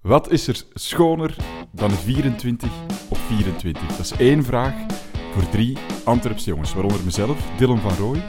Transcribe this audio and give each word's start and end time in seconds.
Wat 0.00 0.30
is 0.30 0.46
er 0.46 0.62
schoner 0.74 1.36
dan 1.70 1.90
24 1.90 2.70
op 3.08 3.18
24? 3.28 3.86
Dat 3.86 3.98
is 3.98 4.12
één 4.12 4.44
vraag 4.44 4.72
voor 5.32 5.48
drie 5.48 5.78
Antwerpse 6.04 6.50
jongens, 6.50 6.74
waaronder 6.74 7.00
mezelf, 7.04 7.38
Dylan 7.58 7.78
van 7.80 7.96
Rooij. 7.96 8.22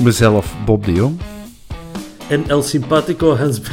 Mezelf, 0.00 0.54
Bob 0.64 0.84
de 0.84 0.92
Jong. 0.92 1.20
En 2.28 2.48
El 2.48 2.62
Simpatico 2.62 3.36
Hans. 3.36 3.60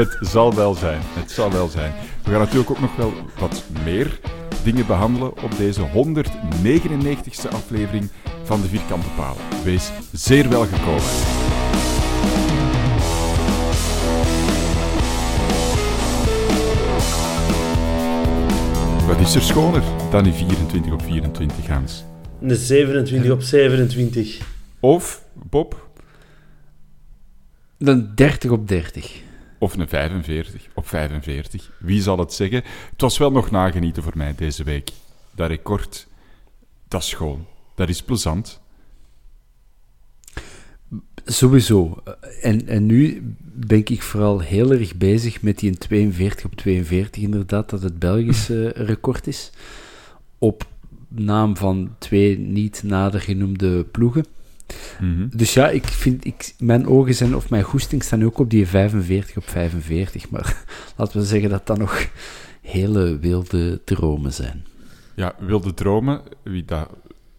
Het 0.00 0.16
zal 0.20 0.54
wel 0.54 0.74
zijn, 0.74 1.00
het 1.02 1.30
zal 1.30 1.52
wel 1.52 1.68
zijn. 1.68 1.92
We 2.24 2.30
gaan 2.30 2.40
natuurlijk 2.40 2.70
ook 2.70 2.80
nog 2.80 2.96
wel 2.96 3.12
wat 3.38 3.64
meer 3.84 4.20
dingen 4.64 4.86
behandelen 4.86 5.42
op 5.42 5.56
deze 5.56 5.88
199ste 5.88 7.48
aflevering 7.50 8.10
van 8.42 8.60
de 8.60 8.68
Vierkante 8.68 9.08
Palen. 9.16 9.42
Wees 9.64 9.90
zeer 10.12 10.48
welgekomen. 10.48 11.61
Is 19.22 19.34
er 19.34 19.42
schoner 19.42 19.82
dan 20.10 20.24
die 20.24 20.32
24 20.32 20.92
op 20.92 21.02
24, 21.02 21.66
Hans? 21.66 22.04
Een 22.40 22.56
27 22.56 23.30
op 23.30 23.42
27. 23.42 24.40
Of, 24.80 25.24
Bob, 25.32 25.88
Dan 27.78 28.12
30 28.14 28.50
op 28.50 28.68
30. 28.68 29.20
of 29.58 29.76
een 29.76 29.88
45 29.88 30.66
op 30.74 30.88
45. 30.88 31.70
Wie 31.78 32.02
zal 32.02 32.18
het 32.18 32.32
zeggen? 32.32 32.62
Het 32.90 33.00
was 33.00 33.18
wel 33.18 33.30
nog 33.32 33.50
nagenieten 33.50 34.02
voor 34.02 34.16
mij 34.16 34.34
deze 34.34 34.64
week. 34.64 34.90
Dat 35.34 35.48
record, 35.48 36.06
dat 36.88 37.00
is 37.02 37.08
schoon. 37.08 37.46
Dat 37.74 37.88
is 37.88 38.02
plezant. 38.02 38.60
Sowieso. 41.24 42.02
En, 42.40 42.66
en 42.68 42.86
nu 42.86 43.22
ben 43.54 43.78
ik 43.78 44.02
vooral 44.02 44.40
heel 44.40 44.72
erg 44.72 44.94
bezig 44.94 45.42
met 45.42 45.58
die 45.58 45.78
42 45.78 46.44
op 46.44 46.54
42, 46.54 47.22
inderdaad, 47.22 47.70
dat 47.70 47.82
het 47.82 47.98
Belgische 47.98 48.68
record 48.92 49.26
is. 49.26 49.50
Op 50.38 50.66
naam 51.08 51.56
van 51.56 51.94
twee 51.98 52.38
niet 52.38 52.82
nader 52.84 53.20
genoemde 53.20 53.84
ploegen. 53.84 54.24
Mhm. 55.00 55.28
Dus 55.32 55.54
ja, 55.54 55.68
ik 55.68 55.86
vind, 55.86 56.24
ik, 56.24 56.54
mijn 56.58 56.86
ogen 56.86 57.14
zijn, 57.14 57.36
of 57.36 57.50
mijn 57.50 57.62
goesting 57.62 58.02
staan 58.02 58.24
ook 58.24 58.38
op 58.38 58.50
die 58.50 58.66
45 58.66 59.36
op 59.36 59.48
45. 59.48 60.30
Maar 60.30 60.64
laten 60.96 61.20
we 61.20 61.26
zeggen 61.26 61.50
dat 61.50 61.66
dat 61.66 61.78
nog 61.78 62.08
hele 62.60 63.18
wilde 63.18 63.80
dromen 63.84 64.32
zijn. 64.32 64.64
Ja, 65.14 65.34
wilde 65.38 65.74
dromen, 65.74 66.20
wie 66.42 66.64
dat 66.64 66.88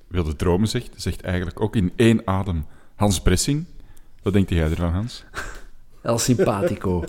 wilde 0.07 0.35
dromen 0.35 0.67
zegt, 0.67 0.89
zegt 0.95 1.21
eigenlijk 1.21 1.61
ook 1.61 1.75
in 1.75 1.91
één 1.95 2.21
adem 2.27 2.65
Hans 2.95 3.21
Bressing. 3.21 3.65
Wat 4.23 4.33
denkt 4.33 4.49
jij 4.49 4.69
ervan, 4.69 4.91
Hans? 4.91 5.23
El 6.01 6.17
Simpatico. 6.17 7.03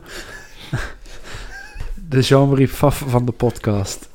De 2.09 2.21
Jean-Marie 2.21 2.67
Pfaff 2.67 3.05
van 3.07 3.25
de 3.25 3.33
podcast. 3.33 4.09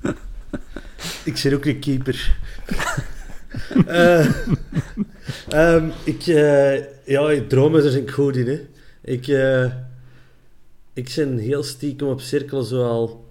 Ik 1.24 1.36
zit 1.36 1.54
ook 1.54 1.64
een 1.64 1.78
keeper. 1.78 2.36
Eh, 3.86 4.26
ehm, 5.48 5.88
ik, 6.04 6.26
eh, 6.26 6.74
ja, 7.04 7.40
dromen 7.48 7.90
zijn 7.90 8.02
ik 8.02 8.10
goed 8.10 8.36
in. 8.36 8.48
Hè. 8.48 8.66
Ik, 9.02 9.28
eh, 9.28 9.64
ik 10.92 11.12
ben 11.16 11.38
heel 11.38 11.62
stiekem 11.62 12.08
op 12.08 12.20
cirkel 12.20 12.62
zoal. 12.62 13.28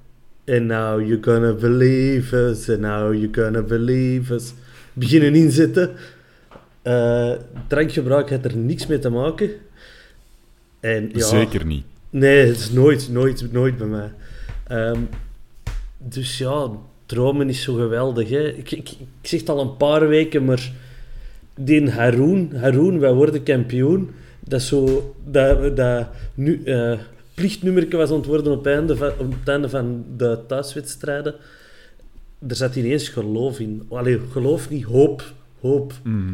And 0.47 0.61
now 0.61 1.01
you're 1.01 1.23
gonna 1.23 1.53
believe 1.53 2.35
us, 2.35 2.69
and 2.69 2.79
now 2.79 3.13
you're 3.13 3.43
gonna 3.43 3.61
believe 3.61 4.33
us. 4.33 4.53
Beginnen 4.93 5.35
inzetten. 5.35 5.95
Eh 6.81 7.31
drankgebruik 7.67 8.29
heeft 8.29 8.45
er 8.45 8.57
niks 8.57 8.87
mee 8.87 8.99
te 8.99 9.09
maken. 9.09 9.49
En, 10.79 11.09
ja, 11.13 11.25
Zeker 11.25 11.65
niet. 11.65 11.85
Nee, 12.09 12.45
het 12.45 12.57
is 12.57 12.71
nooit, 12.71 13.09
nooit, 13.11 13.51
nooit 13.51 13.77
bij 13.77 13.87
mij. 13.87 14.11
Ehm, 14.67 14.99
dus 15.97 16.37
ja, 16.37 16.69
dromen 17.05 17.49
is 17.49 17.61
zo 17.61 17.73
geweldig. 17.73 18.29
Hè. 18.29 18.47
Ik, 18.47 18.71
ik, 18.71 18.89
ik 18.89 19.07
zeg 19.21 19.39
het 19.39 19.49
al 19.49 19.59
een 19.59 19.77
paar 19.77 20.07
weken, 20.07 20.45
maar 20.45 20.71
die 21.55 21.89
Haroon, 21.89 22.51
Haroon, 22.55 22.99
wij 22.99 23.13
worden 23.13 23.43
kampioen. 23.43 24.09
Dat 24.39 24.61
zo, 24.61 25.15
dat, 25.25 25.77
dat 25.77 26.07
nu, 26.33 26.63
eh 26.63 26.99
plichtnummerke 27.33 27.97
was 27.97 28.11
ontworpen 28.11 28.51
op, 28.51 28.63
het 28.63 28.73
einde 28.73 28.95
van, 28.95 29.11
op 29.17 29.31
het 29.39 29.47
einde 29.47 29.69
van 29.69 30.05
de 30.17 30.39
thuiswedstrijden. 30.47 31.35
Er 32.47 32.55
zat 32.55 32.75
ineens 32.75 33.09
geloof 33.09 33.59
in. 33.59 33.85
Allee, 33.89 34.19
geloof 34.31 34.69
niet, 34.69 34.83
hoop. 34.83 35.33
Hoop. 35.59 35.93
Mhm. 36.03 36.33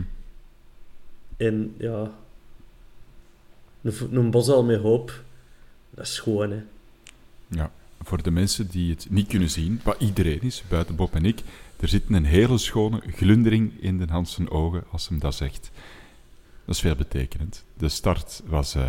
En 1.38 1.76
ja, 1.78 2.12
een, 3.82 3.94
een 4.12 4.32
bosal 4.32 4.64
met 4.64 4.82
hoop, 4.82 5.24
dat 5.90 6.06
is 6.06 6.14
schoon, 6.14 6.52
hè. 6.52 6.64
Ja, 7.48 7.72
voor 8.02 8.24
de 8.24 8.32
mensen 8.32 8.68
die 8.68 8.90
het 8.90 9.08
niet 9.10 9.28
kunnen 9.28 9.50
zien, 9.50 9.82
wat 9.84 9.96
iedereen 10.00 10.42
is, 10.42 10.64
buiten 10.68 10.96
Bob 10.96 11.14
en 11.14 11.26
ik, 11.26 11.42
er 11.80 11.88
zit 11.88 12.04
een 12.10 12.26
hele 12.26 12.58
schone 12.58 13.02
glundering 13.08 13.82
in 13.82 13.98
de 13.98 14.06
Hans 14.10 14.34
zijn 14.34 14.50
ogen 14.50 14.84
als 14.92 15.10
hem 15.10 15.20
dat 15.20 15.36
zegt. 15.36 15.72
Dat 16.66 16.76
is 16.76 16.82
veelbetekenend. 16.82 17.64
De 17.78 17.90
start 17.90 18.42
was, 18.46 18.76
eh, 18.76 18.88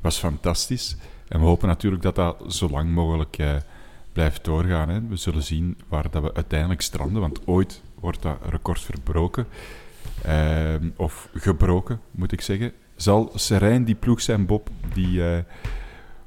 was 0.00 0.18
fantastisch. 0.18 0.96
En 1.28 1.40
we 1.40 1.46
hopen 1.46 1.68
natuurlijk 1.68 2.02
dat 2.02 2.14
dat 2.14 2.54
zo 2.54 2.68
lang 2.68 2.90
mogelijk 2.90 3.38
eh, 3.38 3.56
blijft 4.12 4.44
doorgaan. 4.44 4.88
Hè. 4.88 5.06
We 5.08 5.16
zullen 5.16 5.42
zien 5.42 5.78
waar 5.88 6.10
dat 6.10 6.22
we 6.22 6.34
uiteindelijk 6.34 6.80
stranden, 6.80 7.20
want 7.20 7.46
ooit 7.46 7.82
wordt 7.94 8.22
dat 8.22 8.38
record 8.48 8.80
verbroken. 8.80 9.46
Ehm, 10.24 10.88
of 10.96 11.28
gebroken, 11.34 12.00
moet 12.10 12.32
ik 12.32 12.40
zeggen. 12.40 12.72
Zal 12.96 13.32
Serijn 13.34 13.84
die 13.84 13.94
ploeg 13.94 14.20
zijn, 14.20 14.46
Bob, 14.46 14.70
die 14.94 15.24
eh, 15.24 15.38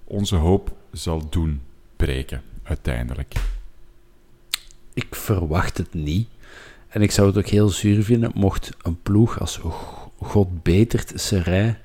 onze 0.04 0.36
hoop 0.36 0.76
zal 0.92 1.30
doen 1.30 1.62
breken, 1.96 2.42
uiteindelijk. 2.64 3.34
Ik 4.94 5.16
verwacht 5.16 5.78
het 5.78 5.94
niet. 5.94 6.28
En 6.88 7.02
ik 7.02 7.12
zou 7.12 7.28
het 7.28 7.38
ook 7.38 7.48
heel 7.48 7.70
zuur 7.70 8.04
vinden 8.04 8.32
mocht 8.36 8.72
een 8.82 9.02
ploeg 9.02 9.40
als 9.40 9.62
God 10.20 10.64
betert 10.64 11.12
Serij 11.16 11.80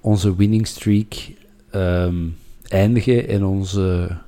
onze 0.00 0.36
winning 0.36 0.66
streak 0.66 1.14
ehm, 1.70 2.28
eindigen 2.68 3.28
en 3.28 3.44
onze 3.44 4.18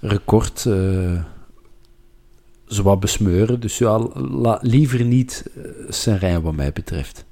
record 0.00 0.66
eh 2.70 2.76
zowat 2.76 3.00
besmeuren. 3.00 3.60
Dus 3.60 3.78
ja, 3.78 3.98
la- 4.14 4.58
liever 4.62 5.04
niet 5.04 5.44
uh, 5.56 5.64
Serijn 5.88 6.42
wat 6.42 6.54
mij 6.54 6.72
betreft. 6.72 7.24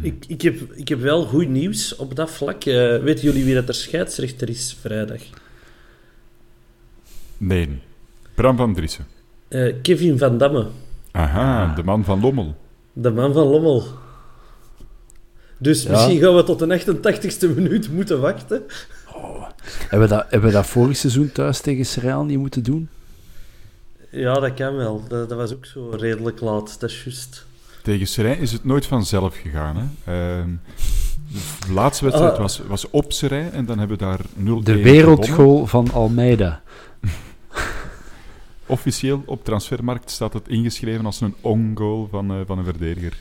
ik, 0.00 0.24
ik, 0.26 0.42
heb, 0.42 0.72
ik 0.74 0.88
heb 0.88 1.00
wel 1.00 1.24
goed 1.24 1.48
nieuws 1.48 1.96
op 1.96 2.16
dat 2.16 2.30
vlak. 2.30 2.64
Uh, 2.64 2.98
weten 2.98 3.24
jullie 3.24 3.44
wie 3.44 3.54
dat 3.54 3.68
er 3.68 3.74
scheidsrechter 3.74 4.48
is 4.48 4.76
vrijdag? 4.80 5.22
Nee. 7.38 7.68
Bram 8.34 8.56
van 8.56 8.74
Driessen. 8.74 9.06
Uh, 9.48 9.74
Kevin 9.82 10.18
van 10.18 10.38
Damme. 10.38 10.66
Aha, 11.10 11.74
de 11.74 11.82
man 11.82 12.04
van 12.04 12.20
Lommel. 12.20 12.56
De 12.92 13.10
man 13.10 13.32
van 13.32 13.46
Lommel. 13.46 13.84
Dus 15.58 15.86
misschien 15.86 16.20
gaan 16.20 16.36
we 16.36 16.42
tot 16.42 16.58
de 16.58 16.80
88ste 16.80 17.54
minuut 17.54 17.92
moeten 17.92 18.20
wachten. 18.20 18.62
Oh. 19.14 19.42
Hebben, 19.88 20.08
we 20.08 20.14
dat, 20.14 20.26
hebben 20.30 20.48
we 20.48 20.54
dat 20.54 20.66
vorig 20.66 20.96
seizoen 20.96 21.32
thuis 21.32 21.60
tegen 21.60 21.86
Seraal 21.86 22.24
niet 22.24 22.38
moeten 22.38 22.62
doen? 22.62 22.88
Ja, 24.12 24.34
dat 24.34 24.54
kan 24.54 24.76
wel. 24.76 25.02
Dat, 25.08 25.28
dat, 25.28 25.38
was 25.38 25.52
ook 25.52 25.66
zo 25.66 25.88
redelijk 25.90 26.40
laat, 26.40 26.80
dat 26.80 26.90
is 26.90 27.04
juist. 27.04 27.46
Tegen 27.82 28.06
Serijn 28.06 28.38
is 28.38 28.52
het 28.52 28.64
nooit 28.64 28.86
vanzelf 28.86 29.36
gegaan. 29.36 29.76
Hè? 29.76 30.12
Uh, 30.40 30.44
de 31.66 31.72
laatste 31.72 32.04
wedstrijd 32.04 32.32
ah. 32.32 32.38
was, 32.38 32.60
was 32.66 32.90
op 32.90 33.12
Serijn 33.12 33.52
en 33.52 33.66
dan 33.66 33.78
hebben 33.78 33.98
we 33.98 34.04
daar 34.04 34.20
0 34.34 34.62
De 34.62 34.82
wereldgoal 34.82 35.66
van 35.66 35.90
Almeida. 35.92 36.62
Officieel 38.66 39.22
op 39.26 39.44
transfermarkt 39.44 40.10
staat 40.10 40.32
het 40.32 40.48
ingeschreven 40.48 41.06
als 41.06 41.20
een 41.20 41.34
on-goal 41.40 42.08
van, 42.10 42.32
uh, 42.32 42.40
van 42.46 42.58
een 42.58 42.64
verdediger. 42.64 43.16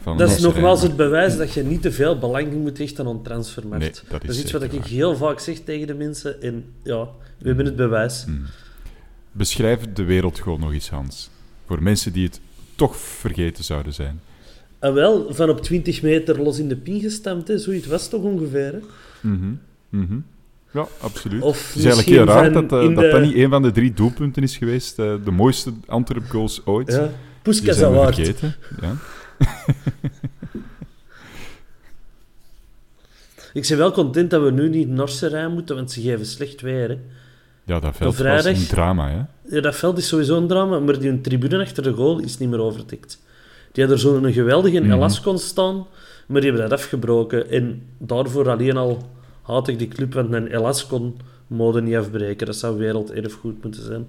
Van 0.00 0.18
dat 0.18 0.30
is 0.30 0.40
nogmaals 0.40 0.82
het 0.82 0.96
bewijs 0.96 1.36
dat 1.36 1.52
je 1.52 1.62
niet 1.62 1.82
te 1.82 1.92
veel 1.92 2.18
belang 2.18 2.52
moet 2.52 2.78
hechten 2.78 3.06
aan 3.06 3.22
transfermarkt. 3.22 3.84
Nee, 3.84 3.92
dat 3.92 4.20
is, 4.22 4.26
dat 4.26 4.36
is 4.36 4.42
iets 4.42 4.52
wat 4.52 4.62
ik 4.62 4.84
heel 4.84 5.16
vaak 5.16 5.38
zeg 5.38 5.58
tegen 5.58 5.86
de 5.86 5.94
mensen. 5.94 6.42
En 6.42 6.64
ja, 6.82 7.08
we 7.38 7.46
hebben 7.46 7.64
het 7.64 7.76
bewijs. 7.76 8.24
Mm. 8.26 8.44
Beschrijf 9.36 9.92
de 9.92 10.04
wereld 10.04 10.40
gewoon 10.40 10.60
nog 10.60 10.72
eens, 10.72 10.88
Hans. 10.88 11.30
Voor 11.66 11.82
mensen 11.82 12.12
die 12.12 12.24
het 12.24 12.40
toch 12.74 12.96
vergeten 12.96 13.64
zouden 13.64 13.94
zijn. 13.94 14.20
En 14.78 14.88
ah, 14.88 14.94
wel, 14.94 15.34
van 15.34 15.50
op 15.50 15.62
20 15.62 16.02
meter 16.02 16.42
los 16.42 16.58
in 16.58 16.68
de 16.68 16.76
pin 16.76 17.00
gestampt, 17.00 17.48
hè. 17.48 17.58
zoiets 17.58 17.86
was 17.86 18.08
toch 18.08 18.22
ongeveer. 18.22 18.72
Hè? 18.72 18.78
Mm 19.20 19.58
-hmm. 19.90 20.24
Ja, 20.72 20.86
absoluut. 21.00 21.42
Of 21.42 21.66
het 21.66 21.76
is 21.76 21.84
eigenlijk 21.84 22.16
heel 22.16 22.24
raar 22.24 22.52
dat, 22.52 22.72
uh, 22.72 22.94
dat, 22.94 23.10
dat 23.10 23.20
niet 23.22 23.34
een 23.34 23.50
van 23.50 23.62
de 23.62 23.70
drie 23.70 23.92
doelpunten 23.92 24.42
is 24.42 24.56
geweest. 24.56 24.98
Uh, 24.98 25.14
de 25.24 25.30
mooiste 25.30 25.72
Antwerp 25.86 26.24
goals 26.28 26.66
ooit. 26.66 26.92
Ja, 26.92 27.10
Puskas 27.42 27.82
Award. 27.82 28.14
vergeten. 28.14 28.54
Ja. 28.80 28.96
Ik 33.52 33.66
ben 33.68 33.78
wel 33.78 33.92
content 33.92 34.30
dat 34.30 34.42
we 34.42 34.50
nu 34.50 34.68
niet 34.68 34.88
Norse 34.88 35.26
rij 35.26 35.48
moeten, 35.48 35.76
want 35.76 35.92
ze 35.92 36.00
geven 36.00 36.26
slecht 36.26 36.60
weer. 36.60 36.88
Hè. 36.88 36.98
Ja, 37.64 37.80
dat 37.80 37.96
veld 37.96 38.14
vrijdag, 38.14 38.52
was 38.52 38.60
een 38.60 38.66
drama, 38.66 39.10
hè? 39.10 39.22
Ja, 39.54 39.60
dat 39.60 39.76
veld 39.76 39.98
is 39.98 40.08
sowieso 40.08 40.36
een 40.36 40.48
drama, 40.48 40.78
maar 40.78 40.98
die 40.98 41.20
tribune 41.20 41.60
achter 41.60 41.82
de 41.82 41.92
goal 41.92 42.20
is 42.20 42.38
niet 42.38 42.48
meer 42.50 42.60
overtikt. 42.60 43.22
Die 43.72 43.84
hadden 43.84 44.04
er 44.04 44.10
zo'n 44.10 44.32
geweldige 44.32 44.80
mm 44.80 44.90
-hmm. 44.90 45.38
staan, 45.38 45.86
maar 46.26 46.40
die 46.40 46.50
hebben 46.50 46.70
dat 46.70 46.78
afgebroken. 46.78 47.50
En 47.50 47.82
daarvoor 47.98 48.50
alleen 48.50 48.76
al 48.76 49.10
haat 49.42 49.68
ik 49.68 49.78
die 49.78 49.88
club, 49.88 50.14
want 50.14 50.32
een 50.32 51.14
mode 51.46 51.82
niet 51.82 51.96
afbreken. 51.96 52.46
Dat 52.46 52.56
zou 52.56 52.78
werelderfgoed 52.78 53.62
moeten 53.62 53.82
zijn. 53.82 54.06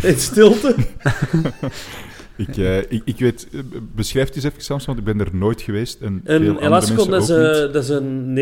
In 0.10 0.18
stilte. 0.18 0.74
ik, 2.36 2.56
uh, 2.56 2.78
ik, 2.78 3.02
ik, 3.04 3.18
weet, 3.18 3.48
eh, 3.52 3.60
beschrijf 3.94 4.26
het 4.26 4.36
eens 4.36 4.44
even, 4.44 4.62
Sams, 4.62 4.84
want 4.84 4.98
ik 4.98 5.04
ben 5.04 5.20
er 5.20 5.28
nooit 5.32 5.60
geweest. 5.62 6.00
En, 6.00 6.20
en 6.24 6.58
Elascom, 6.58 7.10
dat 7.10 7.22
is, 7.22 7.28
dat 7.28 7.74
is 7.76 7.88
een 7.88 8.34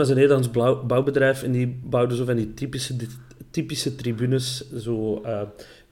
is 0.00 0.08
een 0.08 0.14
Nederlands 0.14 0.50
bouwbedrijf 0.86 1.42
en 1.42 1.52
die 1.52 1.80
bouwden 1.84 2.16
zo 2.16 2.24
van 2.24 2.36
die 2.36 2.54
typische, 2.54 2.96
typische 3.50 3.94
tribunes, 3.94 4.72
zo, 4.76 5.22
uh, 5.26 5.40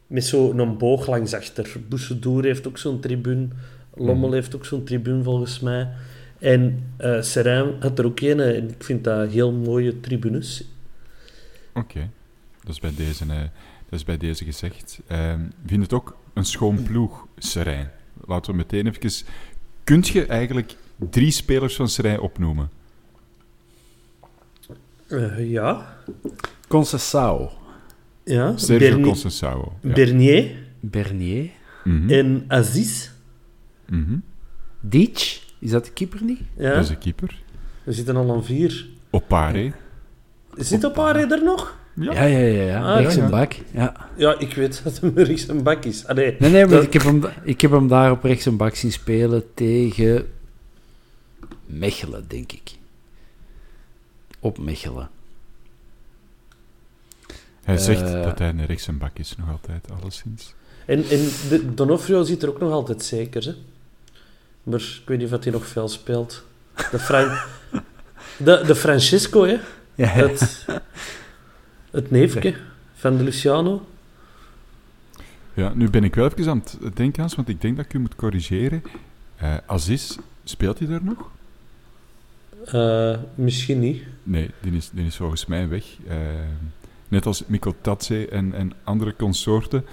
met 0.07 0.25
zo'n 0.25 0.79
boog 0.79 1.07
langs 1.07 1.35
achter. 1.35 1.77
Boussedour 1.89 2.45
heeft 2.45 2.67
ook 2.67 2.79
zo'n 2.79 3.01
tribune, 3.01 3.49
Lommel 3.95 4.27
mhm. 4.27 4.35
heeft 4.35 4.55
ook 4.55 4.65
zo'n 4.65 4.85
tribune 4.85 5.23
volgens 5.23 5.61
mij. 5.61 5.89
En 6.39 6.93
uh, 6.99 7.23
Serijn 7.23 7.75
had 7.81 7.99
er 7.99 8.05
ook 8.05 8.21
een 8.21 8.41
en 8.41 8.69
ik 8.69 8.85
vind 8.85 9.05
dat 9.05 9.31
heel 9.31 9.53
mooie 9.53 10.01
tribunes. 10.01 10.65
Oké, 11.75 12.11
dat 12.63 12.71
is 12.73 12.81
bij 12.81 12.93
deze... 12.97 13.25
Dat 13.91 13.99
is 13.99 14.05
bij 14.05 14.17
deze 14.17 14.45
gezegd. 14.45 15.01
Uh, 15.13 15.35
vind 15.67 15.83
het 15.83 15.93
ook 15.93 16.17
een 16.41 16.47
schoon 16.47 16.83
ploeg, 16.83 17.27
Serijn. 17.39 17.91
Laten 18.27 18.51
we 18.51 18.57
meteen 18.57 18.87
even... 18.87 19.27
Kunt 19.85 20.09
je 20.09 20.27
eigenlijk 20.27 20.77
drie 21.11 21.31
spelers 21.31 21.77
van 21.77 21.89
Serijn 21.89 22.21
opnoemen? 22.21 22.71
Uh, 25.09 25.51
ja. 25.51 25.97
Concessao. 26.69 27.51
Ja. 28.25 28.57
Sergio 28.57 28.89
Berni 28.89 29.03
Concessao. 29.03 29.73
Ja. 29.83 29.93
Bernier. 29.93 30.57
Bernier. 30.81 31.51
Mm 31.85 32.01
-hmm. 32.01 32.11
En 32.11 32.45
Aziz. 32.49 33.11
Mm 33.89 34.05
-hmm. 34.05 34.23
Dietsch. 34.81 35.43
Is 35.59 35.71
dat 35.71 35.85
de 35.85 35.93
keeper 35.93 36.23
niet? 36.25 36.41
Ja. 36.57 36.75
Dat 36.75 36.83
is 36.83 36.89
de 36.89 36.99
keeper. 36.99 37.43
We 37.85 37.93
zitten 37.93 38.17
al 38.17 38.33
aan 38.33 38.45
vier. 38.45 38.89
Opare. 39.11 39.73
Zit 40.57 40.87
Opare 40.87 41.27
er 41.27 41.45
nog? 41.45 41.79
Ja, 42.01 42.13
ja, 42.13 42.39
ja. 42.39 42.39
ja, 42.39 42.63
ja. 42.63 42.95
Ah, 42.95 43.01
rechts 43.01 43.17
een 43.17 43.31
bak. 43.31 43.55
Ja. 43.71 44.09
ja, 44.17 44.39
ik 44.39 44.55
weet 44.55 44.81
dat 44.85 45.01
hem 45.01 45.13
rechts 45.15 45.49
een 45.49 45.63
bak 45.63 45.85
is. 45.85 46.07
Ah, 46.07 46.17
nee, 46.17 46.37
nee, 46.39 46.51
nee 46.51 46.67
maar 46.67 46.83
ik, 46.83 46.93
heb 46.93 47.03
hem, 47.03 47.25
ik 47.43 47.61
heb 47.61 47.71
hem 47.71 47.89
daar 47.89 48.11
op 48.11 48.25
rechts 48.25 48.45
een 48.45 48.57
bak 48.57 48.75
zien 48.75 48.93
spelen 48.93 49.55
tegen 49.55 50.27
Mechelen, 51.67 52.25
denk 52.29 52.53
ik. 52.53 52.71
Op 54.41 54.59
Mechelen. 54.59 55.11
Hij 57.65 57.79
zegt 57.79 58.03
uh, 58.03 58.23
dat 58.23 58.39
hij 58.39 58.49
een 58.49 58.67
rechts 58.67 58.87
een 58.87 58.99
bak 58.99 59.19
is, 59.19 59.35
nog 59.39 59.51
altijd, 59.51 59.87
alleszins. 60.01 60.55
En, 60.87 61.05
en 61.09 61.29
de, 61.49 61.75
Donofrio 61.75 62.23
zit 62.23 62.43
er 62.43 62.49
ook 62.49 62.61
nog 62.61 62.73
altijd 62.73 63.03
zeker, 63.03 63.45
hè? 63.45 63.55
Maar 64.63 64.81
ik 64.81 65.03
weet 65.09 65.19
niet 65.19 65.33
of 65.33 65.43
hij 65.45 65.53
nog 65.53 65.67
veel 65.67 65.89
speelt. 65.89 66.45
De, 66.91 66.99
Fran 66.99 67.29
de, 68.45 68.63
de 68.67 68.75
Francisco, 68.75 69.45
hè? 69.45 69.57
Ja. 69.95 70.31
Het 71.91 72.11
neefje 72.11 72.57
van 72.95 73.17
de 73.17 73.23
Luciano. 73.23 73.87
Ja, 75.55 75.73
nu 75.75 75.91
ben 75.91 76.05
ik 76.05 76.15
wel 76.15 76.27
even 76.27 76.49
aan 76.49 76.63
het 76.81 76.97
denken, 76.97 77.21
Hans, 77.21 77.35
want 77.35 77.49
ik 77.49 77.61
denk 77.61 77.77
dat 77.77 77.85
ik 77.85 77.95
u 77.95 77.99
moet 77.99 78.15
corrigeren. 78.15 78.83
Uh, 79.43 79.57
Aziz, 79.67 80.17
speelt 80.45 80.79
hij 80.79 80.89
daar 80.89 81.05
nog? 81.05 81.31
Uh, 82.75 83.19
misschien 83.35 83.79
niet. 83.79 84.03
Nee, 84.23 84.51
die 84.61 84.73
is, 84.73 84.91
die 84.93 85.07
is 85.07 85.17
volgens 85.17 85.47
mij 85.47 85.69
weg. 85.69 85.85
Uh, 86.09 86.17
net 87.09 87.27
als 87.27 87.47
Mikko 87.47 87.75
Tatse 87.81 88.29
en, 88.29 88.55
en 88.55 88.73
andere 88.85 89.17
consorten. 89.17 89.85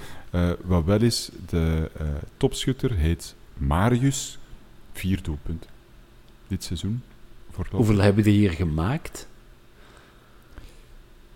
wat 0.64 0.84
wel 0.86 1.02
is, 1.02 1.30
de 1.50 1.90
topschutter 2.38 2.92
heet 2.92 3.36
Marius. 3.54 4.38
Vier 4.94 5.24
doelpunten. 5.24 5.70
Dit 6.48 6.64
seizoen. 6.64 7.02
Hoeveel 7.70 7.98
hebben 7.98 8.24
die 8.24 8.38
hier 8.38 8.52
gemaakt? 8.52 9.28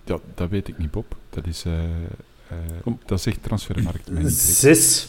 Ja, 0.04 0.18
dat 0.36 0.50
weet 0.50 0.68
ik 0.68 0.78
niet, 0.78 0.92
Bob. 0.92 1.16
Dat 1.30 1.48
is, 1.48 1.66
uh, 1.66 1.74
uh, 1.74 2.94
dat 3.06 3.22
zegt 3.22 3.44
transfermarkt. 3.44 4.10
Zes. 4.26 5.08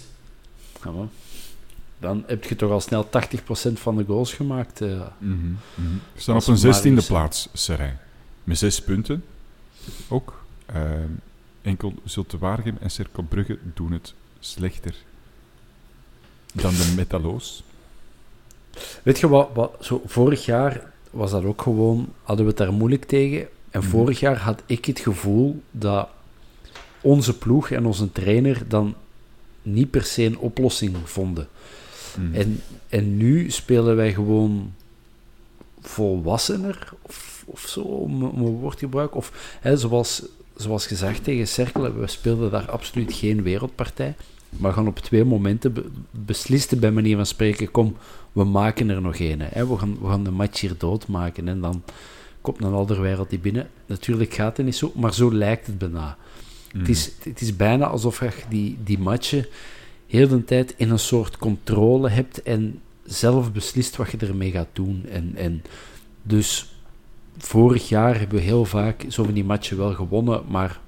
Ja, 0.85 0.91
dan 1.99 2.25
heb 2.27 2.45
je 2.45 2.57
toch 2.57 2.71
al 2.71 2.81
snel 2.81 3.05
80% 3.07 3.73
van 3.73 3.97
de 3.97 4.05
goals 4.05 4.35
gemaakt. 4.35 4.81
Uh. 4.81 4.89
Mm 4.91 5.07
-hmm, 5.19 5.39
mm 5.39 5.59
-hmm. 5.75 6.01
We 6.15 6.21
staan 6.21 6.37
op 6.37 6.47
een 6.47 6.59
zestiende 6.59 7.03
plaats, 7.03 7.49
Serijn. 7.53 7.99
Met 8.45 8.59
zes 8.59 8.83
punten. 8.83 9.25
Ook. 10.09 10.45
enkel 11.63 11.95
Zulte 12.05 12.39
Waregem 12.39 12.77
en 12.81 12.91
Cercle 12.91 13.23
Brugge 13.23 13.59
doen 13.75 13.93
het 13.93 14.15
slechter 14.41 14.95
dan 16.53 16.73
de 16.73 16.93
Metaloos. 16.97 17.63
Weet 19.03 19.19
je 19.19 19.29
wat, 19.29 19.49
wat 19.55 19.77
zo, 19.81 20.03
vorig 20.07 20.45
jaar 20.45 20.93
was 21.11 21.31
dat 21.31 21.45
ook 21.45 21.63
gewoon, 21.63 22.13
hadden 22.23 22.45
we 22.45 22.51
het 22.51 22.61
daar 22.61 22.73
moeilijk 22.73 23.05
tegen. 23.05 23.49
En 23.73 23.83
vorig 23.83 24.21
jaar 24.21 24.38
had 24.38 24.62
ik 24.67 24.85
het 24.85 25.00
gevoel 25.00 25.62
dat 25.71 26.09
onze 27.00 27.38
ploeg 27.38 27.71
en 27.71 27.87
onze 27.87 28.12
trainer 28.12 28.62
dan 28.69 28.95
niet 29.62 29.91
per 29.91 30.05
se 30.05 30.23
een 30.23 30.38
oplossing 30.38 30.97
vonden. 31.05 31.49
Mhm. 32.17 32.35
En, 32.35 32.62
en 32.88 33.17
nu 33.17 33.50
spelen 33.50 33.97
wij 33.97 34.12
gewoon 34.12 34.73
volwassener, 35.81 36.93
of, 37.02 37.45
of 37.47 37.61
zo, 37.61 37.81
om, 37.81 38.23
een 38.23 38.43
woord 38.43 38.79
te 38.79 38.85
gebruiken. 38.85 39.17
Of 39.17 39.59
hè, 39.61 39.76
zoals, 39.76 40.23
zoals 40.57 40.87
gezegd 40.87 41.25
tegen 41.25 41.49
Cercle, 41.49 41.93
we 41.93 42.07
speelden 42.07 42.50
daar 42.50 42.71
absoluut 42.71 43.12
geen 43.12 43.43
wereldpartij. 43.43 44.14
Maar 44.49 44.73
gaan 44.73 44.87
op 44.87 44.99
twee 44.99 45.25
momenten 45.25 45.73
be 45.73 45.91
beslisten, 46.11 46.81
bij 46.81 46.91
manier 46.91 47.17
van 47.17 47.26
spreken, 47.26 47.71
kom, 47.71 47.97
we 48.33 48.45
maken 48.45 48.91
er 48.91 49.00
nog 49.00 49.19
een. 49.19 49.41
Hè. 49.41 49.67
We, 49.67 49.79
gaan, 49.79 49.99
we 50.00 50.09
gaan 50.09 50.25
de 50.25 50.31
match 50.31 50.61
hier 50.61 50.75
doodmaken. 50.79 51.49
En 51.49 51.61
dan 51.61 51.83
komt 52.43 52.63
een 52.63 52.73
andere 52.73 53.01
wereld 53.01 53.31
die 53.31 53.39
binnen. 53.39 53.71
Natuurlijk 53.87 54.35
gaat 54.35 54.57
het 54.57 54.67
niet 54.67 54.77
zo, 54.77 54.93
maar 54.95 55.15
zo 55.15 55.35
lijkt 55.35 55.67
het 55.67 55.79
bijna. 55.79 56.17
Het, 56.73 56.89
is, 56.89 57.13
het 57.23 57.41
is 57.41 57.57
bijna 57.57 57.87
alsof 57.87 58.21
je 58.21 58.31
die, 58.49 58.79
die 58.85 58.99
matchen 58.99 59.47
heel 60.07 60.29
de 60.29 60.45
tijd 60.45 60.75
in 60.77 60.91
een 60.91 60.99
soort 60.99 61.37
controle 61.37 62.09
hebt 62.09 62.43
en 62.43 62.81
zelf 63.05 63.53
beslist 63.53 63.97
wat 63.97 64.11
je 64.11 64.17
ermee 64.17 64.51
gaat 64.51 64.69
doen. 64.73 65.05
En, 65.09 65.33
en 65.37 65.63
dus 66.23 66.75
vorig 67.39 67.89
jaar 67.89 68.19
hebben 68.19 68.39
we 68.39 68.45
heel 68.45 68.65
vaak 68.65 69.05
zo 69.09 69.25
van 69.25 69.35
die 69.35 69.45
matchen 69.45 69.77
wel 69.77 69.95
gewonnen, 69.95 70.43
maar 70.49 70.81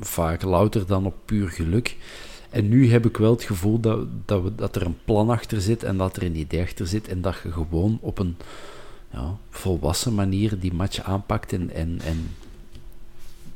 vaak 0.00 0.42
louter 0.42 0.86
dan 0.86 1.06
op 1.06 1.14
puur 1.24 1.48
geluk. 1.48 1.96
En 2.50 2.68
nu 2.68 2.90
heb 2.90 3.06
ik 3.06 3.16
wel 3.16 3.30
het 3.30 3.42
gevoel 3.42 3.80
dat, 3.80 4.06
dat, 4.24 4.42
we, 4.42 4.54
dat 4.54 4.76
er 4.76 4.86
een 4.86 4.98
plan 5.04 5.30
achter 5.30 5.60
zit 5.60 5.82
en 5.82 5.96
dat 5.96 6.16
er 6.16 6.22
een 6.22 6.36
idee 6.36 6.62
achter 6.62 6.86
zit 6.86 7.08
en 7.08 7.20
dat 7.20 7.40
je 7.42 7.52
gewoon 7.52 7.98
op 8.00 8.18
een 8.18 8.36
ja, 9.12 9.36
volwassen 9.50 10.14
manier 10.14 10.58
die 10.58 10.72
match 10.72 11.00
aanpakt 11.02 11.52
en, 11.52 11.70
en, 11.70 12.00
en 12.04 12.30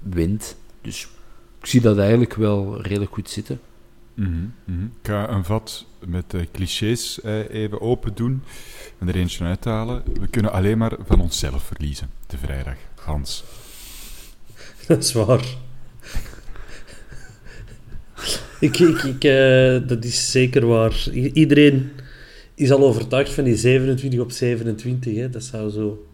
wint. 0.02 0.56
Dus 0.80 1.08
ik 1.60 1.66
zie 1.66 1.80
dat 1.80 1.98
eigenlijk 1.98 2.34
wel 2.34 2.80
redelijk 2.82 3.12
goed 3.12 3.30
zitten. 3.30 3.60
Mhm, 4.14 4.44
mhm. 4.64 4.82
Ik 4.84 4.90
ga 5.02 5.28
een 5.30 5.44
vat 5.44 5.84
met 6.06 6.30
de 6.30 6.48
clichés 6.52 7.20
eh, 7.20 7.48
even 7.50 7.80
open 7.80 8.14
doen 8.14 8.42
en 8.98 9.08
er 9.08 9.16
eentje 9.16 9.44
uithalen. 9.44 10.02
We 10.20 10.26
kunnen 10.26 10.52
alleen 10.52 10.78
maar 10.78 10.92
van 11.06 11.20
onszelf 11.20 11.62
verliezen, 11.62 12.10
de 12.26 12.38
vrijdag. 12.38 12.76
Hans. 13.00 13.44
Dat 14.86 15.04
is 15.04 15.12
waar. 15.12 15.44
ik, 18.60 18.78
ik, 18.78 19.02
ik, 19.02 19.24
eh, 19.24 19.88
dat 19.88 20.04
is 20.04 20.30
zeker 20.30 20.66
waar. 20.66 21.06
I- 21.12 21.30
Iedereen 21.32 21.90
is 22.54 22.70
al 22.72 22.82
overtuigd 22.84 23.32
van 23.32 23.44
die 23.44 23.56
27 23.56 24.20
op 24.20 24.30
27. 24.32 25.14
Hè. 25.16 25.30
Dat 25.30 25.42
zou 25.42 25.70
zo 25.70 26.06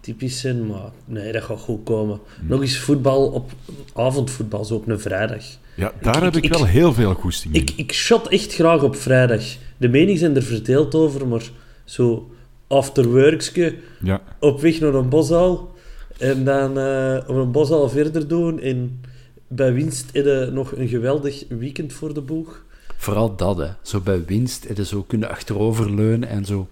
typisch 0.00 0.40
zijn, 0.40 0.66
maar 0.66 0.90
nee, 1.04 1.32
dat 1.32 1.42
gaat 1.42 1.60
goed 1.60 1.84
komen. 1.84 2.20
Nog 2.48 2.60
eens 2.60 2.78
voetbal 2.78 3.26
op 3.30 3.50
avondvoetbal, 3.94 4.64
zo 4.64 4.74
op 4.74 4.88
een 4.88 5.00
vrijdag. 5.00 5.44
Ja, 5.76 5.92
daar 6.00 6.16
Ik- 6.16 6.22
heb 6.22 6.36
ik- 6.36 6.44
ik, 6.44 6.50
wel 6.52 6.60
ik- 6.64 6.70
heel 6.72 6.92
veel 6.92 7.14
goesting 7.14 7.54
in. 7.54 7.60
Ik, 7.60 7.70
ik 7.76 7.92
shot 7.92 8.28
echt 8.28 8.54
graag 8.54 8.82
op 8.82 8.96
vrijdag. 8.96 9.42
De 9.76 9.88
meningen 9.88 10.18
zijn 10.18 10.36
er 10.36 10.42
verdeeld 10.42 10.94
over, 10.94 11.26
maar 11.28 11.50
zo 11.84 12.30
afterworkske 12.66 13.74
Ja, 14.02 14.22
op 14.40 14.60
weg 14.60 14.80
naar 14.80 14.94
een 14.94 15.08
boshal. 15.08 15.74
En 16.18 16.44
dan 16.44 16.78
eh, 16.78 17.18
op 17.26 17.36
een 17.36 17.50
boshal 17.52 17.88
verder 17.88 18.28
doen. 18.28 18.60
En 18.60 19.00
bij 19.48 19.72
winst 19.72 20.12
nog 20.52 20.72
een 20.76 20.88
geweldig 20.88 21.44
weekend 21.48 21.92
voor 21.92 22.14
de 22.14 22.20
boeg. 22.20 22.64
Vooral 23.06 23.36
dat, 23.36 23.56
hè. 23.56 23.72
Zo 23.82 24.00
bij 24.00 24.24
winst, 24.24 24.66
zo 24.84 25.02
kunnen 25.02 25.28
achteroverleunen 25.28 26.28
en 26.28 26.44
zo 26.44 26.68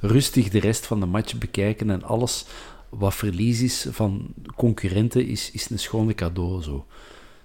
rustig 0.00 0.48
de 0.48 0.60
rest 0.60 0.86
van 0.86 1.00
de 1.00 1.06
match 1.06 1.38
bekijken 1.38 1.90
en 1.90 2.02
alles 2.02 2.46
wat 2.88 3.14
verlies 3.14 3.60
is 3.60 3.86
van 3.90 4.34
concurrenten 4.56 5.26
is, 5.26 5.50
is 5.50 5.70
een 5.70 5.78
schone 5.78 6.14
cadeau, 6.14 6.62
zo. 6.62 6.86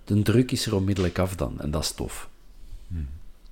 De 0.03 0.21
druk 0.21 0.51
is 0.51 0.65
er 0.65 0.75
onmiddellijk 0.75 1.19
af 1.19 1.35
dan, 1.35 1.61
en 1.61 1.71
dat 1.71 1.83
is 1.83 1.91
tof. 1.91 2.29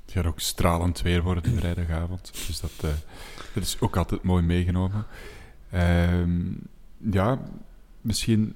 het 0.05 0.13
gaat 0.13 0.25
ook 0.25 0.39
stralend 0.39 1.01
weer 1.01 1.21
worden 1.23 1.43
de 1.43 1.59
vrijdagavond. 1.59 2.31
Dus 2.47 2.59
dat, 2.59 2.71
eh, 2.81 2.89
dat 3.53 3.63
is 3.63 3.77
ook 3.79 3.97
altijd 3.97 4.23
mooi 4.23 4.43
meegenomen. 4.43 5.05
Ehm, 5.69 6.41
ja, 7.11 7.41
misschien 8.01 8.55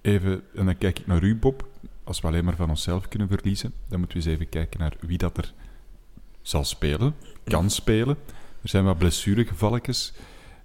even, 0.00 0.42
en 0.54 0.64
dan 0.64 0.78
kijk 0.78 0.98
ik 0.98 1.06
naar 1.06 1.22
u, 1.22 1.36
Bob. 1.36 1.68
Als 2.10 2.20
we 2.20 2.26
alleen 2.26 2.44
maar 2.44 2.56
van 2.56 2.70
onszelf 2.70 3.08
kunnen 3.08 3.28
verliezen, 3.28 3.72
dan 3.88 3.98
moeten 3.98 4.18
we 4.18 4.24
eens 4.24 4.32
even 4.32 4.48
kijken 4.48 4.80
naar 4.80 4.96
wie 5.00 5.18
dat 5.18 5.36
er 5.36 5.52
zal 6.42 6.64
spelen, 6.64 7.14
kan 7.44 7.70
spelen. 7.70 8.16
Er 8.62 8.68
zijn 8.68 8.84
wat 8.84 8.98
blessuregevalletjes 8.98 10.12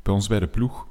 bij 0.01 0.13
ons 0.13 0.27
bij 0.27 0.39
de 0.39 0.47
ploeg. 0.47 0.87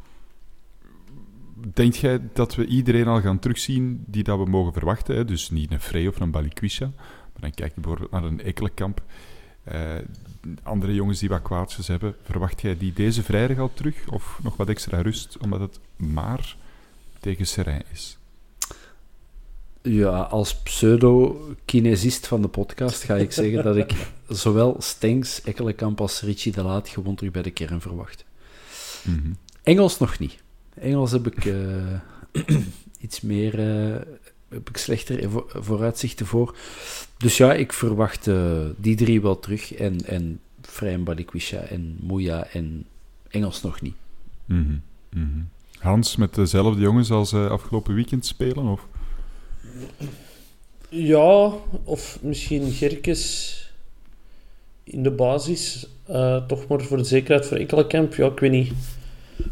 Denk 1.72 1.94
jij 1.94 2.20
dat 2.32 2.54
we 2.54 2.66
iedereen 2.66 3.08
al 3.08 3.20
gaan 3.20 3.38
terugzien 3.38 4.04
die 4.06 4.22
dat 4.22 4.38
we 4.38 4.44
mogen 4.44 4.72
verwachten? 4.72 5.16
Hè? 5.16 5.24
Dus 5.24 5.50
niet 5.50 5.72
een 5.72 5.80
Frey 5.80 6.06
of 6.06 6.20
een 6.20 6.30
Balikwisha, 6.30 6.86
maar 6.96 7.40
dan 7.40 7.54
kijk 7.54 7.74
je 7.74 7.80
bijvoorbeeld 7.80 8.10
naar 8.10 8.24
een 8.24 8.40
Ekkelenkamp. 8.40 9.02
Eh, 9.64 9.94
andere 10.62 10.94
jongens 10.94 11.18
die 11.18 11.28
wat 11.28 11.42
kwaadjes 11.42 11.88
hebben, 11.88 12.16
verwacht 12.22 12.60
jij 12.60 12.76
die 12.76 12.92
deze 12.92 13.22
vrijdag 13.22 13.58
al 13.58 13.72
terug? 13.74 14.08
Of 14.08 14.40
nog 14.42 14.56
wat 14.56 14.68
extra 14.68 15.00
rust, 15.02 15.38
omdat 15.38 15.60
het 15.60 15.80
maar 15.96 16.56
tegen 17.20 17.46
Serijn 17.46 17.84
is? 17.92 18.18
Ja, 19.88 20.20
als 20.20 20.54
pseudo-kinesist 20.56 22.26
van 22.26 22.42
de 22.42 22.48
podcast 22.48 23.02
ga 23.02 23.14
ik 23.16 23.32
zeggen 23.32 23.64
dat 23.64 23.76
ik 23.76 23.94
zowel 24.28 24.76
Stengs, 24.78 25.42
Ekkelenkamp 25.42 26.00
als 26.00 26.20
Richie 26.20 26.52
de 26.52 26.62
Laat 26.62 26.88
gewoon 26.88 27.14
terug 27.14 27.32
bij 27.32 27.42
de 27.42 27.50
kern 27.50 27.80
verwacht. 27.80 28.24
Mhm. 29.02 29.32
Engels 29.62 29.98
nog 29.98 30.18
niet. 30.18 30.42
Engels 30.74 31.10
heb 31.10 31.26
ik 31.26 31.44
eh, 31.44 31.56
iets 33.04 33.20
meer, 33.20 33.58
eh, 33.58 34.00
heb 34.48 34.68
ik 34.68 34.76
slechter 34.76 35.30
vo- 35.30 35.46
vooruitzichten 35.48 36.26
voor. 36.26 36.56
Dus 37.16 37.36
ja, 37.36 37.52
ik 37.52 37.72
verwacht 37.72 38.26
eh, 38.26 38.58
die 38.76 38.96
drie 38.96 39.20
wel 39.20 39.38
terug. 39.38 39.74
En, 39.74 40.06
en 40.06 40.40
Vrij 40.60 40.92
en 40.92 41.04
Balikwisha 41.04 41.58
en 41.58 41.96
Moeja 42.00 42.46
en 42.46 42.86
Engels 43.28 43.62
nog 43.62 43.80
niet. 43.80 43.94
Mhm. 44.44 44.76
Mhm. 45.10 45.40
Hans 45.78 46.16
met 46.16 46.34
dezelfde 46.34 46.80
jongens 46.80 47.10
als 47.10 47.34
afgelopen 47.34 47.94
weekend 47.94 48.26
spelen? 48.26 48.64
Of? 48.66 48.86
Ja, 50.88 51.52
of 51.84 52.18
misschien 52.22 52.70
Gerkes 52.72 53.52
in 54.84 55.02
de 55.02 55.10
basis. 55.10 55.86
eh, 56.06 56.46
toch 56.46 56.66
maar 56.66 56.80
voor 56.80 56.96
de 56.96 57.04
zekerheid 57.04 57.46
voor 57.46 57.56
Ekkelenkamp. 57.56 58.14
Ja, 58.14 58.26
ik 58.26 58.38
weet 58.38 58.50
niet 58.50 58.72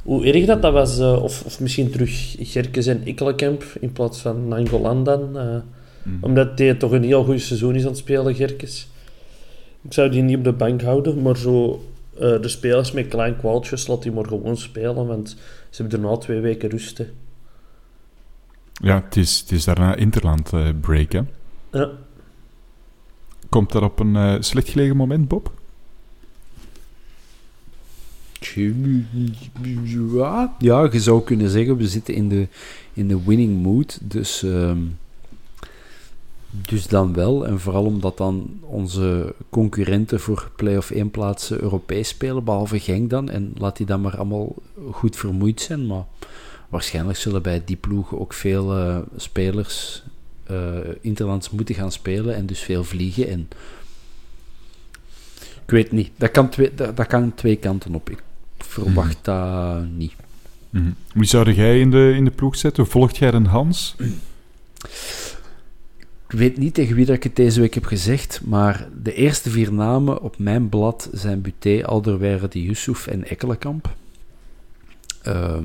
hoe 0.03 0.25
erg 0.27 0.47
dat, 0.47 0.63
dat 0.63 0.73
was. 0.73 0.99
eh, 0.99 1.23
of, 1.23 1.43
of 1.45 1.61
misschien 1.61 1.91
terug 1.91 2.35
Gerkes 2.39 2.87
en 2.87 3.05
Ekkelenkamp 3.05 3.65
in 3.81 3.93
plaats 3.93 4.19
van 4.21 4.49
Nangolan 4.49 5.05
dan. 5.05 5.39
eh, 5.39 5.57
Mhm. 6.05 6.25
Omdat 6.25 6.59
hij 6.59 6.75
toch 6.75 6.91
een 6.93 7.05
heel 7.05 7.25
goed 7.25 7.41
seizoen 7.41 7.75
is 7.75 7.83
aan 7.83 7.89
het 7.89 7.97
spelen, 7.99 8.35
Gerkes. 8.35 8.89
Ik 9.83 9.93
zou 9.93 10.09
die 10.11 10.23
niet 10.23 10.37
op 10.37 10.45
de 10.45 10.53
bank 10.53 10.83
houden, 10.83 11.23
maar 11.23 11.37
zo... 11.37 11.85
de 12.19 12.49
spelers 12.49 12.93
met 12.93 13.09
klein 13.09 13.37
kwaaltjes, 13.37 13.87
laat 13.87 14.03
die 14.03 14.13
maar 14.13 14.25
gewoon 14.27 14.57
spelen, 14.57 15.07
want 15.07 15.29
ze 15.71 15.83
hebben 15.83 16.01
daarna 16.01 16.17
twee 16.19 16.41
weken 16.41 16.69
rust. 16.71 17.01
Ja, 18.73 19.03
het 19.05 19.17
is, 19.17 19.41
het 19.41 19.53
is 19.53 19.65
daarna 19.65 19.95
Interland 19.95 20.53
eh, 20.53 20.69
break, 20.81 21.13
hè? 21.13 21.21
Ja. 21.73 21.91
Komt 23.49 23.73
dat 23.73 23.83
op 23.83 23.99
een 23.99 24.17
eh, 24.17 24.35
slecht 24.41 24.69
gelegen 24.69 24.97
moment, 24.97 25.29
Bob? 25.29 25.53
Ja, 30.15 30.57
ja, 30.59 30.89
je 30.93 31.01
zou 31.01 31.23
kunnen 31.23 31.51
zeggen, 31.51 31.77
we 31.77 31.89
zitten 31.89 32.15
in 32.15 32.29
de, 32.29 32.49
in 32.93 33.09
de 33.09 33.25
winning 33.25 33.63
mood. 33.63 33.99
Dus, 34.03 34.43
ehm, 34.43 34.79
dus 36.51 36.87
dan 36.87 37.15
wel. 37.15 37.47
En 37.47 37.61
vooral 37.61 37.85
omdat 37.85 38.17
dan 38.17 38.61
onze 38.61 39.35
concurrenten 39.51 40.21
voor 40.21 40.51
play-off 40.57 40.91
1 40.91 41.11
plaatsen 41.11 41.61
Europees 41.63 42.09
spelen, 42.09 42.45
behalve 42.45 42.81
Genk 42.81 43.11
dan. 43.11 43.29
En 43.29 43.53
laat 43.59 43.77
die 43.77 43.87
dan 43.87 44.01
maar 44.01 44.17
allemaal 44.17 44.55
goed 44.91 45.17
vermoeid 45.17 45.61
zijn. 45.61 45.87
Maar 45.87 46.05
waarschijnlijk 46.73 47.19
zullen 47.19 47.43
bij 47.43 47.63
die 47.65 47.77
ploegen 47.77 48.21
ook 48.21 48.33
veel 48.33 48.77
eh, 48.77 48.99
spelers 49.17 50.03
eh, 50.45 50.79
interlands 51.01 51.51
moeten 51.51 51.75
gaan 51.75 51.93
spelen 51.93 52.35
en 52.35 52.47
dus 52.47 52.61
veel 52.61 52.85
vliegen. 52.85 53.29
En 53.29 53.49
ik 55.65 55.71
weet 55.71 55.93
niet. 55.93 56.11
Dat 56.17 56.31
kan 56.31 56.49
twee, 56.49 56.75
dat, 56.75 56.97
dat 56.97 57.07
kan 57.07 57.35
twee 57.35 57.57
kanten 57.57 57.95
op. 57.95 58.11
Ik 58.11 58.23
verwacht 58.59 59.19
dat 59.25 59.85
niet. 59.97 60.13
Mhm. 60.71 60.91
Wie 61.15 61.27
zou 61.27 61.53
jij 61.53 61.81
in 61.81 61.91
de, 61.91 62.13
in 62.17 62.25
de 62.25 62.31
ploeg 62.31 62.57
zetten? 62.57 62.87
Volgt 62.87 63.17
jij 63.17 63.33
een 63.33 63.47
Hans? 63.47 63.95
Ik 66.29 66.39
weet 66.39 66.57
niet 66.57 66.75
tegen 66.75 66.95
wie 66.95 67.07
dat 67.07 67.17
ik 67.17 67.23
het 67.23 67.37
deze 67.37 67.61
week 67.61 67.75
heb 67.75 67.85
gezegd, 67.85 68.41
maar 68.45 68.89
de 69.03 69.15
eerste 69.15 69.51
vier 69.51 69.73
namen 69.73 70.23
op 70.23 70.39
mijn 70.39 70.69
blad 70.69 71.09
zijn 71.13 71.41
Buté, 71.41 71.87
Alderweireld, 71.87 72.55
Yusuf 72.55 73.07
en 73.07 73.25
Ekkelenkamp. 73.25 73.95
Ehm, 75.23 75.65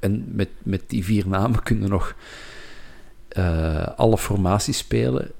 en 0.00 0.24
met, 0.32 0.48
met 0.62 0.82
die 0.86 1.04
vier 1.04 1.28
namen 1.28 1.62
kunnen 1.62 1.88
nog 1.88 2.14
eh, 3.28 3.86
alle 3.96 4.18
formaties 4.18 4.78
spelen. 4.78 5.30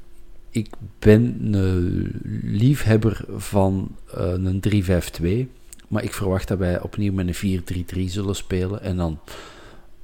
Ik 0.51 0.69
ben 0.99 1.55
een 1.55 2.21
liefhebber 2.43 3.25
van 3.37 3.97
eh, 4.15 4.33
een 4.33 4.63
3-5-2, 5.47 5.51
maar 5.89 6.03
ik 6.03 6.13
verwacht 6.13 6.49
dat 6.49 6.59
wij 6.59 6.81
opnieuw 6.81 7.13
met 7.13 7.43
een 7.43 7.63
4-3-3 7.97 8.05
zullen 8.05 8.37
spelen. 8.37 8.83
En 8.83 8.97
dan, 8.97 9.19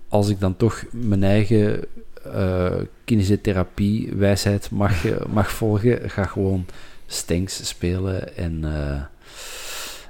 als 0.08 0.28
ik 0.28 0.40
dan 0.40 0.56
toch 0.56 0.84
mijn 0.90 1.24
eigen 1.24 1.84
eh 2.32 2.80
kinesiotherapie, 3.04 4.12
wijsheid 4.14 4.70
mag, 4.70 5.04
mag 5.28 5.50
volgen, 5.50 6.10
ga 6.10 6.24
gewoon 6.24 6.66
Stenks 7.06 7.68
spelen 7.68 8.36
en, 8.36 8.64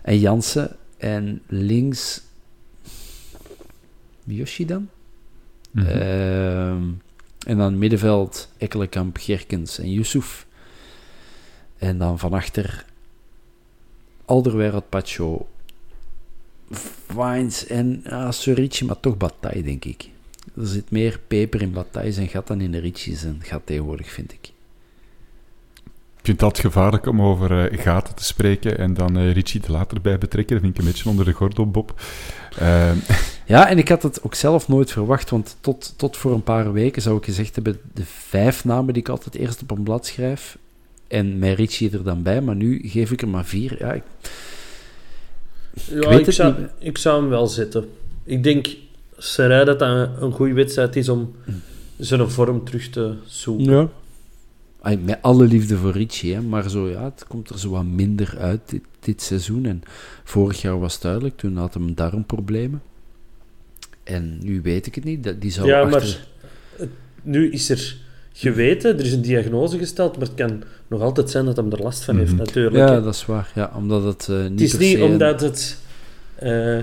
en 0.03 0.19
Jansen. 0.19 0.77
En 0.99 1.43
links 1.47 2.23
Yoshi 4.25 4.66
dan? 4.66 4.88
Mhm. 5.71 5.87
Ehm, 5.87 6.83
en 7.47 7.57
dan 7.57 7.78
middenveld 7.78 8.49
Ekkelenkamp, 8.59 9.16
Gerkens 9.16 9.78
en 9.78 9.90
Yusuf. 9.90 10.47
En 11.78 11.99
dan 11.99 12.19
van 12.19 12.33
achter 12.33 12.85
Alderweireld, 14.25 14.88
Pacho, 14.88 15.49
Vines 17.09 17.66
en 17.66 18.02
ah, 18.07 18.31
Sorici, 18.31 18.85
maar 18.85 19.00
toch 19.00 19.16
Bataille, 19.16 19.62
denk 19.62 19.85
ik. 19.85 20.09
Er 20.57 20.66
zit 20.66 20.90
meer 20.90 21.21
peper 21.26 21.62
in 21.62 21.73
Bataille 21.73 22.12
zijn 22.12 22.28
gat 22.28 22.47
dan 22.47 22.61
in 22.61 22.71
de 22.71 22.78
Ricci 22.78 23.14
zijn 23.14 23.40
gat 23.43 23.62
tegenwoordig, 23.64 24.11
vind 24.11 24.33
ik. 24.33 24.52
Ik 26.25 26.31
vind 26.31 26.43
dat 26.43 26.59
gevaarlijk 26.59 27.07
om 27.07 27.23
over 27.23 27.71
eh, 27.71 27.81
gaten 27.83 28.14
te 28.14 28.25
spreken 28.25 28.78
en 28.78 28.95
dan 28.95 29.16
eh, 29.16 29.33
Richie 29.33 29.62
er 29.64 29.73
later 29.73 30.00
bij 30.00 30.19
betrekken. 30.19 30.54
Dat 30.54 30.64
vind 30.64 30.75
ik 30.75 30.81
een 30.85 30.90
beetje 30.90 31.09
onder 31.09 31.25
de 31.25 31.33
gordel, 31.33 31.71
Bob. 31.71 32.00
Ehm, 32.59 32.97
Ja, 33.47 33.69
en 33.69 33.78
ik 33.78 33.88
had 33.88 34.02
het 34.02 34.23
ook 34.23 34.35
zelf 34.35 34.69
nooit 34.69 34.93
verwacht, 34.93 35.31
want 35.31 35.57
tot, 35.61 35.95
tot 35.97 36.16
voor 36.16 36.33
een 36.33 36.43
paar 36.43 36.73
weken 36.73 37.02
zou 37.02 37.16
ik 37.16 37.25
gezegd 37.25 37.54
hebben, 37.54 37.81
de 37.95 38.02
vijf 38.04 38.64
namen 38.64 38.95
die 38.95 39.02
ik 39.02 39.09
altijd 39.09 39.35
eerst 39.35 39.62
op 39.62 39.71
een 39.71 39.83
blad 39.83 40.07
schrijf, 40.07 40.59
En 41.09 41.38
met 41.38 41.57
Richie 41.57 41.90
er 41.90 42.04
dan 42.04 42.23
bij, 42.23 42.40
maar 42.40 42.57
nu 42.57 42.81
geef 42.85 43.11
ik 43.11 43.23
er 43.23 43.28
maar 43.28 43.45
vier. 43.45 43.76
Ja, 43.78 43.93
ik, 43.93 44.02
Ja, 45.75 46.09
weet 46.09 46.19
ik, 46.19 46.26
het 46.26 46.35
zou, 46.35 46.54
niet. 46.59 46.69
ik 46.78 46.99
zou 46.99 47.21
hem 47.21 47.31
wel 47.31 47.47
zetten. 47.47 47.88
Ik 48.25 48.43
denk, 48.43 48.66
Serij 49.16 49.64
dat 49.64 49.78
dat 49.78 49.88
een, 49.88 50.23
een 50.23 50.33
goede 50.33 50.54
wedstrijd 50.54 50.97
is 50.97 51.09
om 51.09 51.35
zijn 51.97 52.31
vorm 52.31 52.64
terug 52.64 52.90
te 52.90 53.14
zoeken. 53.26 53.64
Ja. 53.64 53.88
Ay, 54.85 54.97
met 54.97 55.19
alle 55.21 55.45
liefde 55.45 55.76
voor 55.76 55.93
Richie, 55.93 56.35
hè, 56.35 56.41
maar 56.41 56.71
zo, 56.71 56.88
ja, 56.88 57.05
het 57.05 57.25
komt 57.29 57.49
er 57.50 57.59
zo 57.59 57.71
wat 57.71 57.85
minder 57.85 58.35
uit 58.38 58.61
dit, 58.71 58.83
dit 59.00 59.23
seizoen. 59.23 59.64
En 59.67 59.83
vorig 60.25 60.62
jaar 60.62 60.79
was 60.81 60.93
het 60.93 61.03
duidelijk, 61.03 61.37
toen 61.37 61.57
had 61.57 61.75
hem 61.75 61.95
darmproblemen. 61.95 62.83
En 64.03 64.38
nu 64.43 64.62
weet 64.62 64.87
ik 64.87 64.95
het 64.95 65.05
niet. 65.05 65.35
Die 65.41 65.50
zou 65.50 65.67
Ja, 65.67 65.81
achter... 65.81 66.26
maar 66.79 66.88
nu 67.23 67.50
is 67.50 67.71
er 67.71 67.97
geweten, 68.33 68.99
er 68.99 69.05
is 69.05 69.12
een 69.12 69.23
diagnose 69.23 69.79
gesteld, 69.79 70.17
maar 70.19 70.26
het 70.26 70.35
kan 70.37 70.62
nog 70.88 71.00
altijd 71.00 71.31
zijn 71.31 71.45
dat 71.45 71.57
hij 71.57 71.67
er 71.71 71.83
last 71.83 72.05
van 72.05 72.17
heeft, 72.17 72.31
Mhm. 72.31 72.38
natuurlijk. 72.38 72.76
Ja, 72.76 73.00
dat 73.00 73.14
is 73.14 73.26
waar. 73.26 73.50
Ja, 73.55 73.73
omdat 73.76 74.05
het 74.05 74.29
eh, 74.29 74.41
niet 74.49 74.73
het 74.73 74.81
is 74.81 74.88
niet 74.88 75.00
omdat 75.03 75.41
het 75.41 75.79
eh, 76.35 76.79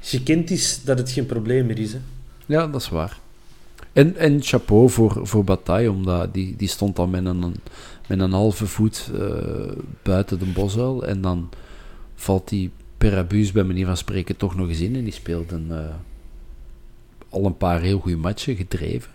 gekend 0.00 0.50
is 0.50 0.80
dat 0.84 0.98
het 0.98 1.10
geen 1.10 1.26
probleem 1.26 1.66
meer 1.66 1.78
is. 1.78 1.92
Hè. 1.92 1.98
Ja, 2.46 2.66
dat 2.66 2.80
is 2.80 2.88
waar. 2.88 3.18
En, 3.92 4.16
en 4.16 4.42
chapeau 4.42 4.90
voor, 4.90 5.26
voor 5.26 5.44
Bataille, 5.44 5.90
omdat 5.90 6.34
die, 6.34 6.56
die 6.56 6.68
stond 6.68 6.96
dan 6.96 7.10
met 7.10 7.24
een, 7.24 7.54
met 8.08 8.20
een 8.20 8.32
halve 8.32 8.66
voet 8.66 9.10
eh, 9.14 9.72
buiten 10.02 10.38
de 10.38 10.44
bosuil. 10.44 11.06
En 11.06 11.20
dan 11.20 11.48
valt 12.14 12.48
die 12.48 12.70
per 12.98 13.16
abuus 13.16 13.52
bij 13.52 13.64
manier 13.64 13.86
van 13.86 13.96
spreken 13.96 14.36
toch 14.36 14.56
nog 14.56 14.68
eens 14.68 14.80
in. 14.80 14.96
En 14.96 15.04
die 15.04 15.12
speelt 15.12 15.52
een, 15.52 15.66
eh, 15.70 15.94
al 17.28 17.44
een 17.44 17.56
paar 17.56 17.80
heel 17.80 17.98
goede 17.98 18.16
matchen, 18.16 18.56
gedreven. 18.56 19.10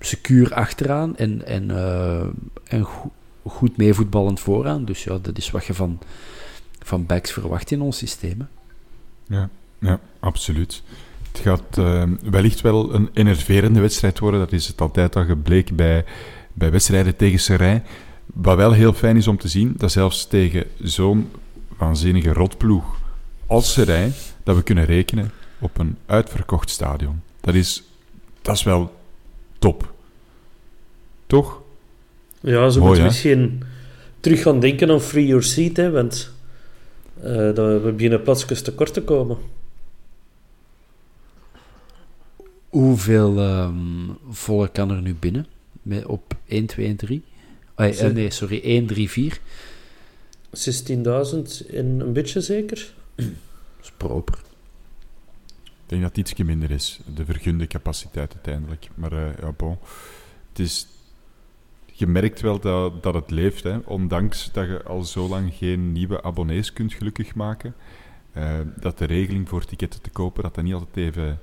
Secuur 0.00 0.54
achteraan 0.54 1.16
en, 1.16 1.46
en, 1.46 1.70
eh, 1.70 2.26
en 2.64 2.84
go- 2.84 3.12
goed 3.42 3.76
meevoetballend 3.76 4.40
vooraan. 4.40 4.84
Dus 4.84 5.04
ja, 5.04 5.18
dat 5.22 5.38
is 5.38 5.50
wat 5.50 5.64
je 5.64 5.74
van, 5.74 5.98
van 6.82 7.06
backs 7.06 7.32
verwacht 7.32 7.70
in 7.70 7.80
ons 7.80 7.98
systeem. 7.98 8.48
Ja, 9.26 9.48
ja, 9.78 10.00
absoluut. 10.20 10.82
Het 11.32 11.40
gaat 11.40 11.78
eh, 11.78 12.02
wellicht 12.30 12.60
wel 12.60 12.94
een 12.94 13.10
enerverende 13.12 13.80
wedstrijd 13.80 14.18
worden. 14.18 14.40
Dat 14.40 14.52
is 14.52 14.66
het 14.66 14.80
altijd 14.80 15.16
al 15.16 15.24
gebleken 15.24 15.76
bij, 15.76 16.04
bij 16.52 16.70
wedstrijden 16.70 17.16
tegen 17.16 17.38
Serij. 17.38 17.82
Wat 18.26 18.56
wel 18.56 18.72
heel 18.72 18.92
fijn 18.92 19.16
is 19.16 19.26
om 19.26 19.38
te 19.38 19.48
zien, 19.48 19.74
dat 19.76 19.92
zelfs 19.92 20.26
tegen 20.26 20.64
zo'n 20.82 21.30
waanzinnige 21.76 22.32
rotploeg 22.32 22.84
als 23.46 23.72
Serij, 23.72 24.12
dat 24.42 24.56
we 24.56 24.62
kunnen 24.62 24.84
rekenen 24.84 25.30
op 25.58 25.78
een 25.78 25.96
uitverkocht 26.06 26.70
stadion. 26.70 27.22
Dat 27.40 27.54
is, 27.54 27.82
dat 28.42 28.54
is 28.54 28.62
wel 28.62 28.94
top. 29.58 29.92
Toch? 31.26 31.60
Ja, 32.40 32.70
ze 32.70 32.80
moeten 32.80 33.04
misschien 33.04 33.62
terug 34.20 34.42
gaan 34.42 34.60
denken 34.60 34.90
aan 34.90 35.00
Free 35.00 35.26
Your 35.26 35.42
Seat, 35.42 35.76
hè, 35.76 35.90
want 35.90 36.32
dat 37.54 37.82
we 37.82 37.92
beginnen 37.96 38.22
plaatsjes 38.22 38.62
tekort 38.62 38.92
te 38.92 39.02
komen. 39.02 39.36
Hoeveel 42.72 43.38
ehm 43.38 44.10
volk 44.30 44.72
kan 44.72 44.90
er 44.90 45.02
nu 45.02 45.14
binnen? 45.14 45.46
Met, 45.82 46.06
op 46.06 46.34
1, 46.46 46.66
2 46.66 46.86
en 46.86 46.96
3? 46.96 47.22
Ah, 47.74 48.00
eh, 48.00 48.12
nee, 48.12 48.30
sorry, 48.30 48.60
1, 48.62 48.86
3, 48.86 49.10
4. 49.10 49.40
16.000 50.50 51.66
en 51.70 52.00
een 52.00 52.12
beetje 52.12 52.40
zeker? 52.40 52.92
Dat 53.14 53.26
is 53.82 53.92
proper. 53.96 54.38
Ik 55.64 55.86
denk 55.86 56.02
dat 56.02 56.16
het 56.16 56.28
ietsje 56.28 56.44
minder 56.44 56.70
is, 56.70 57.00
de 57.14 57.24
vergunde 57.24 57.66
capaciteit 57.66 58.32
uiteindelijk. 58.34 58.88
Maar 58.94 59.12
eh, 59.12 59.38
ja, 59.40 59.52
bon. 59.56 59.78
Het 60.48 60.58
is... 60.58 60.86
Je 61.92 62.06
merkt 62.06 62.40
wel 62.40 62.60
dat, 62.60 63.02
dat 63.02 63.14
het 63.14 63.30
leeft, 63.30 63.62
hè. 63.62 63.76
ondanks 63.84 64.52
dat 64.52 64.66
je 64.66 64.82
al 64.82 65.02
zo 65.02 65.28
lang 65.28 65.54
geen 65.54 65.92
nieuwe 65.92 66.22
abonnees 66.22 66.72
kunt 66.72 66.92
gelukkig 66.92 67.34
maken. 67.34 67.74
eh, 68.32 68.58
dat 68.80 68.98
de 68.98 69.04
regeling 69.04 69.48
voor 69.48 69.64
ticketten 69.64 70.00
te 70.00 70.10
kopen 70.10 70.42
dat 70.42 70.54
dat 70.54 70.64
niet 70.64 70.74
altijd 70.74 70.96
even, 70.96 71.40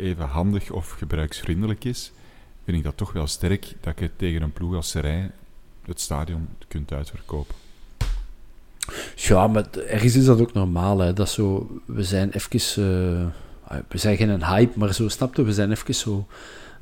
even 0.00 0.26
handig 0.26 0.70
of 0.70 0.90
gebruiksvriendelijk 0.90 1.84
is. 1.84 2.12
Vind 2.64 2.76
ik 2.76 2.82
dat 2.82 2.96
toch 2.96 3.12
wel 3.12 3.26
sterk 3.26 3.74
dat 3.80 3.98
je 3.98 4.10
tegen 4.16 4.42
een 4.42 4.52
ploeg 4.52 4.74
als 4.74 4.90
Serij 4.90 5.30
het 5.86 6.00
stadion 6.00 6.48
kunt 6.68 6.92
uitverkopen. 6.92 7.54
Ja, 9.16 9.46
maar 9.46 9.70
ergens 9.70 10.16
is 10.16 10.24
dat 10.24 10.40
ook 10.40 10.52
normaal. 10.52 10.98
Hè. 10.98 11.12
Dat 11.12 11.28
zo, 11.30 11.70
we 11.84 12.04
zijn 12.04 12.30
even... 12.30 12.84
eh, 12.84 13.72
ah, 13.72 13.78
we 13.88 13.98
zijn 13.98 14.16
geen 14.16 14.44
hype, 14.44 14.78
maar 14.78 14.94
zo, 14.94 15.08
snapte, 15.08 15.42
we 15.42 15.52
zijn 15.52 15.70
even 15.70 15.94
zo... 15.94 16.26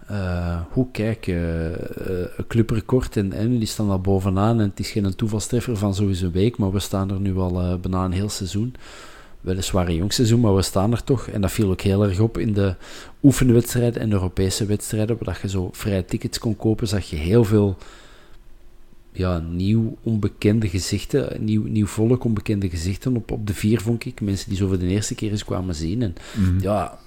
eh, 0.07 0.61
hoe 0.71 0.87
kijk, 0.93 1.27
eh, 1.27 1.71
een 2.37 2.47
clubrecord 2.49 3.17
en, 3.17 3.33
en 3.33 3.59
die 3.59 3.67
staan 3.67 3.89
daar 3.89 4.01
bovenaan 4.01 4.61
en 4.61 4.69
het 4.69 4.79
is 4.79 4.91
geen 4.91 5.15
toevalstreffer 5.15 5.77
van 5.77 5.95
sowieso 5.95 6.25
een 6.25 6.33
week, 6.33 6.59
maar 6.59 6.73
we 6.73 6.79
staan 6.79 7.11
er 7.11 7.21
nu 7.21 7.37
al 7.37 7.79
bijna 7.79 8.05
een 8.05 8.13
heel 8.13 8.29
seizoen. 8.29 8.75
Weliswaar 9.41 9.89
een 9.89 9.95
jong 9.95 10.13
seizoen, 10.13 10.41
maar 10.41 10.55
we 10.55 10.63
staan 10.63 10.93
er 10.93 11.05
toch. 11.05 11.29
En 11.29 11.41
dat 11.41 11.51
viel 11.53 11.71
ook 11.71 11.81
heel 11.81 12.05
erg 12.05 12.21
op 12.21 12.39
in 12.39 12.53
de 12.53 12.75
oefenwedstrijden 13.23 14.03
en 14.03 14.13
Europese 14.13 14.67
wedstrijden, 14.67 15.17
waar 15.21 15.39
je 15.43 15.49
zo 15.49 15.69
vrij 15.73 16.03
tickets 16.03 16.39
kon 16.39 16.57
kopen, 16.57 16.89
zag 16.89 17.05
je 17.11 17.17
heel 17.17 17.45
veel 17.45 17.77
ja, 19.13 19.39
nieuw 19.39 19.97
onbekende 20.03 20.69
gezichten, 20.69 21.45
nieuw, 21.45 21.63
nieuw 21.65 21.87
volk 21.87 22.25
onbekende 22.25 22.69
gezichten 22.69 23.17
op, 23.17 23.31
op 23.31 23.47
de 23.47 23.55
vier, 23.55 23.81
vond 23.81 24.05
ik. 24.05 24.21
Mensen 24.21 24.49
die 24.49 24.59
zo 24.59 24.67
voor 24.67 24.79
de 24.79 24.87
eerste 24.87 25.15
keer 25.15 25.31
eens 25.31 25.45
kwamen 25.45 25.75
zien. 25.75 26.03
En 26.03 26.15
Mhm. 26.35 26.61
ja, 26.61 26.99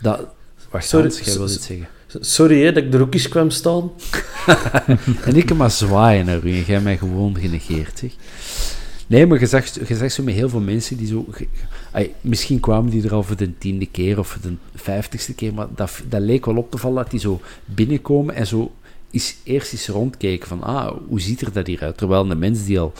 dat... 0.00 0.26
Wacht, 0.70 0.88
Sorry, 0.88 1.06
Hans, 1.06 1.20
jij 1.20 1.36
wil 1.36 1.48
zeggen. 1.48 1.88
Sorry 2.06 2.64
hè, 2.64 2.72
dat 2.72 2.84
ik 2.84 2.94
er 2.94 3.00
ook 3.00 3.14
eens 3.14 3.28
kwam 3.28 3.50
staan. 3.50 3.90
En 5.24 5.36
ik 5.36 5.48
hem 5.48 5.58
maar 5.58 5.70
zwaaien 5.70 6.26
naar 6.26 6.44
u 6.44 6.52
en 6.52 6.62
jij 6.64 6.80
mij 6.80 6.98
gewoon 6.98 7.36
genegeerd, 7.38 7.98
zeg. 7.98 8.12
Nee, 9.10 9.26
maar 9.26 9.40
je 9.40 9.46
zag, 9.46 9.88
je 9.88 9.96
zag 9.96 10.10
zo 10.12 10.22
met 10.22 10.34
heel 10.34 10.48
veel 10.48 10.60
mensen 10.60 10.96
die 10.96 11.06
zo... 11.06 11.26
misschien 12.20 12.60
kwamen 12.60 12.90
die 12.90 13.04
er 13.04 13.14
al 13.14 13.22
voor 13.22 13.36
de 13.36 13.58
tiende 13.58 13.86
keer 13.86 14.18
of 14.18 14.28
voor 14.28 14.42
de 14.42 14.54
vijftigste 14.74 15.34
keer, 15.34 15.54
maar 15.54 15.66
dat, 15.74 16.02
dat 16.08 16.20
leek 16.20 16.46
wel 16.46 16.56
op 16.56 16.70
te 16.70 16.78
vallen 16.78 17.02
dat 17.02 17.10
die 17.10 17.20
zo 17.20 17.40
binnenkomen 17.64 18.34
en 18.34 18.46
zo 18.46 18.72
is, 19.10 19.36
eerst 19.44 19.72
eens 19.72 19.88
rondkijken 19.88 20.48
van, 20.48 20.62
ah, 20.62 20.96
hoe 21.08 21.20
ziet 21.20 21.40
er 21.40 21.52
dat 21.52 21.66
hier 21.66 21.80
uit? 21.82 21.96
Terwijl 21.96 22.26
de 22.26 22.34
mens 22.34 22.64
die 22.64 22.80
al, 22.80 22.92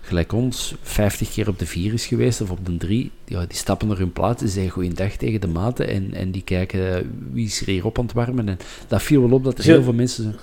gelijk 0.00 0.32
ons, 0.32 0.74
50 0.82 1.32
keer 1.32 1.48
op 1.48 1.58
de 1.58 1.66
vier 1.66 1.92
is 1.92 2.06
geweest 2.06 2.40
of 2.40 2.50
op 2.50 2.66
de 2.66 2.76
drie, 2.76 3.10
ja, 3.24 3.40
die 3.46 3.56
stappen 3.56 3.88
naar 3.88 3.98
hun 3.98 4.12
plaats 4.12 4.42
en 4.42 4.48
zeggen 4.48 4.72
goeiedag 4.72 5.12
tegen 5.12 5.40
de 5.40 5.46
maten 5.48 5.88
en, 5.88 6.14
en 6.14 6.30
die 6.30 6.42
kijken 6.42 6.96
eh, 6.96 7.04
wie 7.32 7.46
is 7.46 7.60
er 7.60 7.66
hier 7.66 7.84
op 7.84 7.98
aan 7.98 8.04
het 8.04 8.14
warmen. 8.14 8.48
En 8.48 8.58
dat 8.88 9.02
viel 9.02 9.20
wel 9.20 9.32
op 9.32 9.44
dat 9.44 9.58
er 9.58 9.64
heel 9.64 9.82
veel 9.82 9.92
mensen... 9.92 10.24
zo- 10.24 10.38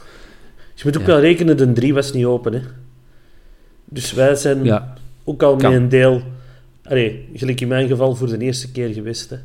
Je 0.75 0.81
moet 0.83 0.95
ook 0.95 1.01
Ja. 1.01 1.07
wel 1.07 1.19
rekenen, 1.19 1.57
de 1.57 1.73
3 1.73 1.93
was 1.93 2.13
niet 2.13 2.25
open. 2.25 2.53
Hè. 2.53 2.61
Dus 3.89 4.11
wij 4.13 4.35
zijn 4.35 4.63
Ja, 4.63 4.93
ook 5.27 5.43
al 5.43 5.55
Kan. 5.55 5.71
met 5.71 5.81
een 5.81 5.89
deel... 5.89 6.21
Allee, 6.83 7.29
gelijk 7.33 7.61
in 7.61 7.67
mijn 7.67 7.87
geval 7.87 8.15
voor 8.15 8.27
de 8.27 8.37
eerste 8.37 8.71
keer 8.71 8.93
geweest. 8.93 9.29
Hè. 9.29 9.37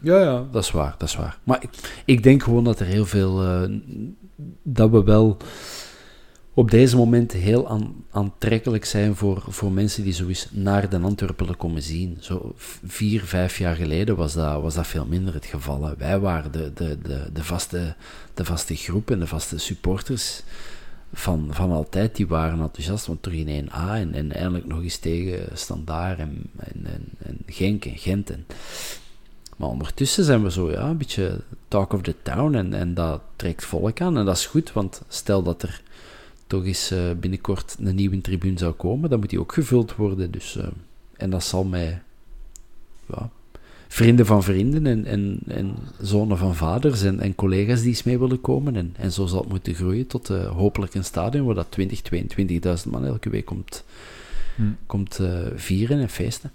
Ja, 0.00 0.20
ja, 0.20 0.44
dat 0.52 0.62
is 0.62 0.70
waar, 0.70 0.94
dat 0.98 1.08
is 1.08 1.16
waar. 1.16 1.38
Maar 1.44 1.62
ik, 1.62 1.70
ik 2.04 2.22
denk 2.22 2.42
gewoon 2.42 2.64
dat 2.64 2.80
er 2.80 2.86
heel 2.86 3.06
veel... 3.06 3.42
eh, 3.42 3.70
dat 4.62 4.90
we 4.90 5.04
wel 5.04 5.36
op 6.54 6.70
deze 6.70 6.96
moment 6.96 7.32
heel 7.32 7.68
aan, 7.68 7.94
aantrekkelijk 8.10 8.84
zijn 8.84 9.16
voor, 9.16 9.44
voor 9.48 9.72
mensen 9.72 10.04
die 10.04 10.12
zoiets 10.12 10.48
naar 10.50 10.88
de 10.88 10.98
Antwerpen 10.98 11.36
willen 11.44 11.56
komen 11.56 11.82
zien. 11.82 12.16
Zo 12.20 12.52
vier, 12.86 13.24
vijf 13.24 13.58
jaar 13.58 13.76
geleden 13.76 14.16
was 14.16 14.32
dat, 14.32 14.62
was 14.62 14.74
dat 14.74 14.86
veel 14.86 15.06
minder 15.06 15.34
het 15.34 15.46
geval. 15.46 15.84
hè. 15.84 15.96
Wij 15.96 16.18
waren 16.18 16.52
de, 16.52 16.72
de, 16.74 16.98
de, 17.02 17.20
de, 17.32 17.44
vaste, 17.44 17.94
de 18.34 18.44
vaste 18.44 18.76
groep 18.76 19.10
en 19.10 19.18
de 19.18 19.26
vaste 19.26 19.58
supporters 19.58 20.42
van, 21.12 21.48
van 21.50 21.70
altijd. 21.70 22.16
Die 22.16 22.26
waren 22.26 22.60
enthousiast, 22.60 23.06
want 23.06 23.22
terug 23.22 23.38
in 23.38 23.68
1A 23.68 23.72
en, 23.72 24.14
en 24.14 24.32
eindelijk 24.32 24.66
nog 24.66 24.82
eens 24.82 24.98
tegen 24.98 25.58
Standaard 25.58 26.18
en, 26.18 26.42
en, 26.56 26.86
en, 26.86 27.04
en 27.18 27.38
Genk 27.46 27.84
en 27.84 27.98
Gent. 27.98 28.30
En, 28.30 28.46
maar 29.56 29.68
ondertussen 29.68 30.24
zijn 30.24 30.42
we 30.42 30.50
zo, 30.50 30.70
ja, 30.70 30.88
een 30.88 30.96
beetje 30.96 31.40
talk 31.68 31.92
of 31.92 32.02
the 32.02 32.14
town 32.22 32.54
en, 32.54 32.74
en 32.74 32.94
dat 32.94 33.20
trekt 33.36 33.64
volk 33.64 34.00
aan. 34.00 34.18
En 34.18 34.24
dat 34.24 34.36
is 34.36 34.46
goed, 34.46 34.72
want 34.72 35.02
stel 35.08 35.42
dat 35.42 35.62
er 35.62 35.82
toch 36.46 36.64
eens 36.64 36.90
eh, 36.90 37.10
binnenkort 37.20 37.76
een 37.78 37.94
nieuwe 37.94 38.20
tribune 38.20 38.58
zou 38.58 38.72
komen, 38.72 39.10
dan 39.10 39.20
moet 39.20 39.30
die 39.30 39.40
ook 39.40 39.52
gevuld 39.52 39.96
worden. 39.96 40.30
Dus, 40.30 40.56
eh, 40.56 40.66
en 41.16 41.30
dat 41.30 41.44
zal 41.44 41.64
mij 41.64 42.02
ja, 43.06 43.30
vrienden 43.92 44.26
van 44.26 44.42
vrienden 44.42 44.86
en, 44.86 45.04
en, 45.04 45.38
en 45.46 45.74
zonen 46.00 46.38
van 46.38 46.54
vaders 46.54 47.02
en, 47.02 47.20
en 47.20 47.34
collega's 47.34 47.80
die 47.80 47.88
eens 47.88 48.02
mee 48.02 48.18
willen 48.18 48.40
komen. 48.40 48.76
En, 48.76 48.94
en 48.98 49.12
zo 49.12 49.26
zal 49.26 49.40
het 49.40 49.48
moeten 49.48 49.74
groeien 49.74 50.06
tot 50.06 50.30
eh, 50.30 50.56
hopelijk 50.56 50.94
een 50.94 51.04
stadion 51.04 51.46
waar 51.46 51.54
dat 51.54 51.70
20, 51.70 52.00
22.000 52.84 52.90
man 52.90 53.04
elke 53.04 53.30
week 53.30 53.44
komt, 53.44 53.84
Hm. 54.56 54.62
komt 54.86 55.18
eh, 55.18 55.46
vieren 55.54 56.00
en 56.00 56.08
feesten. 56.08 56.52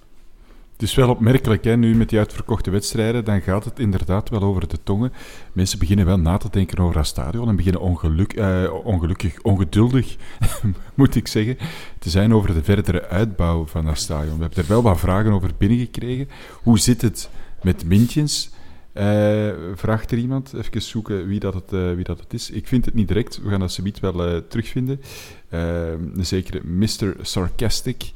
Het 0.75 0.83
is 0.83 0.95
wel 0.95 1.09
opmerkelijk, 1.09 1.63
hè, 1.63 1.77
nu 1.77 1.95
met 1.95 2.09
die 2.09 2.19
uitverkochte 2.19 2.69
wedstrijden, 2.69 3.25
dan 3.25 3.41
gaat 3.41 3.65
het 3.65 3.79
inderdaad 3.79 4.29
wel 4.29 4.41
over 4.41 4.67
de 4.67 4.83
tongen. 4.83 5.13
Mensen 5.53 5.79
beginnen 5.79 6.05
wel 6.05 6.19
na 6.19 6.37
te 6.37 6.49
denken 6.51 6.77
over 6.77 6.95
dat 6.95 7.07
stadion 7.07 7.47
en 7.47 7.55
beginnen 7.55 7.81
eh, 7.81 8.73
ongelukkig, 8.83 9.41
ongeduldig, 9.41 10.15
moet 10.95 11.15
ik 11.15 11.27
zeggen, 11.27 11.57
te 11.99 12.09
zijn 12.09 12.33
over 12.33 12.53
de 12.53 12.63
verdere 12.63 13.07
uitbouw 13.07 13.65
van 13.65 13.85
dat 13.85 13.97
stadion. 13.97 14.35
We 14.35 14.41
hebben 14.41 14.63
er 14.63 14.69
wel 14.69 14.81
wat 14.81 14.99
vragen 14.99 15.31
over 15.31 15.51
binnengekregen. 15.57 16.27
Hoe 16.63 16.79
zit 16.79 17.01
het 17.01 17.29
met 17.61 17.85
Mintjens? 17.85 18.49
Eh, 18.93 19.49
vraagt 19.75 20.11
er 20.11 20.17
iemand? 20.17 20.53
Even 20.53 20.81
zoeken 20.81 21.27
wie 21.27 21.39
dat, 21.39 21.53
het, 21.53 21.73
eh, 21.73 21.93
wie 21.93 22.03
dat 22.03 22.19
het 22.19 22.33
is. 22.33 22.49
Ik 22.49 22.67
vind 22.67 22.85
het 22.85 22.93
niet 22.93 23.07
direct. 23.07 23.41
We 23.41 23.49
gaan 23.49 23.59
dat 23.59 23.71
subiet 23.71 23.99
wel 23.99 24.47
terugvinden. 24.47 25.01
Een 25.49 26.25
zekere 26.25 26.61
Mr. 26.63 27.15
Sarcastic. 27.21 28.11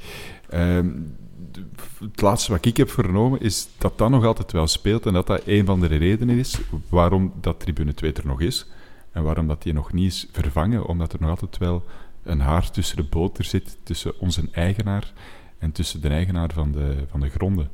Het 2.00 2.22
laatste 2.22 2.52
wat 2.52 2.66
ik 2.66 2.78
heb 2.78 2.90
vernomen 2.90 3.42
is 3.42 3.68
dat 3.78 3.98
dat 3.98 4.10
nog 4.10 4.26
altijd 4.26 4.52
wel 4.52 4.68
speelt 4.68 5.06
en 5.06 5.14
dat 5.14 5.28
dat 5.28 5.42
een 5.46 5.66
van 5.66 5.80
de 5.80 5.88
redenen 5.88 6.38
is 6.38 6.60
waarom 6.90 7.34
dat 7.42 7.60
tribune 7.60 7.94
2 7.94 8.14
er 8.14 8.28
nog 8.28 8.42
is. 8.42 8.68
En 9.12 9.24
waarom 9.24 9.48
dat 9.48 9.64
die 9.64 9.74
nog 9.74 9.94
niet 9.94 10.12
is 10.12 10.28
vervangen, 10.32 10.86
omdat 10.86 11.14
er 11.14 11.20
nog 11.22 11.30
altijd 11.30 11.58
wel 11.58 11.84
een 12.24 12.40
haar 12.40 12.72
tussen 12.72 12.98
de 12.98 13.04
boter 13.04 13.44
zit, 13.44 13.78
tussen 13.84 14.20
onze 14.20 14.42
eigenaar 14.52 15.14
en 15.58 15.72
tussen 15.72 16.02
de 16.02 16.10
eigenaar 16.10 16.50
van 16.54 16.72
de, 16.72 16.96
van 17.08 17.20
de 17.20 17.30
gronden. 17.30 17.70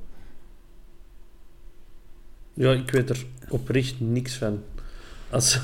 Ja, 2.54 2.72
ik 2.72 2.92
weet 2.92 3.10
er 3.10 3.26
oprecht 3.50 4.00
niks 4.00 4.36
van. 4.36 4.60
Als, 5.30 5.60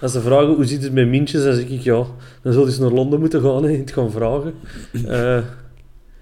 als 0.00 0.12
ze 0.12 0.20
vragen 0.20 0.54
hoe 0.54 0.64
zit 0.64 0.82
het 0.82 0.92
met 0.92 1.08
Mintjes, 1.08 1.42
dan 1.42 1.54
zeg 1.54 1.68
ik 1.68 1.80
ja, 1.80 2.06
dan 2.42 2.52
zul 2.52 2.62
je 2.62 2.68
eens 2.68 2.78
naar 2.78 2.90
Londen 2.90 3.20
moeten 3.20 3.42
gaan 3.42 3.66
en 3.66 3.78
het 3.78 3.92
gaan 3.92 4.10
vragen. 4.10 4.54
Eh, 4.92 5.38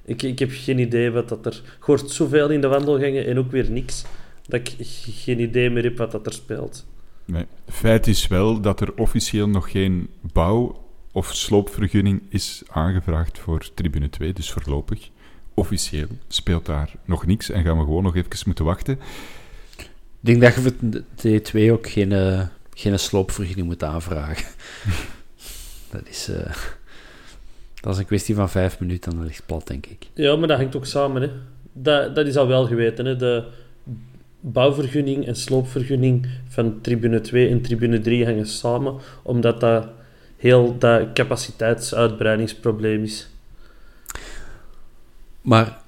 ik, 0.05 0.23
ik 0.23 0.39
heb 0.39 0.51
geen 0.53 0.79
idee 0.79 1.11
wat 1.11 1.29
dat 1.29 1.47
er... 1.47 1.63
Ik 1.77 1.83
hoor 1.83 2.03
zoveel 2.07 2.51
in 2.51 2.61
de 2.61 2.67
wandelgangen 2.67 3.27
en 3.27 3.39
ook 3.39 3.51
weer 3.51 3.71
niks, 3.71 4.05
dat 4.47 4.61
ik 4.61 4.75
geen 5.11 5.41
idee 5.41 5.71
meer 5.71 5.83
heb 5.83 5.97
wat 5.97 6.11
dat 6.11 6.27
er 6.27 6.33
speelt. 6.33 6.87
Nee. 7.25 7.47
Feit 7.69 8.07
is 8.07 8.27
wel 8.27 8.61
dat 8.61 8.81
er 8.81 8.95
officieel 8.97 9.49
nog 9.49 9.71
geen 9.71 10.09
bouw- 10.33 10.83
of 11.13 11.35
sloopvergunning 11.35 12.23
is 12.29 12.63
aangevraagd 12.67 13.39
voor 13.39 13.69
tribune 13.75 14.11
2, 14.11 14.33
dus 14.33 14.53
voorlopig. 14.53 15.11
Officieel 15.55 16.09
speelt 16.29 16.67
daar 16.67 16.95
nog 17.05 17.27
niks 17.27 17.51
en 17.51 17.63
gaan 17.63 17.79
we 17.79 17.85
gewoon 17.85 18.03
nog 18.03 18.17
even 18.17 18.39
moeten 18.47 18.65
wachten. 18.65 18.99
Ik 19.77 19.91
denk 20.21 20.41
dat 20.41 20.55
je 20.55 20.61
voor 20.61 20.73
de 20.81 21.05
T2 21.17 21.73
ook 21.73 21.89
geen, 21.89 22.13
eh, 22.13 22.47
geen 22.75 22.99
sloopvergunning 22.99 23.67
moet 23.67 23.83
aanvragen. 23.83 24.47
dat, 25.93 26.09
is, 26.09 26.29
eh, 26.29 26.55
dat 27.85 27.93
is 27.93 27.99
een 27.99 28.07
kwestie 28.07 28.35
van 28.35 28.51
vijf 28.51 28.81
minuten 28.81 29.11
en 29.11 29.17
dan 29.17 29.27
ligt 29.27 29.37
het 29.37 29.47
plat, 29.47 29.67
denk 29.67 29.87
ik. 29.87 30.07
Ja, 30.15 30.37
maar 30.37 30.49
dat 30.49 30.59
hangt 30.59 30.77
ook 30.77 30.87
samen. 30.87 31.23
Hè. 31.23 31.31
Dat, 31.73 32.15
dat 32.15 32.27
is 32.27 32.37
al 32.37 32.47
wel 32.47 32.67
geweten. 32.67 33.05
Hè. 33.05 33.17
De 33.17 33.45
bouwvergunning 34.41 35.27
en 35.27 35.37
sloopvergunning 35.37 36.27
van 36.49 36.81
tribune 36.81 37.21
2 37.21 37.49
en 37.49 37.61
tribune 37.61 38.01
3 38.01 38.25
hangen 38.25 38.47
samen, 38.47 38.95
omdat 39.23 39.61
dat 39.61 39.89
heel 40.37 40.79
dat 40.79 41.13
capaciteitsuitbreidingsprobleem 41.13 43.03
is. 43.03 43.29
Maar 45.41 45.79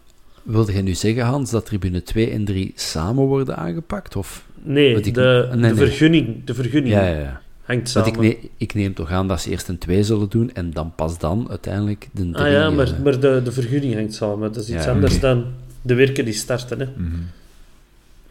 wilde 0.42 0.72
je 0.72 0.82
nu 0.82 0.94
zeggen, 0.94 1.24
Hans, 1.24 1.50
dat 1.50 1.66
tribune 1.66 2.02
2 2.02 2.30
en 2.30 2.44
3 2.44 2.72
samen 2.74 3.24
worden 3.24 3.56
aangepakt? 3.56 4.16
Of? 4.16 4.46
Nee, 4.62 5.00
de, 5.00 5.00
nee, 5.00 5.50
de 5.50 5.56
nee. 5.56 5.74
vergunning, 5.74 6.44
de 6.44 6.54
vergunning 6.54 6.94
Ja, 6.94 7.06
ja, 7.06 7.18
ja. 7.18 7.44
Hangt 7.66 7.92
Want 7.92 8.06
ik, 8.06 8.18
ne- 8.18 8.38
ik 8.56 8.74
neem 8.74 8.94
toch 8.94 9.10
aan 9.10 9.28
dat 9.28 9.40
ze 9.40 9.50
eerst 9.50 9.68
een 9.68 9.78
2 9.78 10.02
zullen 10.02 10.28
doen 10.28 10.52
en 10.54 10.70
dan 10.70 10.92
pas 10.94 11.18
dan 11.18 11.46
uiteindelijk 11.50 12.08
de 12.12 12.30
3. 12.30 12.44
ah 12.44 12.52
ja, 12.52 12.70
maar, 12.70 12.94
maar 13.04 13.20
de, 13.20 13.40
de 13.44 13.52
vergunning 13.52 13.94
hangt 13.94 14.14
samen. 14.14 14.52
Dat 14.52 14.62
is 14.62 14.70
iets 14.70 14.84
Ja, 14.84 14.90
anders 14.90 15.20
dan 15.20 15.44
de 15.82 15.94
werken 15.94 16.24
die 16.24 16.34
starten. 16.34 16.78
Hè. 16.80 16.86
Mhm. 16.96 17.16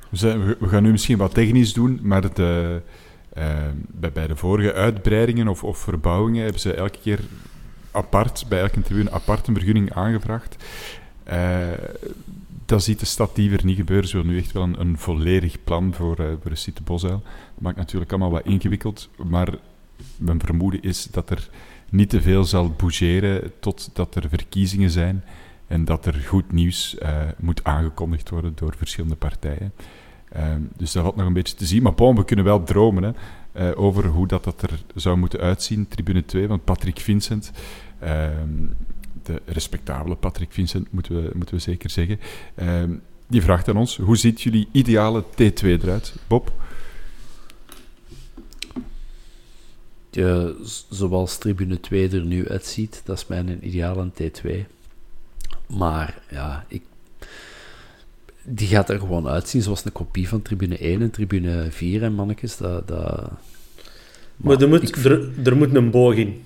We, 0.10 0.17
zijn- 0.17 0.45
we- 0.45 0.58
we 0.60 0.67
gaan 0.67 0.84
nu 0.84 0.91
misschien 0.91 1.17
wat 1.17 1.34
technisch 1.34 1.74
doen, 1.74 2.00
maar 2.02 2.34
de, 2.36 2.82
eh, 3.34 3.48
bij, 3.88 4.12
bij 4.12 4.28
de 4.28 4.36
vorige 4.36 4.74
uitbreidingen 4.74 5.48
of, 5.48 5.63
of 5.63 5.78
verbouwingen 5.78 6.43
hebben 6.43 6.62
ze 6.62 6.74
elke 6.74 6.98
keer 7.02 7.19
apart, 7.91 8.45
bij 8.50 8.60
elke 8.62 8.82
tribune 8.82 9.12
apart 9.12 9.48
een 9.48 9.54
vergunning 9.54 9.93
aangevraagd. 9.93 10.56
Eh, 11.24 11.38
dat 12.65 12.84
ziet 12.84 12.99
de 12.99 13.06
stad 13.06 13.38
liever 13.38 13.65
niet 13.65 13.78
gebeuren. 13.78 14.10
Ze 14.10 14.17
nu 14.17 14.38
echt 14.38 14.51
wel 14.51 14.63
een, 14.63 14.80
een 14.80 14.97
volledig 14.97 15.63
plan 15.63 15.93
voor, 15.93 16.15
voor 16.15 16.49
de 16.49 16.56
site 16.56 16.84
Bosuil. 16.84 17.23
Dat 17.54 17.62
maakt 17.62 17.78
natuurlijk 17.78 18.12
allemaal 18.12 18.32
wat 18.32 18.45
ingewikkeld, 18.45 19.10
maar 19.28 19.58
mijn 20.17 20.39
vermoeden 20.39 20.82
is 20.82 21.04
dat 21.12 21.30
er 21.30 21.49
niet 21.89 22.10
te 22.10 22.21
veel 22.21 22.43
zal 22.43 22.69
bougeren 22.69 23.51
totdat 23.60 24.15
er 24.15 24.30
verkiezingen 24.30 24.89
zijn 24.89 25.23
en 25.67 25.86
dat 25.86 26.06
er 26.06 26.13
goed 26.13 26.51
nieuws 26.51 26.97
eh, 26.97 27.21
moet 27.38 27.63
aangekondigd 27.63 28.30
worden 28.30 28.51
door 28.56 28.75
verschillende 28.78 29.15
partijen. 29.15 29.73
Ehm, 30.30 30.62
dus 30.78 30.91
dat 30.91 31.04
valt 31.04 31.15
nog 31.15 31.28
een 31.28 31.34
beetje 31.34 31.56
te 31.56 31.65
zien. 31.65 31.84
Maar 31.84 31.93
bon, 31.93 32.15
we 32.15 32.25
kunnen 32.25 32.45
wel 32.45 32.63
dromen 32.63 33.04
hè, 33.04 33.12
eh, 33.51 33.80
over 33.80 34.06
hoe 34.06 34.28
dat, 34.28 34.43
dat 34.43 34.62
er 34.62 34.84
zou 34.95 35.17
moeten 35.17 35.39
uitzien. 35.39 35.88
Tribune 35.88 36.25
2 36.25 36.47
van 36.47 36.63
Patrick 36.63 36.99
Vincent. 36.99 37.51
De 39.26 39.42
respectabele 39.46 40.16
Patrick 40.16 40.52
Vincent, 40.52 40.92
moeten 40.92 41.24
we, 41.24 41.32
moeten 41.34 41.56
we 41.56 41.62
zeker 41.62 41.90
zeggen. 41.90 42.20
Ehm, 42.56 42.92
die 43.28 43.42
vraagt 43.42 43.68
aan 43.68 43.78
ons, 43.78 43.98
hoe 43.98 44.18
ziet 44.18 44.42
jullie 44.42 44.68
ideale 44.72 45.24
T2 45.24 45.64
eruit? 45.64 46.14
Bob? 46.28 46.52
Ja, 50.10 50.52
zoals 50.90 51.38
tribune 51.38 51.80
2 51.80 52.10
er 52.10 52.26
nu 52.26 52.50
uitziet, 52.50 53.02
dat 53.06 53.18
is 53.18 53.28
mijn 53.28 53.68
ideale 53.68 54.12
T2. 54.22 54.50
Maar 55.68 56.22
ja, 56.30 56.66
ik, 56.68 56.82
die 58.44 58.68
gaat 58.68 58.90
er 58.90 59.00
gewoon 59.00 59.28
uitzien 59.28 59.62
zoals 59.62 59.86
een 59.86 59.92
kopie 59.92 60.28
van 60.28 60.42
tribune 60.42 60.78
1 60.78 61.02
en 61.02 61.12
tribune 61.12 61.68
4 61.70 62.04
en 62.04 62.14
mannetjes. 62.14 62.58
Dat, 62.58 62.88
dat... 62.88 63.32
Maar 64.36 64.62
er 64.62 64.68
moet, 64.68 65.06
er, 65.06 65.30
er 65.44 65.58
moet 65.58 65.76
een 65.76 65.92
boog 65.92 66.16
in. 66.16 66.44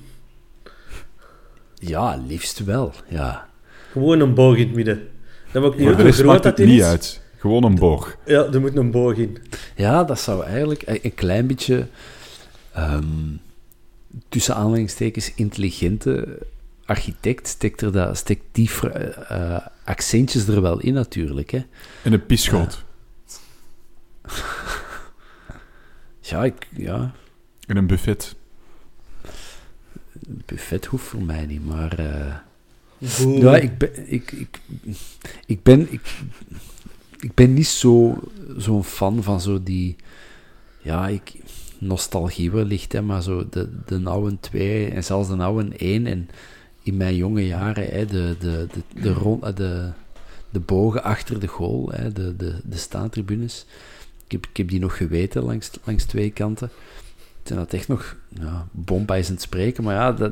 Ja, 1.79 2.23
liefst 2.27 2.63
wel, 2.63 2.93
ja. 3.07 3.47
Gewoon 3.91 4.19
een 4.19 4.33
boog 4.33 4.55
in 4.55 4.67
het 4.67 4.75
midden. 4.75 5.07
Dat 5.51 5.63
maakt 5.63 5.77
niet 5.77 5.87
uit 5.87 5.97
de 5.97 6.03
hoe 6.03 6.11
groot 6.11 6.25
maakt 6.25 6.43
dat 6.43 6.57
niet 6.57 6.79
is. 6.79 6.83
uit. 6.83 7.21
Gewoon 7.37 7.63
een 7.63 7.75
boog. 7.75 8.17
Ja, 8.25 8.43
er 8.43 8.59
moet 8.59 8.75
een 8.75 8.91
boog 8.91 9.15
in. 9.15 9.37
Ja, 9.75 10.03
dat 10.03 10.19
zou 10.19 10.45
eigenlijk 10.45 10.83
een 10.85 11.13
klein 11.15 11.47
beetje 11.47 11.87
ehm, 12.73 13.05
tussen 14.29 14.55
aanhalingstekens 14.55 15.33
intelligente 15.35 16.37
architect 16.85 17.47
steekt, 17.47 17.81
er 17.81 17.91
dat, 17.91 18.17
steekt 18.17 18.43
die 18.51 18.69
eh, 19.27 19.57
accentjes 19.83 20.47
er 20.47 20.61
wel 20.61 20.79
in 20.79 20.93
natuurlijk. 20.93 21.51
Hè. 21.51 21.65
En 22.03 22.13
een 22.13 22.25
pischoot. 22.25 22.83
Ja, 26.21 26.43
ik, 26.43 26.67
ja, 26.75 27.11
En 27.67 27.77
een 27.77 27.87
buffet. 27.87 28.35
Buffet 30.45 30.85
hoeft 30.85 31.05
voor 31.05 31.23
mij 31.23 31.45
niet, 31.45 31.65
maar... 31.65 31.95
Boe. 32.97 33.37
Ja, 33.37 33.57
ik 33.57 33.77
ben, 33.77 34.11
ik, 34.11 34.31
ik, 34.31 34.59
ik 35.45 35.63
ben, 35.63 35.91
ik, 35.91 36.01
ik 37.19 37.33
ben 37.33 37.53
niet 37.53 37.67
zo, 37.67 38.19
zo'n 38.57 38.83
fan 38.83 39.23
van 39.23 39.41
zo 39.41 39.63
die, 39.63 39.95
ja, 40.81 41.07
ik, 41.07 41.33
nostalgie 41.79 42.51
wellicht, 42.51 42.91
hè, 42.91 43.01
maar 43.01 43.21
zo 43.21 43.49
de, 43.49 43.69
de 43.85 44.01
oude 44.03 44.39
2 44.39 44.89
en 44.89 45.03
zelfs 45.03 45.29
de 45.29 45.35
oude 45.35 45.75
1 45.75 46.05
en 46.05 46.29
in 46.83 46.97
mijn 46.97 47.15
jonge 47.15 47.45
jaren, 47.45 47.87
hè, 47.87 48.05
de, 48.05 48.35
de, 48.39 48.67
de, 48.73 49.01
de, 49.01 49.13
rond, 49.13 49.57
de, 49.57 49.89
de 50.49 50.59
bogen 50.59 51.03
achter 51.03 51.39
de 51.39 51.47
goal, 51.47 51.89
hè, 51.91 52.11
de, 52.11 52.35
de, 52.35 52.59
de 52.63 52.77
staantribunes. 52.77 53.65
Ik 54.25 54.31
heb, 54.31 54.45
ik 54.49 54.57
heb 54.57 54.69
die 54.69 54.79
nog 54.79 54.97
geweten 54.97 55.43
langs, 55.43 55.71
langs 55.83 56.03
twee 56.03 56.31
kanten. 56.31 56.69
Zijn 57.49 57.61
dat 57.61 57.73
echt 57.73 57.87
nog 57.87 58.15
ja, 58.39 58.67
bombijzend 58.71 59.41
spreken, 59.41 59.83
maar 59.83 59.95
ja, 59.95 60.11
dat, 60.11 60.31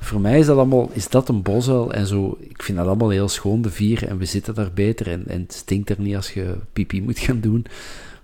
voor 0.00 0.20
mij 0.20 0.38
is 0.38 0.46
dat 0.46 0.56
allemaal, 0.56 0.90
is 0.92 1.08
dat 1.08 1.28
een 1.28 1.42
bosuil 1.42 1.92
en 1.92 2.06
zo, 2.06 2.36
ik 2.40 2.62
vind 2.62 2.78
dat 2.78 2.86
allemaal 2.86 3.08
heel 3.10 3.28
schoon, 3.28 3.62
de 3.62 3.70
vier, 3.70 4.06
en 4.08 4.18
we 4.18 4.24
zitten 4.24 4.54
daar 4.54 4.72
beter 4.72 5.08
en, 5.08 5.26
en 5.26 5.40
het 5.40 5.52
stinkt 5.52 5.90
er 5.90 6.00
niet 6.00 6.16
als 6.16 6.32
je 6.32 6.56
pipi 6.72 7.02
moet 7.02 7.18
gaan 7.18 7.40
doen. 7.40 7.66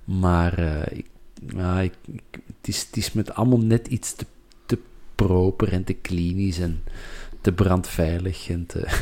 Maar 0.05 0.59
eh, 0.59 0.99
ik, 0.99 1.07
ja, 1.57 1.81
ik- 1.81 1.93
het, 2.31 2.69
is, 2.69 2.81
het 2.87 2.97
is 2.97 3.13
met 3.13 3.35
allemaal 3.35 3.61
net 3.61 3.87
iets 3.87 4.15
te, 4.15 4.27
te 4.67 4.79
proper 5.15 5.73
en 5.73 5.85
te 5.85 5.93
klinisch 5.93 6.59
en 6.59 6.83
te 7.41 7.53
brandveilig 7.53 8.49
en 8.49 8.67
te... 8.67 8.87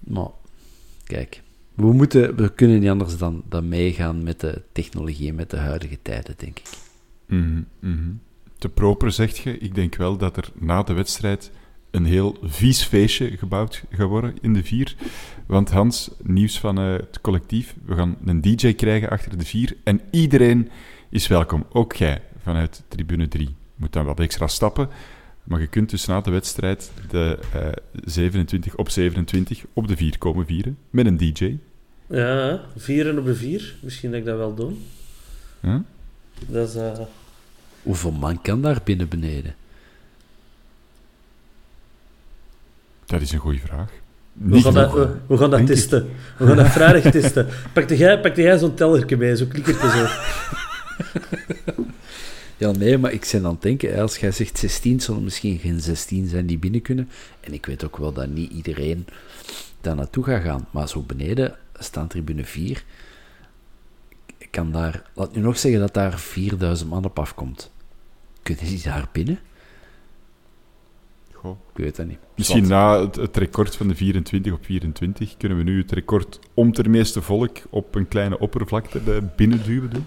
Maar, 0.00 0.30
kijk, 1.04 1.42
we, 1.74 1.92
moeten, 1.92 2.36
we 2.36 2.52
kunnen 2.52 2.80
niet 2.80 2.90
anders 2.90 3.16
dan, 3.18 3.42
dan 3.48 3.68
meegaan 3.68 4.22
met 4.22 4.40
de 4.40 4.62
technologie 4.72 5.28
en 5.28 5.34
met 5.34 5.50
de 5.50 5.56
huidige 5.56 5.98
tijden, 6.02 6.34
denk 6.36 6.58
ik. 6.58 6.64
Mhm. 7.38 8.10
Te 8.58 8.68
proper, 8.68 9.12
zegt 9.12 9.36
je. 9.36 9.58
Ik 9.58 9.74
denk 9.74 9.94
wel 9.94 10.16
dat 10.16 10.36
er 10.36 10.50
na 10.54 10.82
de 10.82 10.92
wedstrijd 10.92 11.50
een 11.90 12.04
heel 12.04 12.36
vies 12.42 12.82
feestje 12.82 13.36
gebouwd 13.36 13.84
gaat 13.90 14.08
worden 14.08 14.34
in 14.40 14.52
de 14.52 14.64
vier. 14.64 14.94
Want 15.46 15.70
Hans, 15.70 16.10
nieuws 16.22 16.58
van 16.60 16.78
eh, 16.78 16.92
het 16.92 17.20
collectief, 17.20 17.74
we 17.84 17.94
gaan 17.94 18.16
een 18.24 18.40
DJ 18.40 18.72
krijgen 18.74 19.10
achter 19.10 19.38
de 19.38 19.44
vier. 19.44 19.76
En 19.84 20.00
iedereen 20.10 20.68
is 21.10 21.26
welkom. 21.26 21.64
Ook 21.72 21.92
jij 21.92 22.22
vanuit 22.42 22.82
tribune 22.88 23.28
3. 23.28 23.46
Je 23.46 23.52
moet 23.76 23.92
dan 23.92 24.04
wat 24.04 24.20
extra 24.20 24.46
stappen. 24.46 24.88
Maar 25.44 25.60
je 25.60 25.66
kunt 25.66 25.90
dus 25.90 26.06
na 26.06 26.20
de 26.20 26.30
wedstrijd 26.30 26.92
de 27.10 27.38
eh, 27.54 27.68
27 28.04 28.76
op 28.76 28.88
27 28.88 29.64
op 29.72 29.88
de 29.88 29.96
vier 29.96 30.18
komen 30.18 30.46
vieren. 30.46 30.78
Met 30.90 31.06
een 31.06 31.16
DJ. 31.16 31.56
Ja, 32.06 32.60
vieren 32.76 33.18
op 33.18 33.24
de 33.24 33.34
vier. 33.34 33.74
Misschien 33.82 34.10
dat 34.10 34.20
ik 34.20 34.26
dat 34.26 34.36
wel 34.36 34.54
doe. 34.54 34.72
Huh? 35.60 35.76
Dat 36.48 36.68
is... 36.68 36.74
eh, 36.74 37.00
Hoeveel 37.82 38.10
man 38.10 38.42
kan 38.42 38.62
daar 38.62 38.80
binnen 38.84 39.08
beneden? 39.08 39.54
Dat 43.06 43.20
is 43.20 43.32
een 43.32 43.38
goede 43.38 43.58
vraag. 43.58 43.90
We 44.32 44.60
gaan, 44.60 44.74
dat, 44.74 44.94
nog. 44.94 44.94
we, 44.94 45.16
we 45.26 45.36
gaan 45.36 45.50
dat 45.50 45.66
testen. 45.66 46.08
We 46.38 46.46
gaan 46.46 46.56
dat 46.56 46.68
vrijdag 46.68 47.12
testen. 47.12 47.48
Pakte 47.72 47.96
jij, 47.96 48.20
pakte 48.20 48.42
jij 48.42 48.58
zo'n 48.58 48.74
tellertje 48.74 49.16
mee, 49.16 49.36
zo'n 49.36 49.48
klikkertje 49.48 49.90
zo. 49.90 50.06
Ja, 52.62 52.70
nee, 52.70 52.98
maar 52.98 53.12
ik 53.12 53.28
ben 53.32 53.44
aan 53.44 53.52
het 53.52 53.62
denken, 53.62 54.00
als 54.00 54.16
jij 54.16 54.30
zegt 54.30 54.58
16, 54.58 55.00
zullen 55.00 55.18
er 55.18 55.24
misschien 55.24 55.58
geen 55.58 55.80
16 55.80 56.28
zijn 56.28 56.46
die 56.46 56.58
binnen 56.58 56.82
kunnen. 56.82 57.08
En 57.40 57.52
ik 57.52 57.66
weet 57.66 57.84
ook 57.84 57.96
wel 57.96 58.12
dat 58.12 58.28
niet 58.28 58.50
iedereen 58.50 59.06
daar 59.80 59.94
naartoe 59.94 60.24
gaat 60.24 60.42
gaan. 60.42 60.66
Maar 60.70 60.88
zo 60.88 61.00
beneden 61.00 61.56
staan 61.78 62.08
tribune 62.08 62.44
4. 62.44 62.84
Ik 64.52 64.58
kan 64.58 64.72
daar, 64.72 65.02
laat 65.14 65.34
nu 65.34 65.40
nog 65.40 65.58
zeggen 65.58 65.80
dat 65.80 65.94
daar 65.94 66.18
4000 66.18 66.90
man 66.90 67.04
op 67.04 67.18
afkomt. 67.18 67.72
Kunnen 68.42 68.64
die 68.64 68.82
daar 68.82 69.08
binnen? 69.12 69.38
Goh. 71.32 71.56
Ik 71.74 71.84
weet 71.84 71.96
dat 71.96 72.06
niet. 72.06 72.18
Misschien 72.36 72.64
Zwat. 72.64 72.78
na 72.78 73.00
het, 73.00 73.16
het 73.16 73.36
record 73.36 73.76
van 73.76 73.88
de 73.88 73.94
24 73.94 74.52
op 74.52 74.64
24 74.64 75.36
kunnen 75.36 75.58
we 75.58 75.64
nu 75.64 75.80
het 75.80 75.92
record 75.92 76.38
om 76.54 76.72
ter 76.72 76.90
meeste 76.90 77.22
volk 77.22 77.58
op 77.70 77.94
een 77.94 78.08
kleine 78.08 78.38
oppervlakte 78.38 79.00
eh, 79.06 79.16
binnenduwen 79.36 79.90
doen. 79.90 80.06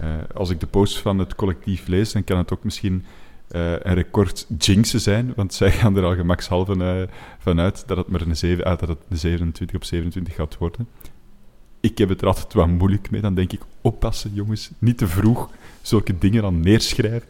Eh, 0.00 0.08
als 0.34 0.50
ik 0.50 0.60
de 0.60 0.66
post 0.66 0.98
van 0.98 1.18
het 1.18 1.34
collectief 1.34 1.86
lees, 1.86 2.12
dan 2.12 2.24
kan 2.24 2.38
het 2.38 2.52
ook 2.52 2.64
misschien 2.64 3.04
eh, 3.48 3.72
een 3.72 3.94
record 3.94 4.46
jinxen 4.58 5.00
zijn, 5.00 5.32
want 5.36 5.54
zij 5.54 5.70
gaan 5.72 5.96
er 5.96 6.04
al 6.04 6.14
gemakshalve 6.14 6.84
eh 6.84 7.16
van 7.38 7.60
uit 7.60 7.84
dat 7.86 7.96
het 7.96 8.08
maar 8.08 8.20
een, 8.20 8.36
7, 8.36 8.64
ah, 8.64 8.78
dat 8.78 8.88
het 8.88 8.98
een 9.08 9.18
27 9.18 9.76
op 9.76 9.84
27 9.84 10.34
gaat 10.34 10.58
worden. 10.58 10.88
Ik 11.80 11.98
heb 11.98 12.08
het 12.08 12.20
er 12.20 12.26
altijd 12.26 12.52
wat 12.52 12.68
moeilijk 12.68 13.10
mee. 13.10 13.20
Dan 13.20 13.34
denk 13.34 13.52
ik, 13.52 13.60
oppassen 13.80 14.34
jongens, 14.34 14.70
niet 14.78 14.98
te 14.98 15.06
vroeg 15.06 15.50
zulke 15.82 16.18
dingen 16.18 16.44
aan 16.44 16.60
neerschrijven. 16.60 17.28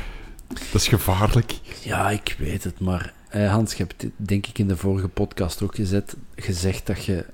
dat 0.72 0.74
is 0.80 0.88
gevaarlijk. 0.88 1.52
Ja, 1.82 2.10
ik 2.10 2.36
weet 2.38 2.64
het, 2.64 2.80
maar 2.80 3.12
eh, 3.28 3.50
Hans, 3.50 3.74
je 3.74 3.86
hebt 3.86 4.06
denk 4.16 4.46
ik 4.46 4.58
in 4.58 4.68
de 4.68 4.76
vorige 4.76 5.08
podcast 5.08 5.62
ook 5.62 5.74
gezet, 5.74 6.16
gezegd 6.36 6.86
dat 6.86 7.04
je 7.04 7.26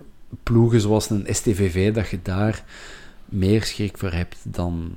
ploegen 0.42 0.80
zoals 0.80 1.10
een 1.10 1.26
STVV, 1.28 1.92
dat 1.94 2.08
je 2.08 2.18
daar 2.22 2.64
meer 3.24 3.64
schrik 3.64 3.98
voor 3.98 4.12
hebt 4.12 4.36
dan, 4.42 4.92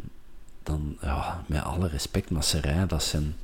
dan 0.63 0.97
ja, 1.01 1.43
met 1.45 1.63
alle 1.63 1.87
respect, 1.87 2.29
maar 2.29 2.43
Serijn, 2.43 2.87
dat 2.87 3.03
zijn... 3.03 3.35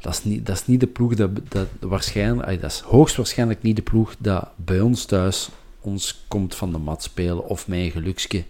Dat 0.00 0.12
is, 0.12 0.24
niet, 0.24 0.46
dat 0.46 0.56
is 0.56 0.66
niet 0.66 0.80
de 0.80 0.86
ploeg 0.86 1.14
dat, 1.14 1.30
dat 1.48 1.68
waarschijnlijk... 1.80 2.60
Dat 2.60 2.70
is 2.70 2.80
hoogstwaarschijnlijk 2.80 3.62
niet 3.62 3.76
de 3.76 3.82
ploeg 3.82 4.14
dat 4.18 4.48
bij 4.56 4.80
ons 4.80 5.04
thuis 5.04 5.50
ons 5.84 6.24
komt 6.28 6.54
van 6.54 6.72
de 6.72 6.78
mat 6.78 7.02
spelen 7.02 7.48
of 7.48 7.68
mijn 7.68 7.90
gelukske. 7.90 8.44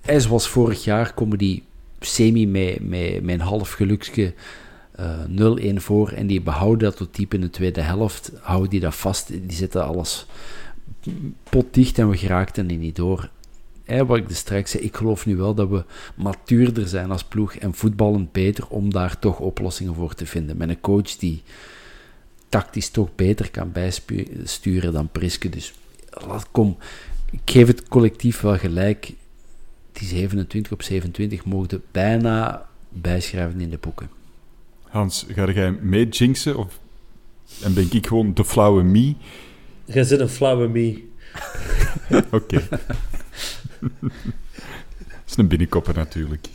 En 0.00 0.20
zoals 0.20 0.48
vorig 0.48 0.84
jaar 0.84 1.14
komen 1.14 1.38
die 1.38 1.62
semi 2.00 2.46
met, 2.46 2.78
een 3.26 3.40
half 3.40 3.72
gelukske 3.72 4.34
eh 4.92 5.24
0-1 5.74 5.74
voor 5.74 6.08
en 6.08 6.26
die 6.26 6.40
behouden 6.40 6.88
dat 6.88 6.96
tot 6.96 7.14
diep 7.14 7.34
in 7.34 7.40
de 7.40 7.50
tweede 7.50 7.80
helft. 7.80 8.32
Houden 8.40 8.70
die 8.70 8.80
dat 8.80 8.94
vast, 8.94 9.28
die 9.28 9.56
zetten 9.56 9.84
alles 9.84 10.26
potdicht 11.42 11.98
en 11.98 12.08
we 12.08 12.16
geraakten 12.16 12.70
er 12.70 12.76
niet 12.76 12.96
door. 12.96 13.30
Wat 14.06 14.16
ik 14.16 14.28
dus 14.28 14.38
straks 14.38 14.70
zei, 14.70 14.82
ik 14.82 14.96
geloof 14.96 15.26
nu 15.26 15.36
wel 15.36 15.54
dat 15.54 15.68
we 15.68 15.84
matuurder 16.14 16.88
zijn 16.88 17.10
als 17.10 17.24
ploeg 17.24 17.54
en 17.54 17.74
voetballend 17.74 18.32
beter 18.32 18.66
om 18.68 18.92
daar 18.92 19.18
toch 19.18 19.40
oplossingen 19.40 19.94
voor 19.94 20.14
te 20.14 20.26
vinden. 20.26 20.56
Met 20.56 20.68
een 20.68 20.80
coach 20.80 21.16
die 21.16 21.42
tactisch 22.48 22.88
toch 22.88 23.08
beter 23.14 23.50
kan 23.50 23.72
bijsturen 23.72 24.92
dan 24.92 25.08
Priske. 25.08 25.48
Dus 25.48 25.74
laat, 26.10 26.50
kom, 26.50 26.76
ik 27.30 27.40
geef 27.44 27.66
het 27.66 27.88
collectief 27.88 28.40
wel 28.40 28.58
gelijk. 28.58 29.12
Die 29.92 30.08
27 30.08 30.72
op 30.72 30.82
27 30.82 31.44
mogen 31.44 31.82
bijna 31.90 32.68
bijschrijven 32.88 33.60
in 33.60 33.70
de 33.70 33.78
boeken. 33.78 34.10
Hans, 34.82 35.26
ga 35.28 35.50
jij 35.50 35.70
mee 35.70 36.08
jinxen? 36.08 36.56
Of... 36.56 36.78
En 37.62 37.74
ben 37.74 37.88
ik 37.90 38.06
gewoon 38.06 38.34
de 38.34 38.44
flauwe 38.44 38.82
me? 38.82 39.14
Jij 39.84 40.04
zit 40.04 40.20
een 40.20 40.28
flauwe 40.28 40.68
me. 40.68 41.04
Oké. 42.30 42.68
Dat 45.08 45.36
is 45.36 45.36
een 45.36 45.48
binnenkopper 45.48 45.94
natuurlijk. 45.94 46.46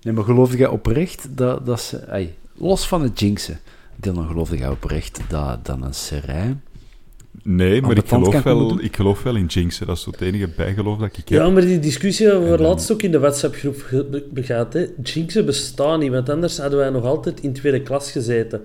Nee, 0.00 0.14
maar 0.14 0.24
geloofde 0.24 0.56
jij 0.56 0.68
oprecht 0.68 1.36
dat, 1.36 1.66
dat 1.66 1.80
ze... 1.80 2.28
los 2.54 2.88
van 2.88 3.02
het 3.02 3.20
jinxen. 3.20 3.60
Dylan, 4.00 4.26
geloofde 4.26 4.56
jij 4.56 4.68
oprecht 4.68 5.20
dat, 5.28 5.66
dat 5.66 5.82
een 5.82 5.94
serijn... 5.94 6.62
Nee, 7.42 7.82
maar 7.82 7.96
ik 7.96 8.08
geloof, 8.08 8.42
wel, 8.42 8.80
ik 8.80 8.96
geloof 8.96 9.22
wel 9.22 9.36
in 9.36 9.46
jinxen. 9.46 9.86
Dat 9.86 9.96
is 9.96 10.04
het 10.04 10.20
enige 10.20 10.48
bijgeloof 10.56 10.98
dat 10.98 11.08
ik 11.08 11.16
heb. 11.16 11.28
Ja, 11.28 11.48
maar 11.50 11.62
die 11.62 11.78
discussie 11.78 12.26
hebben 12.26 12.50
we 12.50 12.56
dan- 12.56 12.66
laatst 12.66 12.92
ook 12.92 13.02
in 13.02 13.10
de 13.10 13.18
WhatsApp-groep 13.18 13.84
begaat. 14.30 14.72
Hè. 14.72 14.86
Jinxen 15.02 15.46
bestaan 15.46 15.98
niet, 15.98 16.10
want 16.10 16.28
anders 16.28 16.58
hadden 16.58 16.78
wij 16.78 16.90
nog 16.90 17.04
altijd 17.04 17.40
in 17.40 17.52
tweede 17.52 17.82
klas 17.82 18.10
gezeten. 18.10 18.62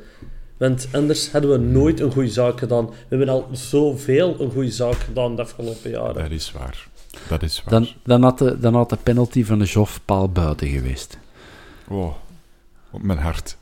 Want 0.58 0.88
anders 0.92 1.32
hadden 1.32 1.52
we 1.52 1.58
nooit 1.58 2.00
een 2.00 2.12
goede 2.12 2.30
zaak 2.30 2.60
gedaan. 2.60 2.86
We 2.86 2.94
hebben 3.10 3.30
al 3.30 3.48
zoveel 3.52 4.36
een 4.40 4.52
goede 4.52 4.72
zaak 4.72 4.96
gedaan 4.96 5.36
de 5.36 5.42
afgelopen 5.42 5.90
jaren. 5.90 6.14
Dat 6.14 6.32
is 6.32 6.52
waar. 6.52 6.88
Dat 7.28 7.44
is 7.44 7.64
waar. 7.64 7.74
Dan, 7.74 7.88
dan, 8.04 8.24
had 8.24 8.38
de, 8.38 8.60
dan 8.60 8.74
had 8.76 8.90
de 8.90 8.98
penalty 9.04 9.44
van 9.44 9.60
de 9.60 9.66
Joff 9.66 10.00
paal 10.06 10.30
buiten 10.30 10.68
geweest. 10.68 11.18
Oh, 11.88 12.14
op 12.92 13.02
mijn 13.02 13.20
hart. 13.20 13.58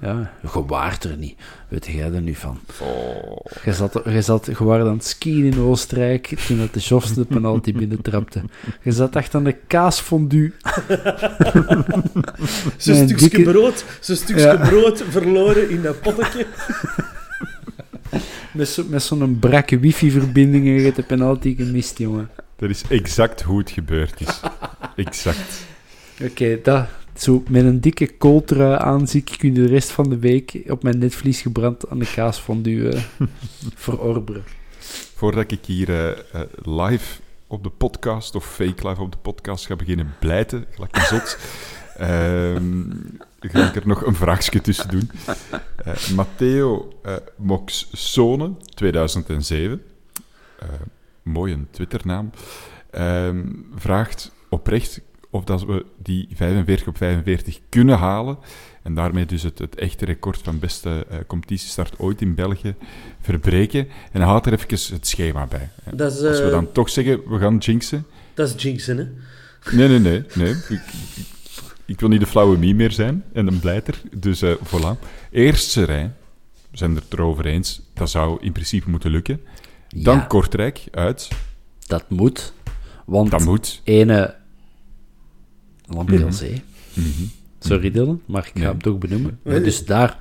Ja, 0.00 0.30
je 0.42 0.64
waart 0.66 1.04
er 1.04 1.16
niet. 1.16 1.34
Weet 1.68 1.86
jij 1.86 2.12
er 2.12 2.20
nu 2.20 2.34
van? 2.34 2.58
Oh. 2.80 3.36
Je 3.64 3.72
zat, 3.72 4.00
je 4.04 4.22
zat 4.22 4.46
je 4.46 4.54
aan 4.66 4.86
het 4.86 5.04
skiën 5.04 5.44
in 5.44 5.58
Oostenrijk 5.60 6.26
toen 6.46 6.58
dat 6.58 6.74
de 6.74 6.80
Joffs 6.80 7.14
de 7.14 7.24
penalty 7.24 7.72
binnentrapte. 7.72 8.42
Je 8.82 8.92
zat 8.92 9.16
echt 9.16 9.34
aan 9.34 9.44
de 9.44 9.56
kaasfondue. 9.66 10.52
Zo'n 12.76 12.94
Mijn 12.94 13.08
stukje 13.08 13.28
dikke- 13.28 13.42
brood, 13.50 13.84
zo'n 14.00 14.16
stukje 14.16 14.42
Ja. 14.42 14.56
brood 14.68 15.02
verloren 15.08 15.70
in 15.70 15.82
dat 15.82 16.00
potje. 16.00 16.46
Met 18.52 18.68
zo- 18.68 18.84
met 18.88 19.02
zo'n 19.02 19.38
brakke 19.38 19.78
wifi-verbinding 19.78 20.66
en 20.66 20.72
je 20.72 20.80
hebt 20.80 20.96
de 20.96 21.02
penalty 21.02 21.56
gemist, 21.56 21.98
jongen. 21.98 22.28
Dat 22.56 22.70
is 22.70 22.82
exact 22.88 23.42
hoe 23.42 23.58
het 23.58 23.70
gebeurd 23.70 24.20
is. 24.20 24.40
Exact. 24.96 25.64
Oké, 26.22 26.58
dat... 26.62 26.86
Zo, 27.16 27.42
met 27.48 27.64
een 27.64 27.80
dikke 27.80 28.16
kooltrui 28.16 28.78
aan 28.78 29.08
zie 29.08 29.20
ik 29.24 29.42
u 29.42 29.52
de 29.52 29.66
rest 29.66 29.90
van 29.90 30.08
de 30.08 30.18
week 30.18 30.62
op 30.68 30.82
mijn 30.82 30.98
netvlies 30.98 31.40
gebrand 31.40 31.88
aan 31.88 31.98
de 31.98 32.12
kaasfondue 32.14 32.88
eh, 32.88 33.02
verorberen. 33.84 34.44
Voordat 35.14 35.50
ik 35.50 35.64
hier 35.64 35.88
eh, 35.88 36.10
eh, 36.10 36.48
live 36.62 37.20
op 37.46 37.62
de 37.62 37.70
podcast, 37.70 38.34
of 38.34 38.54
fake 38.54 38.88
live 38.88 39.00
op 39.00 39.12
de 39.12 39.18
podcast, 39.18 39.66
ga 39.66 39.76
beginnen 39.76 40.14
blijten, 40.20 40.66
gelijk 40.70 40.96
een 40.96 41.02
zot, 41.02 41.38
ehm, 41.96 42.82
ga 43.40 43.68
ik 43.68 43.76
er 43.76 43.86
nog 43.86 44.06
een 44.06 44.14
vraagje 44.14 44.60
tussen 44.60 44.88
doen. 44.88 45.10
Matteo 46.14 46.92
Moxone, 47.36 48.52
2007, 48.74 49.82
eh, 50.58 50.68
mooi 51.22 51.52
een 51.52 51.68
Twitternaam, 51.70 52.30
ehm, 52.90 53.44
vraagt 53.74 54.32
oprecht 54.48 55.00
of 55.36 55.44
dat 55.44 55.64
we 55.64 55.84
die 56.02 56.28
45 56.34 56.86
op 56.86 56.96
45 56.96 57.60
kunnen 57.68 57.98
halen 57.98 58.38
en 58.82 58.94
daarmee 58.94 59.26
dus 59.26 59.42
het, 59.42 59.58
het 59.58 59.74
echte 59.74 60.04
record 60.04 60.40
van 60.42 60.58
beste 60.58 61.06
eh, 61.10 61.18
competitiestart 61.26 61.98
ooit 61.98 62.20
in 62.20 62.34
België 62.34 62.74
verbreken. 63.20 63.88
En 64.12 64.20
hij 64.20 64.30
haalt 64.30 64.46
er 64.46 64.52
even 64.52 64.94
het 64.94 65.06
schema 65.06 65.46
bij. 65.46 65.68
hè. 65.82 65.96
Dat 65.96 66.12
is, 66.12 66.22
Als 66.22 66.38
we 66.38 66.44
eh, 66.44 66.50
dan 66.50 66.72
toch 66.72 66.90
zeggen, 66.90 67.28
we 67.28 67.38
gaan 67.38 67.56
jinxen. 67.58 68.06
Dat 68.34 68.54
is 68.54 68.62
jinxen, 68.62 68.96
hè. 68.98 69.06
Nee, 69.76 69.88
nee, 69.88 69.98
nee. 69.98 70.24
nee. 70.34 70.54
Ik, 71.84 72.00
wil 72.00 72.08
niet 72.08 72.20
de 72.20 72.26
flauwe 72.26 72.58
mie 72.58 72.74
meer 72.74 72.92
zijn 72.92 73.24
en 73.32 73.46
een 73.46 73.60
blijter. 73.60 74.00
Dus 74.16 74.42
eh 74.42 74.50
voilà. 74.54 74.98
Eerste 75.30 75.84
rij, 75.84 76.12
we 76.70 76.76
zijn 76.76 76.94
het 76.94 77.04
erover 77.12 77.46
eens, 77.46 77.82
dat 77.94 78.10
zou 78.10 78.38
in 78.40 78.52
principe 78.52 78.90
moeten 78.90 79.10
lukken. 79.10 79.40
Dan 79.88 80.16
Ja. 80.16 80.20
Kortrijk 80.24 80.84
uit, 80.90 81.28
Dat 81.86 82.10
moet, 82.10 82.52
want 83.06 83.30
dat 83.30 83.44
moet. 83.44 83.80
ene 83.84 84.34
Lambielzee. 85.88 86.62
Mhm. 86.94 87.08
Sorry 87.58 87.90
Dylan, 87.90 88.22
maar 88.26 88.42
ik 88.46 88.52
ga 88.52 88.58
Nee. 88.58 88.68
hem 88.68 88.82
toch 88.82 88.98
benoemen. 88.98 89.38
Nee. 89.42 89.60
Dus 89.60 89.84
daar, 89.84 90.18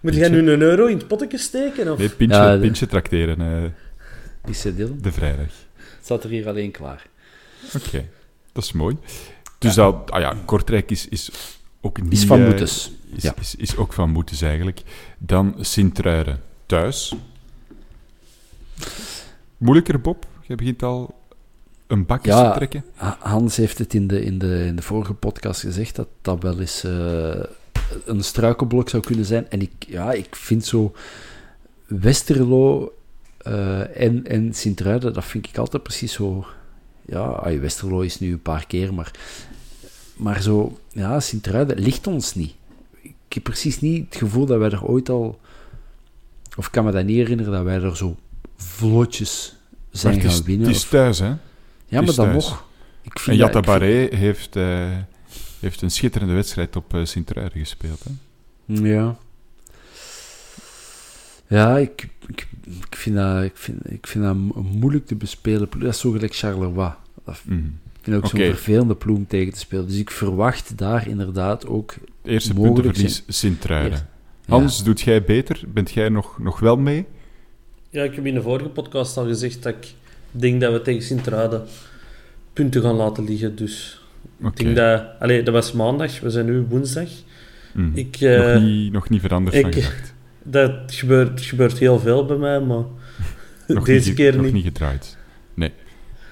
Moet 0.00 0.14
jij 0.14 0.28
nu 0.28 0.50
een 0.50 0.60
euro 0.62 0.86
in 0.86 0.96
het 0.96 1.06
potje 1.06 1.38
steken? 1.38 1.92
Of? 1.92 1.98
Nee, 1.98 2.08
pintje, 2.08 2.36
Ja, 2.36 2.54
de- 2.54 2.60
pintje 2.60 2.86
trakteren 2.86 3.40
eh, 3.40 4.50
is 4.50 4.64
het 4.64 4.76
Dylan, 4.76 4.98
de 5.02 5.12
vrijdag. 5.12 5.46
het 5.76 6.04
staat 6.04 6.24
er 6.24 6.30
hier 6.30 6.48
alleen 6.48 6.70
klaar. 6.70 7.06
Oké, 7.76 8.08
dat 8.52 8.64
is 8.64 8.72
mooi. 8.72 8.96
Dus 9.58 9.74
dat, 9.74 10.10
ah 10.10 10.20
ja, 10.20 10.36
Kortrijk 10.44 10.90
is, 10.90 11.08
is 11.08 11.30
ook 11.80 12.02
niet... 12.02 12.12
Is 12.12 12.24
van 12.24 12.40
eh, 12.40 12.46
moetes. 12.46 12.92
Is, 13.14 13.22
Ja. 13.22 13.34
is, 13.40 13.54
is 13.54 13.76
ook 13.76 13.92
van 13.92 14.10
moetes 14.10 14.40
eigenlijk. 14.42 14.82
Dan 15.18 15.54
Sint-Truiden 15.60 16.40
thuis. 16.66 17.14
Moeilijker, 19.58 20.00
Bob? 20.00 20.26
Je 20.46 20.54
begint 20.54 20.82
al 20.82 21.14
een 21.92 22.06
bakje 22.06 22.30
Ja. 22.30 22.50
te 22.50 22.56
trekken. 22.56 22.84
Ha- 22.94 23.16
Hans 23.20 23.56
heeft 23.56 23.78
het 23.78 23.94
in 23.94 24.06
de, 24.06 24.24
in 24.24 24.38
de, 24.38 24.64
in 24.66 24.76
de 24.76 24.82
vorige 24.82 25.14
podcast 25.14 25.60
gezegd 25.60 25.96
dat 25.96 26.08
dat 26.22 26.42
wel 26.42 26.60
eens 26.60 26.84
eh, 26.84 27.42
een 28.04 28.24
struikelblok 28.24 28.88
zou 28.88 29.02
kunnen 29.02 29.24
zijn. 29.24 29.50
En 29.50 29.60
ik, 29.60 29.70
ja, 29.78 30.12
ik 30.12 30.36
vind 30.36 30.64
zo 30.64 30.92
Westerlo 31.86 32.92
eh, 33.38 34.00
en, 34.00 34.26
en 34.26 34.54
Sint-Truiden, 34.54 35.12
dat 35.12 35.24
vind 35.24 35.46
ik 35.48 35.58
altijd 35.58 35.82
precies 35.82 36.12
zo... 36.12 36.44
Ja, 37.06 37.32
ai, 37.42 37.58
Westerlo 37.58 38.00
is 38.00 38.18
nu 38.20 38.32
een 38.32 38.42
paar 38.42 38.66
keer, 38.66 38.94
maar, 38.94 39.10
maar 40.16 40.42
zo... 40.42 40.78
Ja, 40.92 41.20
Sint-Truiden 41.20 41.78
ligt 41.78 42.06
ons 42.06 42.34
niet. 42.34 42.54
Ik 43.02 43.14
heb 43.28 43.42
precies 43.42 43.80
niet 43.80 44.04
het 44.04 44.16
gevoel 44.16 44.46
dat 44.46 44.58
wij 44.58 44.70
er 44.70 44.84
ooit 44.84 45.08
al 45.08 45.40
Of 46.56 46.66
ik 46.66 46.72
kan 46.72 46.84
me 46.84 46.90
dat 46.92 47.04
niet 47.04 47.16
herinneren 47.16 47.52
dat 47.52 47.62
wij 47.64 47.80
er 47.82 47.96
zo 47.96 48.16
vlotjes 48.56 49.56
zijn 49.90 50.14
Maar 50.14 50.22
het 50.22 50.32
is, 50.32 50.36
gaan 50.38 50.46
winnen. 50.46 50.66
Het 50.66 50.76
is 50.76 50.82
of- 50.82 50.88
thuis, 50.90 51.18
hè? 51.18 51.32
Ja, 51.92 52.00
maar 52.00 52.14
dan 52.14 52.32
nog. 52.32 52.64
Ik 53.02 53.14
En 53.14 53.20
vind 53.20 53.36
Jatta 53.36 53.52
vind- 53.52 53.66
Barré 53.66 54.08
heeft, 54.16 54.56
eh, 54.56 54.90
heeft 55.60 55.82
een 55.82 55.90
schitterende 55.90 56.34
wedstrijd 56.34 56.76
op 56.76 56.94
eh 56.94 57.04
Sint-Truiden 57.04 57.58
gespeeld. 57.58 58.04
Hè? 58.04 58.10
Ja. 58.88 59.16
Ja, 61.48 61.78
ik, 61.78 62.08
ik, 62.26 62.48
ik, 62.90 62.96
vind 62.96 63.16
dat, 63.16 63.42
ik, 63.42 63.52
vind, 63.54 63.90
ik 63.90 64.06
vind 64.06 64.24
dat 64.24 64.34
mo- 64.34 64.62
moeilijk 64.72 65.06
te 65.06 65.14
bespelen. 65.14 65.68
Dat 65.78 65.82
is 65.94 66.00
zo 66.00 66.10
gelijk 66.10 66.34
Charleroi. 66.36 66.92
Dat 67.24 67.40
Mhm. 67.44 67.58
ik 67.58 67.98
vind 68.02 68.16
ook 68.16 68.26
zo'n 68.26 68.38
vervelende 68.40 68.94
ploeg 68.94 69.16
om 69.16 69.26
tegen 69.26 69.52
te 69.52 69.58
spelen. 69.58 69.86
Dus 69.86 69.96
ik 69.98 70.10
verwacht 70.10 70.78
daar 70.78 71.08
inderdaad 71.08 71.66
ook... 71.66 71.94
Eerste 72.24 72.54
Mogelijk 72.54 72.74
puntenverlies 72.82 73.22
Sint-Truiden. 73.28 73.98
Ja. 73.98 74.54
Hans, 74.54 74.84
doet 74.84 75.00
jij 75.00 75.22
beter? 75.24 75.60
Bent 75.68 75.90
jij 75.92 76.08
nog, 76.08 76.38
nog 76.38 76.58
wel 76.60 76.76
mee? 76.76 77.06
Ja, 77.90 78.02
ik 78.02 78.14
heb 78.14 78.26
in 78.26 78.34
de 78.34 78.42
vorige 78.42 78.68
podcast 78.68 79.16
al 79.16 79.26
gezegd 79.26 79.62
dat 79.62 79.74
ik 79.74 79.94
denk 80.40 80.60
dat 80.60 80.72
we 80.72 80.82
tegen 80.82 81.02
Sint-Truiden 81.02 81.62
punten 82.52 82.82
gaan 82.82 82.94
laten 82.94 83.24
liggen. 83.24 83.56
Dus 83.56 84.00
ik 84.42 84.56
denk 84.56 84.76
dat... 84.76 85.04
Allee, 85.18 85.42
dat 85.42 85.54
was 85.54 85.72
maandag, 85.72 86.20
we 86.20 86.30
zijn 86.30 86.46
nu 86.46 86.66
woensdag. 86.68 87.08
Mhm. 87.72 87.90
Ik, 87.98 88.16
eh, 88.20 88.52
nog, 88.52 88.62
niet, 88.62 88.92
nog 88.92 89.08
niet 89.08 89.20
veranderd 89.20 89.56
van 89.60 89.70
ik- 89.70 89.74
gedacht. 89.74 90.14
Dat 90.44 90.72
gebeurt, 90.86 91.40
gebeurt 91.40 91.78
heel 91.78 91.98
veel 91.98 92.24
bij 92.24 92.36
mij, 92.36 92.60
maar 92.60 92.84
deze 93.84 94.08
niet, 94.08 94.16
keer 94.16 94.34
nog 94.36 94.44
niet. 94.44 94.52
niet 94.52 94.64
gedraaid. 94.64 95.16
Nee. 95.54 95.72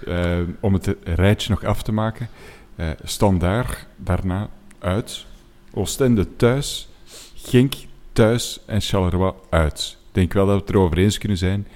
Eh, 0.06 0.38
om 0.60 0.74
het 0.74 0.94
rijtje 1.04 1.50
nog 1.50 1.64
af 1.64 1.82
te 1.82 1.92
maken. 1.92 2.28
eh 2.76 2.88
Standaard 3.04 3.86
daarna 3.96 4.48
uit. 4.78 5.24
Oostende 5.74 6.26
thuis. 6.36 6.88
Genk 7.34 7.74
thuis 8.12 8.60
en 8.66 8.80
Charleroi 8.80 9.32
uit. 9.50 9.96
Ik 10.08 10.14
denk 10.14 10.32
wel 10.32 10.46
dat 10.46 10.54
we 10.54 10.60
het 10.60 10.70
erover 10.70 10.98
eens 10.98 11.18
kunnen 11.18 11.38
zijn. 11.38 11.66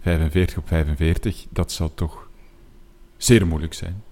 45 0.00 0.58
op 0.58 0.68
45, 0.68 1.46
dat 1.50 1.72
zal 1.72 1.94
toch 1.94 2.28
zeer 3.16 3.46
moeilijk 3.46 3.74
zijn. 3.74 4.02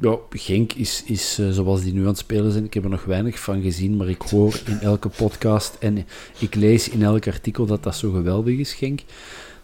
Ja, 0.00 0.18
Genk 0.30 0.72
is, 0.72 1.02
is 1.06 1.38
eh, 1.38 1.50
zoals 1.50 1.82
die 1.82 1.92
nu 1.92 2.00
aan 2.00 2.06
het 2.06 2.18
spelen 2.18 2.52
zijn. 2.52 2.64
Ik 2.64 2.74
heb 2.74 2.84
er 2.84 2.90
nog 2.90 3.04
weinig 3.04 3.40
van 3.40 3.62
gezien, 3.62 3.96
maar 3.96 4.08
ik 4.08 4.22
hoor 4.22 4.60
in 4.66 4.78
elke 4.80 5.08
podcast 5.08 5.76
en 5.80 6.06
ik 6.38 6.54
lees 6.54 6.88
in 6.88 7.02
elk 7.02 7.26
artikel 7.26 7.66
dat 7.66 7.82
dat 7.82 7.96
zo 7.96 8.10
geweldig 8.10 8.58
is, 8.58 8.74
Genk. 8.74 9.00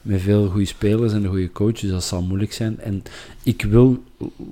Met 0.03 0.21
veel 0.21 0.49
goede 0.49 0.65
spelers 0.65 1.13
en 1.13 1.27
goede 1.27 1.53
coaches, 1.53 1.91
dat 1.91 2.05
zal 2.05 2.23
moeilijk 2.23 2.53
zijn. 2.53 2.81
En 2.81 3.03
ik 3.43 3.63
wil, 3.63 4.03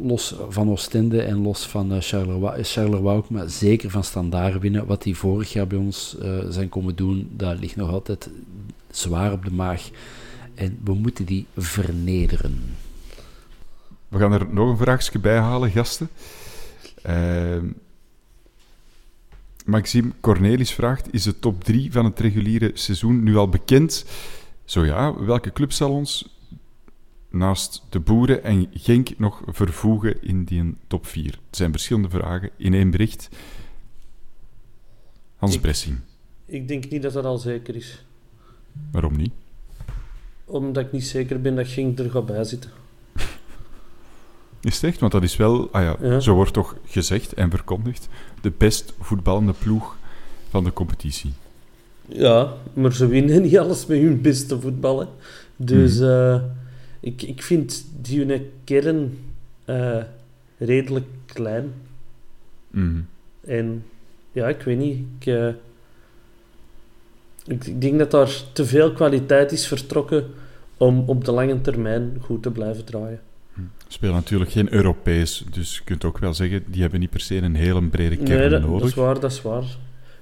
los 0.00 0.34
van 0.48 0.70
Oostende 0.70 1.22
en 1.22 1.42
los 1.42 1.66
van 1.66 1.92
eh, 1.92 2.00
Charleroi, 2.00 2.62
Charleroi 2.62 3.16
ook, 3.16 3.28
maar 3.28 3.50
zeker 3.50 3.90
van 3.90 4.04
Standaard 4.04 4.60
winnen. 4.60 4.86
Wat 4.86 5.02
die 5.02 5.16
vorig 5.16 5.52
jaar 5.52 5.66
bij 5.66 5.78
ons 5.78 6.16
eh, 6.18 6.38
zijn 6.48 6.68
komen 6.68 6.96
doen, 6.96 7.30
dat 7.36 7.58
ligt 7.58 7.76
nog 7.76 7.90
altijd 7.90 8.30
zwaar 8.90 9.32
op 9.32 9.44
de 9.44 9.52
maag. 9.52 9.90
En 10.62 10.78
we 10.84 10.94
moeten 10.94 11.24
die 11.24 11.46
vernederen. 11.56 12.60
We 14.08 14.18
gaan 14.18 14.32
er 14.32 14.46
nog 14.54 14.68
een 14.70 14.76
vraagje 14.76 15.18
bij 15.18 15.38
halen, 15.38 15.70
gasten. 15.70 16.08
Ehm 17.02 17.66
Maxime 19.64 20.12
Cornelis 20.20 20.72
vraagt: 20.72 21.12
Is 21.12 21.22
de 21.22 21.38
top 21.38 21.64
3 21.64 21.92
van 21.92 22.04
het 22.04 22.18
reguliere 22.20 22.70
seizoen 22.74 23.22
nu 23.22 23.36
al 23.36 23.48
bekend? 23.48 24.04
Zo 24.64 24.84
ja, 24.84 25.24
welke 25.24 25.52
club 25.52 25.72
zal 25.72 25.90
ons 25.92 26.28
naast 27.30 27.82
de 27.88 28.00
Boeren 28.00 28.44
en 28.44 28.68
Genk 28.74 29.18
nog 29.18 29.42
vervoegen 29.46 30.22
in 30.22 30.44
die 30.44 30.74
top 30.86 31.06
4? 31.06 31.24
Het 31.46 31.56
zijn 31.56 31.70
verschillende 31.72 32.08
vragen 32.08 32.50
in 32.56 32.74
één 32.74 32.90
bericht. 32.90 33.28
Hans 35.36 35.54
Ik- 35.54 35.60
Bressing, 35.60 35.98
ik 36.46 36.68
denk 36.68 36.88
niet 36.90 37.02
dat 37.02 37.12
dat 37.12 37.24
al 37.24 37.38
zeker 37.38 37.76
is. 37.76 38.04
waarom 38.92 39.16
niet? 39.16 39.32
Omdat 40.52 40.84
ik 40.84 40.92
niet 40.92 41.06
zeker 41.06 41.40
ben 41.40 41.54
dat 41.56 41.68
Genk 41.68 41.98
er 41.98 42.10
gaat 42.10 42.26
bij 42.26 42.44
zitten. 42.44 42.70
Is 44.62 44.74
het 44.74 44.84
echt? 44.84 45.00
Want 45.00 45.12
dat 45.12 45.22
is 45.22 45.36
wel, 45.36 45.68
ah 45.72 45.82
ja, 45.82 45.96
Ja. 46.08 46.20
zo 46.20 46.34
wordt 46.34 46.52
toch 46.52 46.76
gezegd 46.86 47.32
en 47.34 47.50
verkondigd, 47.50 48.08
de 48.40 48.52
best 48.58 48.92
voetballende 49.00 49.52
ploeg 49.58 49.96
van 50.50 50.64
de 50.64 50.72
competitie. 50.72 51.32
Ja, 52.08 52.52
maar 52.74 52.92
ze 52.92 53.06
winnen 53.06 53.42
niet 53.42 53.58
alles 53.58 53.86
met 53.86 53.98
hun 54.00 54.20
beste 54.20 54.60
voetballen. 54.60 55.08
Dus 55.56 55.98
Mhm. 55.98 56.08
eh, 56.10 56.40
ik, 57.00 57.22
ik 57.22 57.42
vind 57.42 57.84
die 58.00 58.24
hun 58.24 58.50
kern 58.64 59.18
eh, 59.64 60.02
redelijk 60.58 61.06
klein. 61.26 61.72
Mhm. 62.70 63.00
En 63.40 63.84
ja, 64.32 64.48
ik 64.48 64.62
weet 64.62 64.78
niet. 64.78 64.98
Ik, 65.18 65.26
eh, 65.26 65.48
ik, 67.46 67.66
ik 67.66 67.80
denk 67.80 67.98
dat 67.98 68.10
daar 68.10 68.42
te 68.52 68.64
veel 68.66 68.92
kwaliteit 68.92 69.52
is 69.52 69.66
vertrokken 69.66 70.26
om 70.82 71.02
op 71.06 71.24
de 71.24 71.32
lange 71.32 71.60
termijn 71.60 72.16
goed 72.20 72.42
te 72.42 72.50
blijven 72.50 72.84
draaien. 72.84 73.20
Spelen 73.88 74.14
natuurlijk 74.14 74.50
geen 74.50 74.72
Europees, 74.72 75.44
dus 75.50 75.76
je 75.76 75.84
kunt 75.84 76.04
ook 76.04 76.18
wel 76.18 76.34
zeggen, 76.34 76.64
die 76.66 76.80
hebben 76.82 77.00
niet 77.00 77.10
per 77.10 77.20
se 77.20 77.36
een 77.36 77.54
hele 77.54 77.82
brede 77.82 78.16
kern 78.16 78.38
Nee, 78.38 78.48
dat, 78.48 78.60
dat 78.60 78.70
nodig. 78.70 78.88
is 78.88 78.94
waar, 78.94 79.20
dat 79.20 79.30
is 79.30 79.42
waar. 79.42 79.64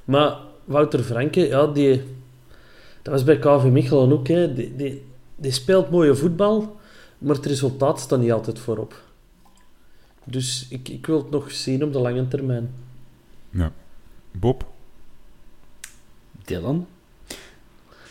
Maar 0.04 0.38
Wouter 0.64 1.02
Franke, 1.02 1.40
ja, 1.40 1.66
die, 1.66 2.02
dat 3.02 3.12
was 3.12 3.24
bij 3.24 3.38
KV 3.38 3.64
Mechelen 3.64 4.12
ook. 4.12 4.28
Hè. 4.28 4.54
Die, 4.54 4.76
die, 4.76 5.04
die 5.36 5.52
speelt 5.52 5.90
mooie 5.90 6.14
voetbal, 6.14 6.80
maar 7.18 7.36
het 7.36 7.46
resultaat 7.46 8.00
staat 8.00 8.20
niet 8.20 8.32
altijd 8.32 8.58
voorop. 8.58 9.02
Dus 10.24 10.66
ik, 10.70 10.88
ik 10.88 11.06
wil 11.06 11.18
het 11.18 11.30
nog 11.30 11.52
zien 11.52 11.84
op 11.84 11.92
de 11.92 11.98
lange 11.98 12.28
termijn. 12.28 12.70
Ja. 13.50 13.72
Bob? 14.32 14.66
Dylan? 16.44 16.86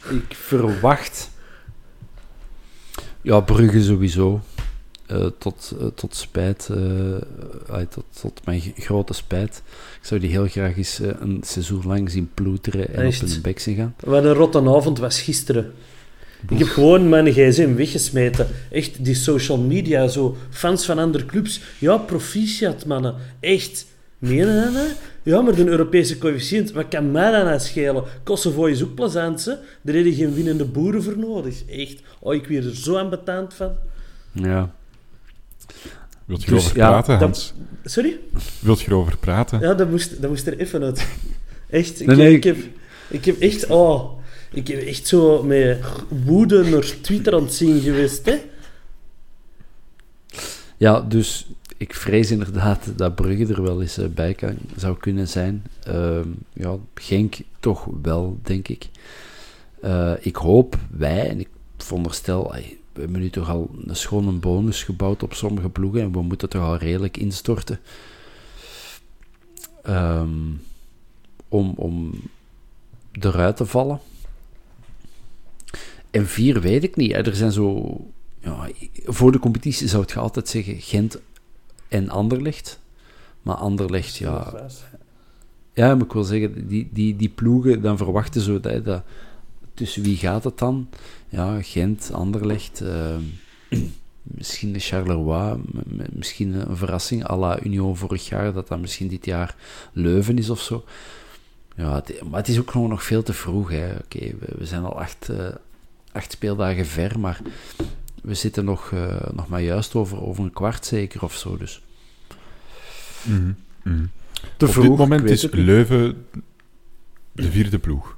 Ik 0.10 0.36
verwacht... 0.36 1.38
Ja, 3.22 3.40
Brugge 3.40 3.84
sowieso. 3.84 4.42
Eh, 5.06 5.26
tot, 5.38 5.76
eh, 5.80 5.86
tot 5.96 6.16
spijt. 6.16 6.70
ah, 7.68 7.82
tot, 7.90 8.04
tot 8.22 8.42
mijn 8.46 8.62
grote 8.78 9.14
spijt. 9.14 9.62
Ik 10.02 10.08
zou 10.08 10.20
die 10.20 10.30
heel 10.30 10.48
graag 10.48 10.78
eens 10.78 11.00
een 11.00 11.42
seizoen 11.46 11.82
lang 11.86 12.12
zien 12.12 12.30
ploeteren 12.34 12.94
en 12.94 13.04
Echt? 13.04 13.24
op 13.24 13.30
hun 13.30 13.42
bek 13.42 13.60
zien 13.60 13.76
gaan. 13.76 13.96
Wat 14.00 14.24
een 14.24 14.34
rotte 14.34 14.60
avond 14.70 15.00
was 15.00 15.22
gisteren. 15.22 15.72
Ik 16.50 16.58
heb 16.58 16.68
gewoon 16.68 17.10
mijn 17.10 17.32
gsm 17.32 17.74
weggesmeten. 17.76 18.48
Echt, 18.72 19.06
die 19.06 19.16
social 19.16 19.58
media, 19.58 20.08
zo, 20.08 20.38
fans 20.50 20.86
van 20.86 21.00
andere 21.00 21.26
clubs. 21.26 21.62
Ja, 21.80 21.98
proficiat, 21.98 22.86
mannen. 22.86 23.16
Echt. 23.40 23.86
Menen 24.20 24.64
dat 24.64 24.74
nou? 24.74 24.88
Ja, 25.24 25.42
maar 25.42 25.56
de 25.56 25.66
Europese 25.68 26.18
coëfficiënt, 26.18 26.72
wat 26.72 26.88
kan 26.88 27.12
mij 27.12 27.32
dat 27.32 27.44
nou 27.44 27.60
schelen? 27.60 28.04
Kosovo 28.24 28.66
is 28.66 28.84
ook 28.84 28.96
plezant, 28.96 29.46
hè? 29.46 29.54
Daar 29.82 29.96
heb 29.96 30.06
je 30.06 30.14
geen 30.14 30.34
winnende 30.34 30.66
boeren 30.66 31.04
voor 31.04 31.18
nodig. 31.18 31.66
Echt. 31.66 32.02
Oh, 32.20 32.34
ik 32.34 32.48
werd 32.48 32.66
er 32.66 32.76
zo 32.76 32.96
ambetant 32.98 33.54
van. 33.54 33.76
Ja. 34.32 34.74
Wilt 36.26 36.44
je 36.44 36.50
Dus, 36.52 36.60
erover 36.64 36.78
ja, 36.78 36.90
praten, 36.90 37.12
dat- 37.14 37.22
Hans? 37.22 37.54
Sorry? 37.84 38.20
Wilt 38.60 38.82
je 38.82 38.88
erover 38.88 39.18
praten? 39.18 39.60
Ja, 39.60 39.74
dat 39.74 39.90
moest, 39.90 40.22
dat 40.22 40.30
moest 40.30 40.48
er 40.48 40.58
even 40.58 40.84
uit. 40.84 41.08
Echt, 41.70 42.00
ik, 42.02 42.08
Nee, 42.08 42.16
nee, 42.16 42.34
ik, 42.34 42.44
heb, 42.44 42.58
ik 43.08 43.26
heb 43.26 43.40
echt... 43.40 43.68
Oh, 43.68 44.20
ik 44.52 44.68
heb 44.68 44.82
echt 44.82 45.08
zo 45.08 45.44
met 45.44 45.80
woede 46.26 46.64
naar 46.64 46.94
Twitter 47.02 47.34
aan 47.34 47.44
het 47.44 47.54
zien 47.54 47.80
geweest, 47.82 48.26
hè? 48.26 48.42
Ja, 50.78 51.02
dus 51.02 51.48
ik 51.80 51.94
vrees 51.94 52.32
inderdaad 52.32 52.92
dat 52.96 53.16
Brugge 53.16 53.54
er 53.54 53.62
wel 53.62 53.82
eens 53.82 53.98
eh, 53.98 54.08
bij 54.08 54.34
kan, 54.34 54.58
zou 54.76 54.98
kunnen 54.98 55.28
zijn. 55.28 55.64
Ehm, 55.84 56.28
ja, 56.54 56.78
Genk 56.94 57.38
toch 57.60 57.88
wel, 58.02 58.40
denk 58.42 58.68
ik. 58.68 58.90
Eh, 59.82 60.14
ik 60.20 60.36
hoop, 60.36 60.78
wij, 60.90 61.30
en 61.30 61.40
ik 61.40 61.48
veronderstel, 61.78 62.52
we 62.94 63.02
hebben 63.02 63.20
nu 63.20 63.30
toch 63.30 63.50
al 63.50 63.70
een 63.86 63.96
schone 63.96 64.32
bonus 64.32 64.84
gebouwd 64.84 65.24
op 65.24 65.34
sommige 65.34 65.70
ploegen 65.70 66.02
en 66.02 66.12
we 66.12 66.22
moeten 66.22 66.50
toch 66.50 66.62
al 66.62 66.78
redelijk 66.78 67.18
instorten. 67.18 67.80
Ehm, 69.84 70.30
om, 71.48 71.74
om 71.76 72.22
eruit 73.12 73.58
te 73.58 73.66
vallen. 73.66 74.00
En 76.12 76.28
vier 76.28 76.62
weet 76.62 76.84
ik 76.84 76.96
niet. 76.96 77.14
Er 77.14 77.36
zijn 77.36 77.52
zo 77.52 77.98
ja, 78.40 78.70
voor 79.06 79.32
de 79.32 79.40
competitie 79.40 79.88
zou 79.88 80.04
je 80.08 80.20
altijd 80.20 80.48
zeggen 80.48 80.82
Gent 80.82 81.20
en 81.90 82.10
Anderlecht. 82.10 82.80
Maar 83.42 83.56
Anderlecht, 83.56 84.16
ja... 84.16 84.54
Ja, 85.74 85.96
maar 85.96 86.06
ik 86.06 86.14
wil 86.14 86.24
zeggen, 86.24 86.68
die, 86.68 86.90
die, 86.92 87.16
die 87.16 87.30
ploegen, 87.30 87.82
dan 87.82 87.98
verwachten 87.98 88.42
ze 88.42 88.60
dat, 88.60 88.86
dat... 88.86 89.04
Tussen 89.74 90.04
wie 90.04 90.18
gaat 90.18 90.44
het 90.44 90.58
dan? 90.58 90.90
Ja, 91.30 91.62
Gent, 91.62 92.10
Anderlecht... 92.14 92.82
ehm, 92.82 93.22
misschien 94.24 94.74
de 94.74 94.80
Charleroi, 94.80 95.60
misschien 96.12 96.70
een 96.70 96.78
verrassing 96.78 97.30
à 97.30 97.36
la 97.38 97.62
Union 97.64 97.98
vorig 97.98 98.28
jaar, 98.30 98.54
dat 98.54 98.68
dat 98.68 98.80
misschien 98.80 99.08
dit 99.08 99.26
jaar 99.26 99.56
Leuven 99.94 100.38
is 100.38 100.50
of 100.50 100.62
zo. 100.62 100.84
Ja, 101.76 101.96
het- 101.96 102.22
maar 102.30 102.40
het 102.40 102.48
is 102.48 102.60
ook 102.60 102.72
gewoon 102.72 102.90
nog 102.90 103.04
veel 103.04 103.24
te 103.24 103.34
vroeg. 103.34 103.70
hè. 103.70 103.96
Oké, 104.04 104.20
we, 104.20 104.48
we 104.58 104.66
zijn 104.66 104.84
al 104.84 105.00
acht, 105.00 105.30
eh, 105.30 105.48
acht 106.12 106.32
speeldagen 106.32 106.86
ver, 106.86 107.20
maar 107.20 107.42
we 108.24 108.34
zitten 108.34 108.66
nog, 108.66 108.92
eh, 108.92 109.30
nog 109.34 109.48
maar 109.48 109.62
juist 109.62 109.96
over, 109.96 110.22
over 110.22 110.44
een 110.44 110.54
kwart 110.54 110.86
zeker 110.86 111.24
of 111.24 111.36
zo. 111.36 111.58
Dus. 111.58 111.82
Te 114.58 114.66
Op 114.66 114.72
vroeg, 114.72 114.86
dit 114.86 114.98
moment 114.98 115.30
is. 115.30 115.48
Leuven 115.52 116.26
de 117.32 117.52
vierde 117.52 117.80
ploeg. 117.80 118.18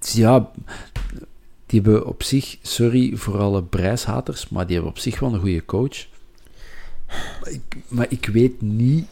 Ja, 0.00 0.50
die 1.66 1.80
hebben 1.80 2.06
op 2.06 2.22
zich, 2.22 2.56
sorry 2.62 3.16
voor 3.16 3.38
alle 3.38 3.62
prijshaters, 3.62 4.48
maar 4.48 4.66
die 4.66 4.74
hebben 4.74 4.92
op 4.92 4.98
zich 4.98 5.20
wel 5.20 5.34
een 5.34 5.40
goede 5.40 5.64
coach. 5.64 6.06
Maar 7.40 7.50
ik, 7.50 7.76
maar 7.88 8.06
ik 8.08 8.26
weet 8.26 8.60
niet 8.60 9.06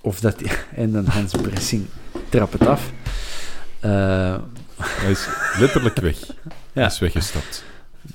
of 0.00 0.20
dat... 0.20 0.42
En 0.74 0.92
dan 0.92 1.06
Hans 1.06 1.32
Bressing 1.32 1.86
trap 2.28 2.52
het 2.52 2.66
af. 2.66 2.92
Uh, 3.84 4.36
Hij 4.82 5.10
is 5.10 5.28
letterlijk 5.58 6.00
weg. 6.00 6.16
Hij 6.72 6.86
is 6.86 6.98
weggestapt. 6.98 7.64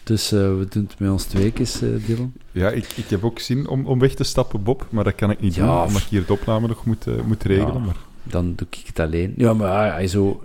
Dus 0.04 0.34
uh, 0.34 0.40
we 0.40 0.66
doen 0.70 0.84
het 0.84 1.00
met 1.00 1.12
ons 1.12 1.24
twee 1.24 1.52
keer, 1.52 1.70
uh, 1.84 2.06
Dylan. 2.06 2.34
Ja, 2.52 2.70
ik, 2.70 2.88
ik 2.96 3.10
heb 3.10 3.24
ook 3.24 3.40
zin 3.40 3.68
om, 3.68 3.86
om 3.86 4.00
weg 4.00 4.14
te 4.14 4.24
stappen, 4.24 4.64
Bob. 4.64 4.88
Maar 4.90 5.04
dat 5.04 5.16
kan 5.16 5.32
ik 5.32 5.40
niet 5.40 5.56
ja, 5.56 5.66
doen, 5.66 5.88
omdat 5.88 6.02
ik 6.02 6.08
hier 6.08 6.26
de 6.26 6.34
opname 6.34 6.68
nog 6.68 6.86
moet, 6.86 7.08
uh, 7.08 7.22
moet 7.22 7.44
regelen. 7.44 7.74
Ja, 7.74 7.80
maar... 7.80 7.96
Dan 8.24 8.54
doe 8.56 8.68
ik 8.70 8.84
het 8.86 9.00
alleen. 9.00 9.34
Ja, 9.38 9.54
maar 9.54 9.94
hij 9.94 10.08
zo... 10.08 10.44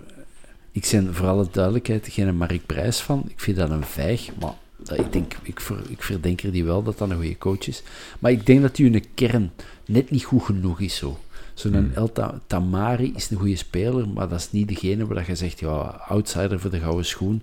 Ik 0.71 0.87
ben 0.91 1.15
voor 1.15 1.27
alle 1.27 1.47
duidelijkheid 1.51 2.07
geen 2.09 2.37
Mark 2.37 2.65
Prijs 2.65 2.99
van. 2.99 3.23
Ik 3.27 3.39
vind 3.39 3.57
dat 3.57 3.69
een 3.69 3.83
vijg, 3.83 4.29
maar 4.39 4.53
dat, 4.77 4.99
ik, 4.99 5.13
denk, 5.13 5.33
ik, 5.43 5.59
ver, 5.59 5.77
ik 5.87 6.03
verdenk 6.03 6.41
er 6.41 6.51
die 6.51 6.63
wel 6.63 6.83
dat 6.83 6.97
dat 6.97 7.09
een 7.09 7.15
goede 7.15 7.37
coach 7.37 7.67
is. 7.67 7.83
Maar 8.19 8.31
ik 8.31 8.45
denk 8.45 8.61
dat 8.61 8.77
hij 8.77 8.85
een 8.85 9.05
kern 9.13 9.51
net 9.85 10.11
niet 10.11 10.23
goed 10.23 10.43
genoeg 10.43 10.79
is 10.79 10.95
zo. 10.95 11.19
Zo'n 11.53 11.73
hmm. 11.73 11.91
El 11.93 12.11
Tamari 12.47 13.13
is 13.15 13.29
een 13.29 13.37
goede 13.37 13.55
speler, 13.55 14.07
maar 14.07 14.29
dat 14.29 14.39
is 14.39 14.51
niet 14.51 14.67
degene 14.67 15.07
waar 15.07 15.27
je 15.27 15.35
zegt, 15.35 15.59
ja, 15.59 16.01
outsider 16.07 16.59
voor 16.59 16.69
de 16.69 16.79
gouden 16.79 17.05
schoen. 17.05 17.41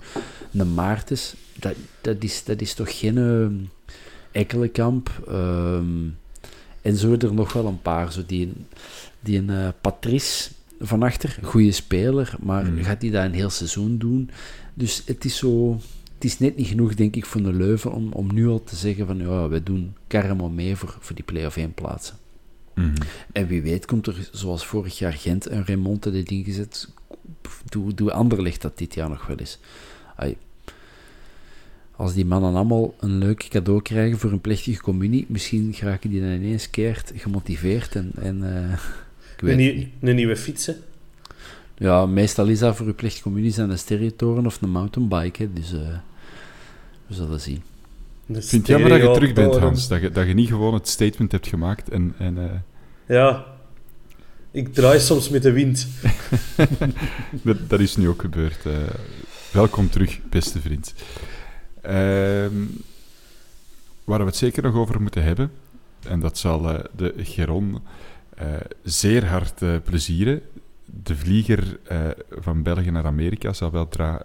Een 0.53 0.75
Maartens, 0.75 1.35
dat, 1.59 1.75
dat, 2.01 2.17
is, 2.23 2.45
dat 2.45 2.61
is 2.61 2.75
toch 2.75 2.99
geen 2.99 3.17
uh, 3.17 3.47
Ekkelenkamp. 4.31 5.11
Um, 5.29 6.17
en 6.83 6.97
zo 6.97 7.17
er 7.19 7.35
nog 7.35 7.53
wel 7.53 7.67
een 7.67 7.83
paar, 7.83 8.13
zo 8.13 8.23
die, 8.27 8.53
die 9.21 9.39
een 9.39 9.51
uh, 9.51 9.69
Patrice 9.81 10.51
van 10.81 11.03
achter, 11.03 11.39
goede 11.43 11.73
speler, 11.73 12.35
maar 12.41 12.65
hmm. 12.65 12.83
gaat 12.83 13.03
hij 13.03 13.11
dat 13.11 13.25
een 13.25 13.35
heel 13.35 13.51
seizoen 13.51 13.99
doen? 13.99 14.31
Dus 14.75 15.03
het 15.07 15.25
is 15.25 15.37
zo 15.37 15.81
het 16.19 16.27
is 16.27 16.39
net 16.39 16.57
niet 16.57 16.67
genoeg, 16.67 16.95
denk 16.95 17.17
ik, 17.17 17.27
voor 17.27 17.43
de 17.43 17.53
Leuven 17.53 17.93
om, 17.93 18.13
om 18.13 18.35
nu 18.35 18.49
al 18.49 18.65
te 18.65 18.77
zeggen 18.77 19.07
van 19.07 19.19
ja, 19.19 19.49
wij 19.49 19.63
doen 19.63 19.95
Carremo 20.09 20.49
mee 20.49 20.77
voor, 20.77 20.97
voor 21.01 21.15
die 21.15 21.25
play-off 21.25 21.57
1 21.57 21.75
plaatsen. 21.75 22.17
Mhm. 22.79 22.95
En 23.33 23.47
wie 23.47 23.63
weet 23.63 23.87
komt 23.87 24.07
er, 24.07 24.29
zoals 24.33 24.67
vorig 24.67 24.99
jaar 24.99 25.13
Gent 25.13 25.51
een 25.51 25.65
remonte 25.65 26.11
dit 26.11 26.31
ingezet. 26.31 26.89
Doe, 27.69 27.95
doe 27.95 28.13
Anderlecht 28.13 28.63
dat 28.63 28.79
dit 28.79 28.95
jaar 28.95 29.09
nog 29.09 29.27
wel 29.27 29.37
eens. 29.37 29.59
als 31.97 32.15
die 32.15 32.27
mannen 32.27 32.55
allemaal 32.55 32.95
een 33.01 33.19
leuk 33.19 33.47
cadeau 33.51 33.83
krijgen 33.83 34.19
voor 34.19 34.33
een 34.33 34.41
plechtige 34.41 34.81
communie, 34.81 35.27
misschien 35.29 35.75
geraken 35.75 36.11
die 36.11 36.21
dan 36.21 36.31
ineens 36.31 36.71
keert 36.71 37.13
gemotiveerd 37.15 37.95
en... 37.95 38.11
en 38.21 38.43
uh, 38.43 38.73
ik 39.37 39.41
weet 39.41 39.59
een, 39.59 39.93
een 40.01 40.15
nieuwe 40.15 40.37
fietsen? 40.37 40.77
Ja, 41.79 42.07
meestal 42.07 42.47
is 42.47 42.59
dat 42.59 42.77
voor 42.77 42.87
uw 42.87 42.95
plechtige 42.95 43.23
communie 43.23 43.51
zijn 43.51 43.71
een 43.71 43.79
stereotoren 43.79 44.47
of 44.47 44.63
een 44.63 44.71
mountainbike. 44.71 45.43
Hè, 45.43 45.53
dus 45.53 45.73
uh, 45.73 45.81
we 47.07 47.15
zullen 47.15 47.41
zien. 47.41 47.63
Ik 48.27 48.43
vind 48.43 48.51
het 48.51 48.67
jammer 48.67 48.91
dat 48.91 49.01
je 49.01 49.11
terug 49.11 49.33
bent, 49.33 49.57
Hans. 49.57 49.89
Dat 49.89 50.01
je, 50.01 50.11
dat 50.11 50.27
je 50.27 50.35
niet 50.35 50.49
gewoon 50.49 50.75
het 50.75 50.89
statement 50.89 51.33
hebt 51.33 51.47
gemaakt 51.47 51.89
en... 51.89 52.15
en 52.19 52.37
uh... 52.37 52.45
Ja, 53.09 53.45
ik 54.51 54.75
draai 54.75 55.01
soms 55.01 55.29
met 55.29 55.43
de 55.43 55.53
wind. 55.53 55.89
dat, 57.69 57.81
is 57.81 57.97
nu 57.97 58.09
ook 58.09 58.21
gebeurd. 58.21 58.65
Uh, 58.65 58.77
welkom 59.53 59.91
terug, 59.91 60.21
beste 60.31 60.61
vriend. 60.61 60.95
Uh, 61.87 61.93
waar 64.05 64.19
we 64.19 64.25
het 64.25 64.37
zeker 64.37 64.63
nog 64.63 64.75
over 64.75 65.03
moeten 65.03 65.23
hebben, 65.23 65.51
en 66.03 66.21
dat 66.21 66.39
zal 66.39 66.73
uh, 66.73 66.79
de 66.97 67.15
Geron 67.17 67.83
zeer 68.83 69.27
hard 69.27 69.85
plezieren. 69.85 70.43
De 70.85 71.17
vlieger 71.17 71.79
van 72.31 72.63
België 72.63 72.91
naar 72.91 73.07
Amerika 73.07 73.53
zal 73.53 73.71
weldra 73.71 74.23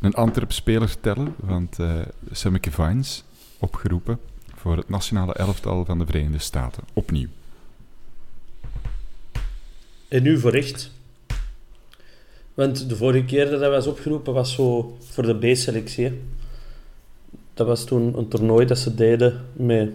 een 0.00 0.14
Antwerp-speler 0.14 1.00
tellen, 1.00 1.34
want 1.36 1.78
uh, 1.78 1.94
Semmeke 2.30 2.70
Vines 2.70 3.24
opgeroepen 3.58 4.18
voor 4.54 4.76
het 4.76 4.88
nationale 4.88 5.32
elftal 5.32 5.84
van 5.84 5.98
de 5.98 6.06
Verenigde 6.06 6.38
Staten. 6.38 6.82
Opnieuw. 6.92 7.28
En 10.08 10.22
nu 10.22 10.38
voor 10.38 10.52
echt. 10.52 10.90
Want 12.54 12.88
de 12.88 12.96
vorige 12.96 13.24
keer 13.24 13.50
dat 13.50 13.60
hij 13.60 13.70
was 13.70 13.86
opgeroepen 13.86 14.32
was 14.32 14.54
zo 14.54 14.96
voor 15.00 15.22
de 15.22 15.52
B-selectie. 15.52 16.20
Dat 17.54 17.66
was 17.66 17.84
toen 17.84 18.18
een 18.18 18.28
toernooi 18.28 18.66
dat 18.66 18.78
ze 18.78 18.94
deden 18.94 19.44
met 19.52 19.90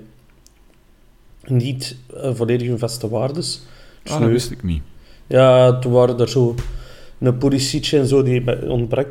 niet 1.45 1.95
uh, 2.13 2.35
volledig 2.35 2.67
hun 2.67 2.79
vaste 2.79 3.09
waardes. 3.09 3.61
Dus 4.03 4.11
ah, 4.11 4.19
dat 4.19 4.29
wist 4.29 4.51
ik 4.51 4.63
niet. 4.63 4.83
Ja, 5.27 5.79
toen 5.79 5.91
waren 5.91 6.19
er 6.19 6.29
zo 6.29 6.55
een 7.19 7.37
Pulisic 7.37 7.91
en 7.91 8.07
zo 8.07 8.23
die 8.23 8.69
ontbrak 8.69 9.07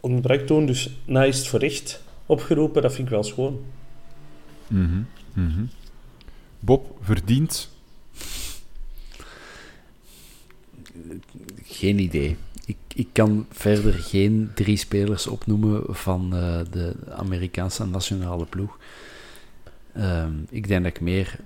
ontbrak 0.00 0.40
toen. 0.40 0.66
Dus 0.66 0.90
na 1.04 1.24
is 1.24 1.38
het 1.38 1.46
voor 1.46 1.60
echt 1.60 2.02
opgeroepen. 2.26 2.82
Dat 2.82 2.92
vind 2.92 3.06
ik 3.06 3.12
wel 3.12 3.22
schoon. 3.22 3.60
Mm 4.68 5.06
-hmm. 5.34 5.68
Bob 6.60 6.96
verdient. 7.00 7.73
Geen 11.64 11.98
idee. 11.98 12.36
Ik, 12.66 12.76
ik 12.94 13.08
kan 13.12 13.46
verder 13.50 13.92
geen 13.92 14.50
drie 14.54 14.76
spelers 14.76 15.26
opnoemen 15.26 15.82
van 15.88 16.30
uh, 16.34 16.58
de 16.70 16.94
Amerikaanse 17.10 17.86
nationale 17.86 18.44
ploeg. 18.44 18.78
Um, 19.96 20.46
ik 20.50 20.68
denk 20.68 20.82
dat 20.84 20.92
ik 20.92 21.00
meer 21.00 21.38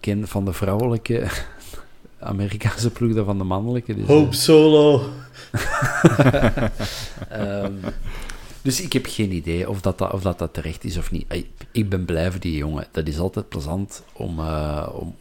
ken 0.00 0.28
van 0.28 0.44
de 0.44 0.52
vrouwelijke 0.52 1.26
Amerikaanse 2.18 2.90
ploeg 2.90 3.14
dan 3.14 3.24
van 3.24 3.38
de 3.38 3.44
mannelijke. 3.44 3.94
Dus, 3.94 4.06
Hope 4.06 4.26
uh, 4.26 4.32
Solo. 4.32 5.10
um, 7.32 7.80
dus 8.62 8.80
ik 8.80 8.92
heb 8.92 9.06
geen 9.06 9.32
idee 9.32 9.68
of 9.68 9.80
dat, 9.80 10.12
of 10.12 10.22
dat, 10.22 10.38
dat 10.38 10.54
terecht 10.54 10.84
is 10.84 10.96
of 10.96 11.10
niet. 11.10 11.44
Ik 11.72 11.88
ben 11.88 12.04
blij 12.04 12.30
voor 12.30 12.40
die 12.40 12.56
jongen. 12.56 12.86
Dat 12.90 13.06
is 13.06 13.18
altijd 13.18 13.48
plezant 13.48 14.02
om... 14.12 14.38
Uh, 14.38 14.88
om 14.92 15.14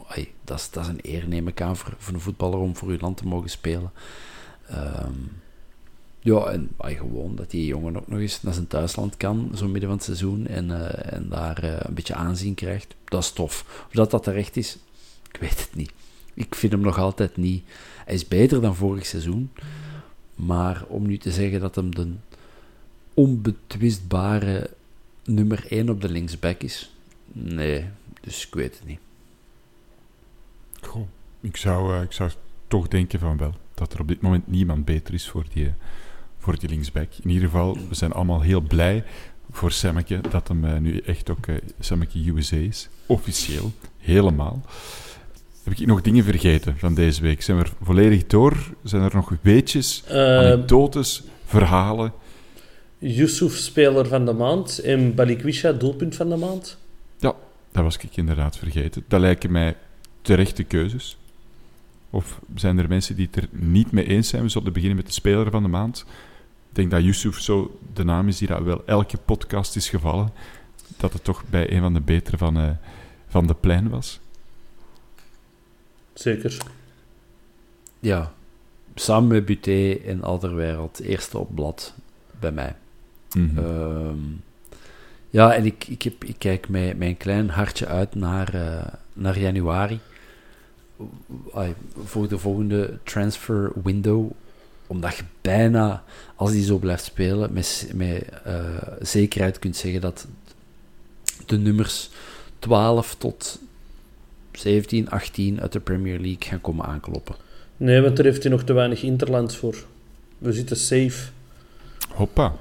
dat, 0.44 0.60
is, 0.60 0.70
dat 0.70 0.84
is 0.84 0.90
een 0.90 1.00
eer, 1.02 1.28
neem 1.28 1.48
ik 1.48 1.62
aan, 1.62 1.78
voor, 1.78 1.94
voor 1.98 2.14
een 2.14 2.20
voetballer 2.20 2.60
om 2.60 2.76
voor 2.76 2.90
uw 2.90 2.98
land 3.00 3.18
te 3.18 3.28
mogen 3.28 3.50
spelen. 3.50 3.92
Um, 4.72 5.32
ja, 6.20 6.46
en 6.46 6.70
ay, 6.78 6.96
gewoon 6.96 7.36
dat 7.36 7.52
die 7.52 7.66
jongen 7.66 7.98
ook 7.98 8.08
nog 8.08 8.20
eens 8.20 8.42
naar 8.42 8.54
zijn 8.54 8.68
thuisland 8.68 9.18
kan, 9.18 9.52
zo 9.56 9.68
midden 9.68 9.90
van 9.90 9.98
het 9.98 10.04
seizoen, 10.04 10.48
en, 10.48 10.70
uh, 10.70 11.14
en 11.14 11.30
daar 11.30 11.64
uh, 11.64 11.74
een 11.80 11.94
beetje 11.94 12.14
aanzien 12.14 12.54
krijgt. 12.54 12.96
Dat 13.04 13.24
is 13.24 13.32
tof. 13.32 13.86
Of 13.88 13.94
dat 13.94 14.12
dat 14.12 14.24
terecht 14.24 14.58
is, 14.58 14.78
ik 15.32 15.40
weet 15.40 15.60
het 15.60 15.76
niet. 15.76 15.92
Ik 16.34 16.56
vind 16.56 16.72
hem 16.72 16.82
nog 16.82 16.98
altijd 16.98 17.38
niet... 17.38 17.64
Hij 18.06 18.14
is 18.14 18.28
beter 18.28 18.62
dan 18.62 18.76
vorig 18.76 19.06
seizoen. 19.06 19.52
Maar 20.36 20.84
om 20.88 21.08
nu 21.08 21.18
te 21.18 21.32
zeggen 21.32 21.60
dat 21.60 21.76
hem 21.76 21.96
de 21.96 22.08
onbetwistbare 23.14 24.70
nummer 25.24 25.66
1 25.70 25.90
op 25.90 26.02
de 26.02 26.10
linksback 26.10 26.62
is... 26.62 26.96
Nee, 27.34 27.86
dus 28.22 28.48
ik 28.48 28.54
weet 28.54 28.78
het 28.80 28.88
niet. 28.88 29.00
Goh, 30.82 31.08
ik 31.42 31.58
zou, 31.58 31.96
uh, 31.96 32.02
ik 32.02 32.12
zou 32.12 32.32
toch 32.68 32.88
denken 32.88 33.20
van 33.20 33.38
wel. 33.38 33.54
Dat 33.74 33.94
er 33.94 34.00
op 34.00 34.08
dit 34.08 34.22
moment 34.22 34.48
niemand 34.48 34.86
beter 34.86 35.14
is 35.14 35.30
voor 35.30 35.46
die, 35.54 35.74
voor 36.38 36.60
die 36.60 36.70
linksback. 36.70 37.10
In 37.22 37.30
ieder 37.30 37.50
geval, 37.50 37.78
we 37.90 37.96
zijn 37.96 38.12
allemaal 38.12 38.42
heel 38.42 38.62
blij 38.62 39.04
voor 39.52 39.72
Semmeke 39.72 40.22
dat 40.30 40.48
hem 40.48 40.66
uh, 40.66 40.78
nu 40.78 40.98
echt 40.98 41.30
ook 41.30 41.48
uh, 41.48 41.56
Semmeke 41.80 42.32
USA 42.36 42.56
is. 42.56 42.90
Officieel, 43.06 43.72
helemaal. 43.98 44.62
Heb 45.64 45.74
ik 45.74 45.86
nog 45.86 46.02
dingen 46.02 46.24
vergeten 46.24 46.78
van 46.78 46.94
deze 46.94 47.22
week? 47.22 47.42
Zijn 47.42 47.58
we 47.58 47.64
er 47.64 47.74
volledig 47.82 48.28
door? 48.28 48.58
Zijn 48.84 49.02
er 49.02 49.16
nog 49.16 49.34
weetjes, 49.42 50.04
uh, 50.08 50.38
anekdotes, 50.38 51.24
verhalen? 51.46 52.14
Yusuf, 53.02 53.56
speler 53.56 54.08
van 54.08 54.26
de 54.26 54.34
maand. 54.34 54.80
En 54.80 55.16
Balikwisha, 55.16 55.72
doelpunt 55.72 56.16
van 56.16 56.30
de 56.30 56.36
maand. 56.36 56.78
Ja, 57.18 57.36
dat 57.72 57.84
was 57.84 57.98
ik 57.98 58.18
inderdaad 58.18 58.58
vergeten. 58.58 59.04
Dat 59.08 59.20
lijken 59.20 59.52
mij 59.52 59.76
terechte 60.22 60.64
keuzes. 60.64 61.18
Of 62.10 62.40
zijn 62.56 62.78
er 62.78 62.88
mensen 62.88 63.16
die 63.16 63.28
het 63.32 63.44
er 63.44 63.50
niet 63.52 63.92
mee 63.92 64.08
eens 64.08 64.28
zijn? 64.28 64.44
We 64.44 64.50
zullen 64.50 64.74
beginnen 64.74 64.98
met 64.98 65.06
de 65.06 65.12
speler 65.12 65.52
van 65.52 65.64
de 65.64 65.70
maand. 65.70 66.06
Ik 66.70 66.76
denk 66.76 66.92
dat 66.92 67.04
Yusuf 67.04 67.40
zo 67.40 67.80
de 67.94 68.04
naam 68.04 68.28
is 68.28 68.38
die 68.38 68.48
dat 68.48 68.62
wel 68.62 68.84
elke 68.86 69.18
podcast 69.18 69.76
is 69.76 69.90
gevallen. 69.90 70.30
Dat 70.98 71.14
het 71.14 71.24
toch 71.24 71.44
bij 71.50 71.72
een 71.72 71.82
van 71.82 71.94
de 71.94 72.02
betere 72.02 72.38
van, 72.38 72.58
uh, 72.58 72.70
van 73.28 73.48
de 73.48 73.54
plein 73.54 73.90
was. 73.90 74.20
Zeker. 76.14 76.58
Ja. 78.00 78.34
Samen 78.96 79.28
met 79.28 79.46
Buté 79.46 80.00
en 80.06 80.24
Alderwereld, 80.24 81.00
eerste 81.00 81.38
op 81.38 81.56
blad 81.56 81.94
bij 82.40 82.52
mij. 82.52 82.76
Mm 83.36 84.42
ja, 85.32 85.54
en 85.54 85.66
ik, 85.66 85.88
ik, 85.88 86.02
heb, 86.02 86.24
ik 86.24 86.36
kijk 86.38 86.70
met 86.70 86.98
mijn 86.98 87.18
klein 87.18 87.50
hartje 87.50 87.88
uit 87.88 88.16
naar, 88.16 88.56
uh, 88.56 88.84
naar 89.14 89.40
januari. 89.40 90.00
voor 92.04 92.28
de 92.28 92.38
volgende 92.38 92.98
transfer 93.04 93.72
window. 93.84 94.32
Omdat 94.88 95.16
je 95.16 95.24
bijna, 95.42 96.04
als 96.36 96.52
die 96.52 96.64
zo 96.64 96.78
blijft 96.78 97.04
spelen, 97.04 97.54
met, 97.54 97.92
met 97.96 98.30
uh, 98.48 98.54
zekerheid 99.02 99.60
kunt 99.60 99.76
zeggen 99.76 100.02
dat 100.02 100.28
de 101.46 101.58
nummers 101.58 102.10
12 102.60 103.16
tot 103.16 103.60
17, 104.52 105.10
18 105.10 105.62
uit 105.62 105.72
de 105.72 105.80
Premier 105.80 106.20
League 106.20 106.50
gaan 106.50 106.62
komen 106.62 106.86
aankloppen. 106.86 107.36
Nee, 107.78 108.02
want 108.02 108.16
daar 108.16 108.26
heeft 108.26 108.44
hij 108.44 108.52
nog 108.52 108.64
te 108.64 108.74
weinig 108.74 109.04
interlands 109.04 109.58
voor. 109.58 109.76
We 110.38 110.52
zitten 110.52 110.78
safe. 110.78 111.30
Hoppa. 112.10 112.56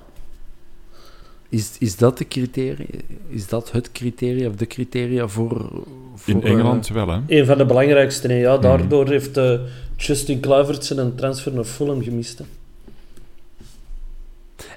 Is, 1.51 1.77
is 1.79 1.97
dat 1.97 2.19
de 2.19 2.29
criteria? 2.29 2.87
Is 3.29 3.47
dat 3.47 3.73
het 3.73 3.93
criteria 3.93 4.49
of 4.49 4.55
de 4.55 4.67
criteria 4.67 5.29
voor... 5.29 5.71
voor 6.15 6.35
In 6.35 6.43
Engeland 6.43 6.89
wel, 6.89 7.09
hè? 7.09 7.21
Een 7.27 7.47
van 7.47 7.59
de 7.59 7.65
belangrijkste. 7.67 8.27
Nee, 8.27 8.39
ja, 8.41 8.59
daardoor 8.59 9.09
heeft 9.09 9.37
eh, 9.37 9.61
Justin 9.97 10.41
Kluivert 10.41 10.85
zijn 10.85 11.15
transfer 11.15 11.53
naar 11.53 11.65
Fulham 11.65 12.03
gemist. 12.03 12.39
hè. 12.39 12.45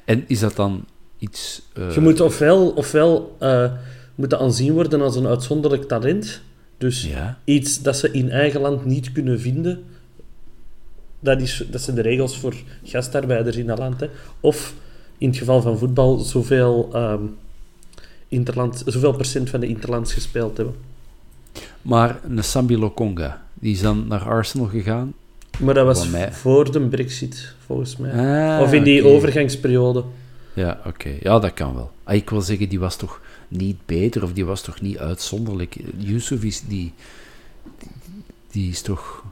en 0.06 0.24
is 0.28 0.40
dat 0.40 0.56
dan 0.56 0.86
iets... 1.18 1.62
eh, 1.74 1.92
Je 1.94 2.00
moet 2.00 2.22
ofwel, 2.22 2.70
ofwel 2.70 3.36
eh, 3.40 3.72
moet 4.16 4.30
dat 4.30 4.40
aanzien 4.40 4.74
worden 4.74 5.02
als 5.02 5.16
een 5.16 5.28
uitzonderlijk 5.28 5.88
talent. 5.88 6.42
Dus 6.78 7.04
Ja. 7.06 7.40
iets 7.44 7.82
dat 7.82 7.98
ze 7.98 8.12
in 8.12 8.30
eigen 8.30 8.62
land 8.62 8.86
niet 8.86 9.12
kunnen 9.12 9.40
vinden. 9.40 9.84
Dat, 11.20 11.42
is, 11.42 11.64
dat 11.72 11.82
zijn 11.82 11.96
de 11.96 12.02
regels 12.02 12.38
voor 12.38 12.56
gastarbeiders 12.84 13.56
in 13.56 13.66
dat 13.66 13.78
land. 13.78 14.00
Hè. 14.00 14.08
Of 14.40 14.74
in 15.24 15.30
het 15.30 15.38
geval 15.38 15.62
van 15.62 15.78
voetbal 15.78 16.18
zoveel, 16.18 16.90
ehm, 16.94 17.22
interland, 18.28 18.84
zoveel 18.86 19.14
procent 19.14 19.50
van 19.50 19.60
de 19.60 19.68
interlands 19.68 20.14
gespeeld 20.14 20.58
hebben. 20.58 20.76
Maar 21.82 22.20
een 22.24 22.44
Sambi 22.44 22.78
Lokonga, 22.78 23.46
die 23.54 23.74
is 23.74 23.82
dan 23.82 24.08
naar 24.08 24.22
Arsenal 24.22 24.68
gegaan. 24.68 25.14
Maar 25.60 25.74
dat 25.74 25.86
was 25.86 26.00
Voor 26.02 26.12
mij- 26.12 26.34
voor 26.34 26.72
de 26.72 26.80
brexit, 26.82 27.54
volgens 27.66 27.98
mij. 27.98 28.12
Ah, 28.56 28.62
of 28.62 28.74
in 28.74 28.84
die 28.84 29.06
overgangsperiode. 29.06 30.04
Ja, 30.54 30.80
oké. 30.86 31.10
Ja, 31.22 31.40
dat 31.40 31.54
kan 31.54 31.76
wel. 31.76 31.92
Ah, 32.04 32.16
ik 32.16 32.30
wil 32.30 32.42
zeggen, 32.42 32.70
die 32.70 32.80
was 32.80 32.96
toch 32.96 33.22
niet 33.48 33.78
beter 33.86 34.24
of 34.24 34.34
die 34.34 34.46
was 34.46 34.62
toch 34.62 34.82
niet 34.82 34.98
uitzonderlijk. 34.98 35.76
Yusuf 35.98 36.44
is 36.44 36.62
die, 36.68 36.94
die, 37.80 37.90
die 38.52 38.70
is 38.70 38.82
toch 38.82 39.24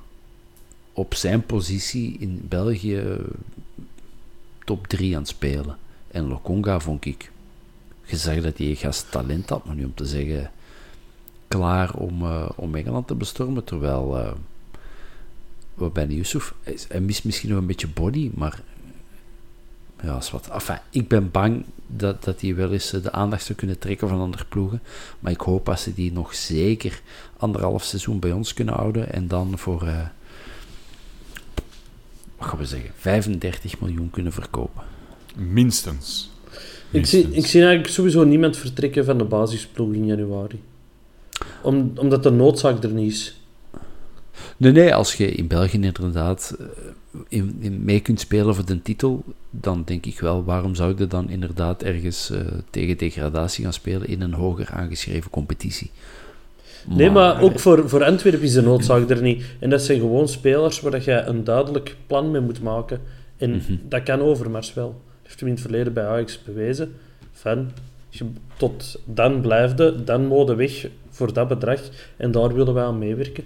op 0.94 1.14
zijn 1.14 1.46
positie 1.46 2.16
in 2.20 2.46
België 2.50 3.04
top 4.66 4.88
3 4.88 5.14
aan 5.16 5.22
het 5.22 5.30
spelen. 5.30 5.78
En 6.12 6.28
Lokonga 6.28 6.80
vond 6.80 7.06
ik, 7.06 7.32
je 8.04 8.18
zag 8.18 8.42
dat 8.42 8.58
hij 8.58 8.76
gast 8.76 9.12
talent 9.12 9.50
had, 9.50 9.66
maar 9.66 9.76
nu 9.76 9.86
om 9.86 9.94
te 9.94 10.06
zeggen, 10.06 10.52
klaar 11.48 11.94
om, 11.94 12.22
eh, 12.22 12.50
om 12.56 12.76
Engeland 12.76 13.08
te 13.08 13.16
bestormen, 13.16 13.64
terwijl 13.64 14.18
eh 14.18 14.32
wat 15.74 15.94
bij 15.94 16.08
Yusuf, 16.08 16.54
hij, 16.88 17.00
mist 17.02 17.24
misschien 17.24 17.50
nog 17.50 17.60
een 17.60 17.66
beetje 17.66 17.88
body, 17.88 18.32
maar 18.34 18.62
ja, 20.04 20.18
is 20.18 20.32
wat. 20.32 20.48
Enfin, 20.48 20.80
ik 20.90 21.08
ben 21.08 21.32
bang 21.32 21.66
dat, 21.88 22.24
dat 22.24 22.42
hij 22.42 22.56
wel 22.56 22.72
eens 22.72 22.94
eh, 22.94 23.04
de 23.04 23.12
aandacht 23.12 23.46
zou 23.46 23.58
kunnen 23.58 23.80
trekken 23.80 24.08
van 24.08 24.20
andere 24.20 24.46
ploegen. 24.46 24.82
Maar 25.20 25.32
ik 25.32 25.42
hoop 25.42 25.66
dat 25.66 25.80
ze 25.80 25.94
die 25.94 26.12
nog 26.12 26.36
zeker 26.36 27.02
anderhalf 27.38 27.84
seizoen 27.84 28.20
bij 28.20 28.32
ons 28.32 28.54
kunnen 28.54 28.74
houden. 28.74 29.14
En 29.14 29.28
dan 29.28 29.58
voor, 29.58 29.80
wat 32.38 32.48
gaan 32.48 32.58
we 32.58 32.66
zeggen, 32.66 32.92
35 32.96 33.80
miljoen 33.80 34.10
kunnen 34.10 34.34
verkopen. 34.34 34.84
Minstens. 35.36 36.30
Ik 36.92 37.06
zie, 37.06 37.28
ik 37.32 37.46
zie 37.46 37.62
eigenlijk 37.62 37.94
sowieso 37.94 38.24
niemand 38.24 38.58
vertrekken 38.58 39.06
van 39.06 39.18
de 39.18 39.24
basisploeg 39.24 39.94
in 39.94 40.06
januari. 40.06 40.62
Om, 41.64 41.92
omdat 41.96 42.24
de 42.24 42.30
noodzaak 42.32 42.84
er 42.84 42.90
niet 42.92 43.12
is. 43.12 43.36
Nee, 44.58 44.72
nee, 44.72 44.96
als 44.96 45.14
je 45.14 45.32
in 45.32 45.48
België 45.48 45.74
inderdaad 45.82 46.56
eh, 46.60 46.66
in, 47.28 47.58
in 47.60 47.84
mee 47.84 48.00
kunt 48.00 48.20
spelen 48.20 48.56
voor 48.56 48.66
de 48.66 48.82
titel, 48.82 49.24
dan 49.50 49.84
denk 49.86 50.06
ik 50.06 50.20
wel, 50.20 50.44
waarom 50.44 50.76
zou 50.76 50.94
je 50.98 51.08
dan 51.08 51.30
inderdaad 51.30 51.84
ergens 51.84 52.30
eh, 52.30 52.40
tegen 52.70 52.98
degradatie 52.98 53.64
gaan 53.64 53.74
spelen 53.74 54.08
in 54.08 54.22
een 54.22 54.34
hoger 54.34 54.70
aangeschreven 54.72 55.30
competitie? 55.30 55.92
Nee, 56.88 57.10
maar 57.10 57.42
ook 57.42 57.60
voor, 57.60 57.90
voor 57.90 58.04
Antwerpen 58.04 58.42
is 58.42 58.54
de 58.54 58.62
noodzaak 58.62 59.10
er 59.10 59.22
niet. 59.22 59.44
En 59.60 59.70
dat 59.70 59.82
zijn 59.82 60.00
gewoon 60.00 60.28
spelers 60.28 60.80
waar 60.82 60.92
dat 60.92 61.04
je 61.04 61.12
een 61.12 61.44
duidelijk 61.44 61.96
plan 62.08 62.32
mee 62.32 62.42
moet 62.42 62.62
maken. 62.62 63.02
En 63.38 63.50
Mhm. 63.52 63.76
dat 63.90 64.04
kan 64.04 64.20
Overmars 64.22 64.74
wel. 64.74 65.02
Heeft 65.32 65.44
hem 65.44 65.50
in 65.50 65.56
het 65.56 65.64
verleden 65.64 65.94
bij 65.94 66.08
Ajax 66.08 66.44
bewezen. 66.44 66.96
Van, 67.32 67.72
tot 68.58 69.00
dan 69.06 69.42
blijfde, 69.42 70.04
dan 70.04 70.26
mode 70.26 70.56
weg 70.56 70.88
voor 71.10 71.34
dat 71.34 71.48
bedrag. 71.48 71.80
En 72.18 72.32
daar 72.32 72.54
willen 72.54 72.74
wij 72.74 72.84
aan 72.84 72.98
meewerken. 72.98 73.44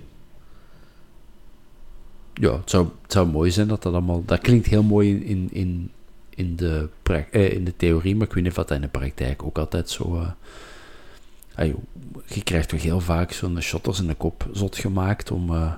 Ja, 2.33 2.57
het 2.57 2.69
zou, 2.69 2.87
zou 3.07 3.27
mooi 3.27 3.51
zijn 3.51 3.67
dat 3.67 3.83
dat 3.83 3.93
allemaal... 3.93 4.25
Dat 4.25 4.39
klinkt 4.39 4.67
heel 4.67 4.83
mooi 4.83 5.23
in, 5.23 5.49
in, 5.51 5.91
in, 6.29 6.55
de, 6.55 6.89
eh, 7.31 7.51
in 7.51 7.63
de 7.63 7.75
theorie, 7.75 8.15
maar 8.15 8.27
ik 8.27 8.33
weet 8.33 8.43
niet 8.43 8.57
of 8.57 8.65
dat 8.65 8.75
in 8.75 8.81
de 8.81 8.87
praktijk 8.87 9.43
ook 9.43 9.57
altijd 9.57 9.89
zo... 9.89 10.15
eh, 10.15 10.29
ah, 11.55 11.73
je 12.25 12.43
krijgt 12.43 12.69
toch 12.69 12.81
heel 12.81 13.01
vaak 13.01 13.31
zo'n 13.31 13.61
shotters 13.61 13.99
in 13.99 14.07
de 14.07 14.15
kop 14.15 14.47
zot 14.51 14.77
gemaakt 14.77 15.31
om... 15.31 15.53
eh, 15.53 15.73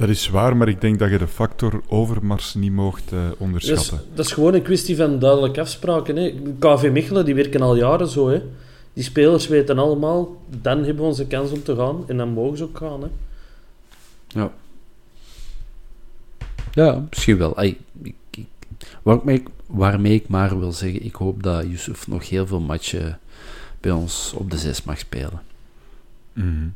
Dat 0.00 0.08
is 0.08 0.28
waar, 0.28 0.56
maar 0.56 0.68
ik 0.68 0.80
denk 0.80 0.98
dat 0.98 1.10
je 1.10 1.18
de 1.18 1.26
factor 1.26 1.82
overmars 1.88 2.54
niet 2.54 2.72
mocht 2.72 3.12
eh, 3.12 3.18
Dat 3.22 3.32
is, 3.32 3.38
onderschatten. 3.38 4.00
dat 4.14 4.26
is 4.26 4.32
gewoon 4.32 4.54
een 4.54 4.62
kwestie 4.62 4.96
van 4.96 5.18
duidelijke 5.18 5.60
afspraken. 5.60 6.16
Hè. 6.16 6.34
KV 6.58 6.90
Mechelen, 6.92 7.24
die 7.24 7.34
werken 7.34 7.62
al 7.62 7.76
jaren 7.76 8.08
zo. 8.08 8.28
Hè. 8.28 8.42
Die 8.92 9.04
spelers 9.04 9.48
weten 9.48 9.78
allemaal, 9.78 10.36
dan 10.60 10.76
hebben 10.76 10.96
we 10.96 11.02
onze 11.02 11.26
kans 11.26 11.50
om 11.50 11.62
te 11.62 11.76
gaan. 11.76 12.04
En 12.06 12.16
dan 12.16 12.28
mogen 12.28 12.56
ze 12.56 12.64
ook 12.64 12.76
gaan. 12.76 13.02
Hè. 13.02 13.08
Ja. 14.28 14.52
Ja, 16.72 17.06
misschien 17.08 17.38
wel. 17.38 17.56
Ai, 17.56 17.78
ik, 18.02 18.14
ik, 18.30 18.46
waarmee, 19.02 19.36
ik, 19.36 19.48
waarmee 19.66 20.14
ik 20.14 20.28
maar 20.28 20.58
wil 20.58 20.72
zeggen, 20.72 21.04
ik 21.04 21.14
hoop 21.14 21.42
dat 21.42 21.64
Yusuf 21.66 22.06
nog 22.06 22.28
heel 22.28 22.46
veel 22.46 22.60
matchen 22.60 23.18
bij 23.80 23.92
ons 23.92 24.32
op 24.36 24.50
de 24.50 24.58
zes 24.58 24.82
mag 24.82 24.98
spelen. 24.98 25.42
Mhm. 26.32 26.66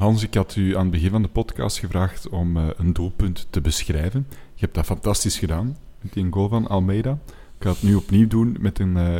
Hans, 0.00 0.22
ik 0.22 0.34
had 0.34 0.56
u 0.56 0.76
aan 0.76 0.82
het 0.82 0.90
begin 0.90 1.10
van 1.10 1.22
de 1.22 1.28
podcast 1.28 1.78
gevraagd 1.78 2.28
om 2.28 2.56
eh, 2.56 2.68
een 2.76 2.92
doelpunt 2.92 3.46
te 3.50 3.60
beschrijven. 3.60 4.26
Je 4.30 4.60
hebt 4.60 4.74
dat 4.74 4.84
fantastisch 4.84 5.38
gedaan 5.38 5.76
met 6.00 6.12
die 6.12 6.26
goal 6.30 6.48
van 6.48 6.66
Almeida. 6.66 7.18
Ik 7.28 7.64
ga 7.64 7.70
het 7.70 7.82
nu 7.82 7.94
opnieuw 7.94 8.26
doen 8.26 8.56
met 8.60 8.78
een 8.78 8.96
eh, 8.96 9.14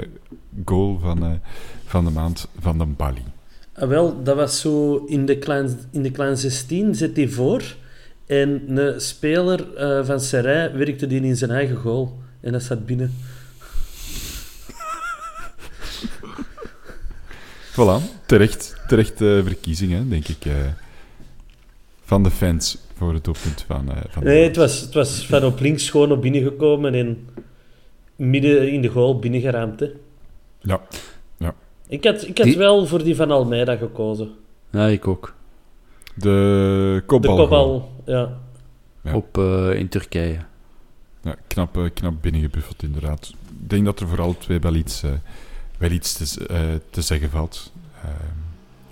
goal 0.64 0.98
van, 0.98 1.24
eh, 1.24 1.30
van 1.84 2.04
de 2.04 2.10
maand 2.10 2.48
van 2.58 2.78
de 2.78 2.84
Bali. 2.84 3.22
Ah, 3.72 3.88
wel, 3.88 4.22
dat 4.22 4.36
was 4.36 4.60
zo 4.60 5.04
in 5.06 5.26
de 5.26 5.38
klein, 5.38 5.78
in 5.90 6.02
de 6.02 6.10
klein 6.10 6.36
16 6.36 6.94
zit 6.94 7.16
hij 7.16 7.28
voor. 7.28 7.76
En 8.26 8.76
een 8.76 9.00
speler 9.00 9.66
van 10.04 10.20
Serij 10.20 10.76
werkte 10.76 11.06
die 11.06 11.20
in 11.20 11.36
zijn 11.36 11.50
eigen 11.50 11.76
goal. 11.76 12.18
En 12.40 12.52
dat 12.52 12.62
zat 12.62 12.86
binnen. 12.86 13.14
Voilà, 17.70 18.26
terecht, 18.26 18.79
terecht 18.90 19.20
eh, 19.20 19.42
verkiezing, 19.44 19.92
hè, 19.92 20.08
denk 20.08 20.28
ik. 20.28 20.44
eh, 20.44 20.54
van 22.04 22.22
de 22.22 22.30
fans 22.30 22.78
voor 22.96 23.14
het 23.14 23.24
doelpunt 23.24 23.64
van, 23.66 23.90
eh 23.90 23.96
van 24.08 24.24
Nee, 24.24 24.42
het 24.44 24.56
was, 24.56 24.80
het 24.80 24.94
was 24.94 25.26
van 25.26 25.44
op 25.44 25.60
links 25.60 25.90
gewoon 25.90 26.12
op 26.12 26.22
binnen 26.22 26.42
gekomen 26.42 26.94
en 26.94 27.28
midden 28.16 28.72
in 28.72 28.82
de 28.82 28.88
goal 28.88 29.18
binnengeramd. 29.18 29.80
Hè. 29.80 29.86
Ja, 30.60 30.80
Ik 31.88 32.04
had, 32.04 32.26
ik 32.26 32.38
had 32.38 32.46
Die- 32.46 32.56
wel 32.56 32.86
voor 32.86 33.02
die 33.04 33.16
van 33.16 33.30
Almeida 33.30 33.76
gekozen. 33.76 34.30
Ja, 34.70 34.86
ik 34.86 35.06
ook. 35.08 35.34
de 36.14 36.20
De 36.22 37.02
kopbal. 37.06 37.36
kopbal, 37.36 37.92
ja. 38.06 38.38
Ja. 39.02 39.14
Op, 39.14 39.38
eh, 39.38 39.72
in 39.74 39.88
Turkije. 39.88 40.38
Ja, 41.22 41.34
knap, 41.46 41.90
knap 41.94 42.14
binnengebuffeld, 42.20 42.82
inderdaad. 42.82 43.28
Ik 43.60 43.70
denk 43.70 43.84
dat 43.84 44.00
er 44.00 44.08
voor 44.08 44.20
alle 44.22 44.38
twee 44.38 44.58
wel 44.60 44.74
iets, 44.74 45.02
eh, 45.02 45.10
wel 45.78 45.90
iets 45.90 46.12
te, 46.34 46.46
eh, 46.46 46.60
te 46.90 47.00
zeggen 47.02 47.30
valt. 47.30 47.72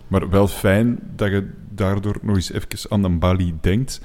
Maar 0.08 0.30
wel 0.30 0.48
fijn 0.48 0.98
dat 1.16 1.30
je 1.30 1.50
daardoor 1.70 2.18
nog 2.22 2.36
eens 2.36 2.52
even 2.52 2.90
aan 2.90 3.04
een 3.04 3.18
Bali 3.18 3.54
denkt. 3.60 4.00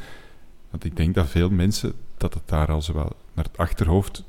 Want 0.70 0.86
ik 0.86 0.96
denk 0.96 1.16
dat 1.16 1.30
veel 1.30 1.50
mensen, 1.50 1.94
dat 2.18 2.34
het 2.34 2.44
daar 2.46 2.68
al 2.68 2.82
zowel 2.82 3.16
naar 3.34 3.46
het 3.46 3.58
achterhoofd 3.58 4.24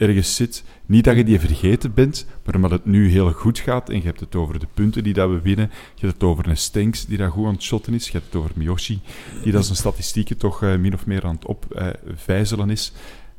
ergens 0.00 0.36
zit. 0.36 0.64
Niet 0.86 1.04
dat 1.04 1.16
je 1.16 1.24
die 1.24 1.40
vergeten 1.40 1.94
bent, 1.94 2.26
maar 2.44 2.54
omdat 2.54 2.70
het 2.70 2.84
nu 2.84 3.08
heel 3.08 3.32
goed 3.32 3.58
gaat 3.58 3.88
en 3.88 3.96
je 3.96 4.02
hebt 4.02 4.20
het 4.20 4.34
over 4.34 4.58
de 4.58 4.66
punten 4.74 5.02
die 5.04 5.12
dat 5.12 5.30
we 5.30 5.40
winnen, 5.40 5.70
je 5.94 6.06
hebt 6.06 6.12
het 6.12 6.22
over 6.22 6.48
een 6.48 6.56
Stenks 6.56 7.06
die 7.06 7.18
dat 7.18 7.30
goed 7.30 7.46
aan 7.46 7.52
het 7.52 7.62
shotten 7.62 7.94
is, 7.94 8.06
je 8.06 8.12
hebt 8.12 8.24
het 8.24 8.34
over 8.34 8.50
Miyoshi 8.54 9.00
die 9.42 9.52
dat 9.52 9.64
zijn 9.64 9.76
statistieken 9.76 10.36
toch 10.36 10.62
eh, 10.62 10.76
min 10.76 10.94
of 10.94 11.06
meer 11.06 11.24
aan 11.24 11.34
het 11.34 11.46
opvijzelen 11.46 12.70
is. 12.70 12.92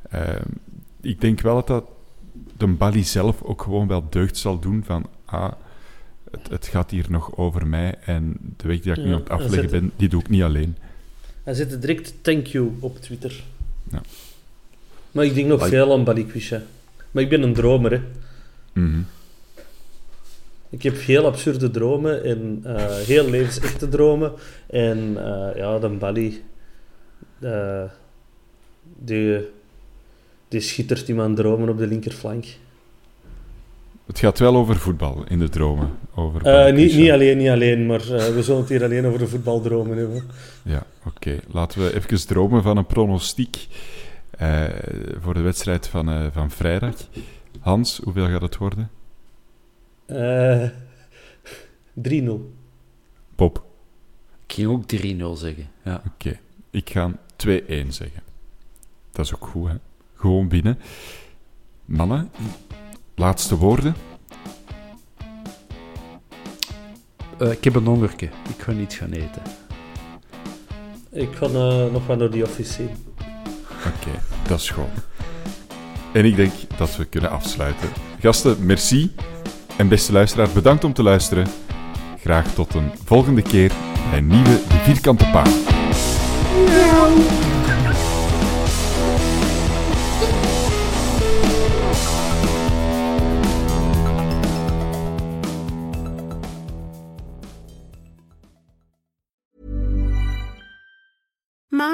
Ehm, 0.09 0.49
ik 1.01 1.22
denk 1.22 1.41
wel 1.41 1.55
dat 1.55 1.68
dat 1.68 1.86
de 2.57 2.68
Bali 2.68 3.03
zelf 3.03 3.41
ook 3.41 3.62
gewoon 3.62 3.88
wel 3.88 4.09
deugd 4.09 4.38
zal 4.38 4.59
doen 4.59 4.84
van 4.86 5.05
ah, 5.26 5.51
het, 6.32 6.49
het 6.49 6.67
gaat 6.67 6.91
hier 6.91 7.05
nog 7.09 7.38
over 7.38 7.67
mij 7.67 7.95
en 8.05 8.38
de 8.57 8.67
weg 8.67 8.79
die 8.79 8.91
ik 8.91 8.97
nu 8.97 9.05
aan 9.05 9.11
het 9.11 9.27
dan 9.27 9.39
afleggen 9.39 9.69
ben, 9.69 9.91
die 9.95 10.09
doe 10.09 10.21
ik 10.21 10.29
niet 10.29 10.41
alleen. 10.41 10.77
Hij 11.43 11.53
zette 11.53 11.79
direct 11.79 12.13
thank 12.21 12.45
you 12.47 12.71
op 12.79 12.97
Twitter. 12.97 13.43
Ja. 13.91 14.01
Maar 15.11 15.25
ik 15.25 15.34
denk 15.34 15.47
nog 15.47 15.67
veel 15.67 15.93
aan 15.93 16.03
Balikwisha. 16.03 16.61
Maar 17.11 17.23
ik 17.23 17.29
ben 17.29 17.41
een 17.41 17.53
dromer, 17.53 17.91
hè. 17.91 18.01
Mhm. 18.73 19.01
Ik 20.69 20.84
heb 20.84 20.99
heel 20.99 21.25
absurde 21.25 21.71
dromen 21.71 22.23
en 22.23 22.61
eh, 22.63 22.95
heel 22.95 23.29
levensechte 23.29 23.89
dromen. 23.89 24.34
En 24.67 25.13
eh, 25.17 25.55
ja, 25.55 25.79
de 25.79 25.88
Bali, 25.88 26.43
eh, 27.39 27.84
die, 28.99 29.39
die 30.47 30.59
schittert 30.59 31.09
in 31.09 31.15
mijn 31.15 31.36
dromen 31.36 31.69
op 31.69 31.77
de 31.77 31.88
linkerflank. 31.88 32.45
Het 34.12 34.20
gaat 34.20 34.39
wel 34.39 34.55
over 34.55 34.76
voetbal 34.76 35.24
in 35.28 35.39
de 35.39 35.49
dromen. 35.49 35.89
Over 36.16 36.38
Eh, 36.38 36.43
Bali 36.53 36.72
niet, 36.72 36.95
niet 36.95 37.12
alleen, 37.12 37.38
niet 37.38 37.49
alleen, 37.49 37.86
maar 37.86 38.01
eh, 38.01 38.34
we 38.34 38.43
zullen 38.43 38.59
het 38.59 38.70
hier 38.70 38.84
alleen 38.84 39.05
over 39.05 39.20
de 39.20 39.28
voetbaldromen 39.28 39.97
hebben. 39.97 40.24
Ja, 40.64 40.84
oké. 41.05 41.39
Laten 41.51 41.82
we 41.82 41.95
even 41.95 42.28
dromen 42.28 42.64
van 42.64 42.78
een 42.78 42.86
pronostiek. 42.86 43.68
eh, 44.32 44.64
voor 45.22 45.34
de 45.34 45.39
wedstrijd 45.41 45.88
van, 45.88 46.09
eh, 46.09 46.26
van 46.32 46.51
vrijdag. 46.51 46.95
Hans, 47.59 47.99
hoeveel 48.03 48.28
gaat 48.28 48.41
het 48.41 48.57
worden? 48.57 48.89
Eh 50.05 50.64
3-0. 51.93 52.53
Bob, 53.36 53.64
Ik 54.47 54.53
ging 54.53 54.68
ook 54.68 54.84
3-0 54.88 55.36
zeggen. 55.36 55.68
Ja. 55.84 56.01
oké. 56.07 56.39
Ik 56.70 56.89
ga 56.89 57.12
2-1 57.36 57.93
zeggen. 57.93 58.22
Dat 59.12 59.26
is 59.26 59.34
ook 59.36 59.45
goed, 59.45 59.68
hè? 59.70 59.76
Gewoon 60.16 60.47
binnen. 60.47 60.80
Mannen, 61.86 62.30
laatste 63.16 63.57
woorden. 63.57 63.95
Eh, 67.38 67.51
ik 67.51 67.64
heb 67.64 67.76
een 67.76 67.86
hongerke. 67.86 68.26
Ik 68.26 68.62
ga 68.64 68.72
niet 68.72 68.93
gaan 68.93 69.12
eten. 69.12 69.41
Ik 71.12 71.30
ga 71.36 71.45
eh, 71.45 71.91
nog 71.91 72.07
wel 72.07 72.16
naar 72.16 72.30
die 72.30 72.43
office 72.43 72.74
zien. 72.74 72.89
Oké, 73.70 74.20
dat 74.47 74.59
is 74.59 74.70
goed. 74.70 74.86
En 76.14 76.26
ik 76.26 76.36
denk 76.36 76.51
dat 76.78 76.95
we 76.95 77.05
kunnen 77.05 77.32
afsluiten. 77.32 77.89
Gasten, 78.20 78.66
merci. 78.66 79.12
En 79.78 79.88
beste 79.88 80.12
luisteraar, 80.12 80.49
bedankt 80.53 80.84
om 80.84 80.93
te 80.93 81.03
luisteren. 81.03 81.47
Graag 82.20 82.53
tot 82.53 82.74
een 82.74 82.91
volgende 83.05 83.41
keer 83.41 83.72
bij 84.09 84.18
een 84.18 84.28
nieuwe 84.28 84.59
De 84.68 84.78
Vierkante 84.84 85.30
Paal. 85.32 85.51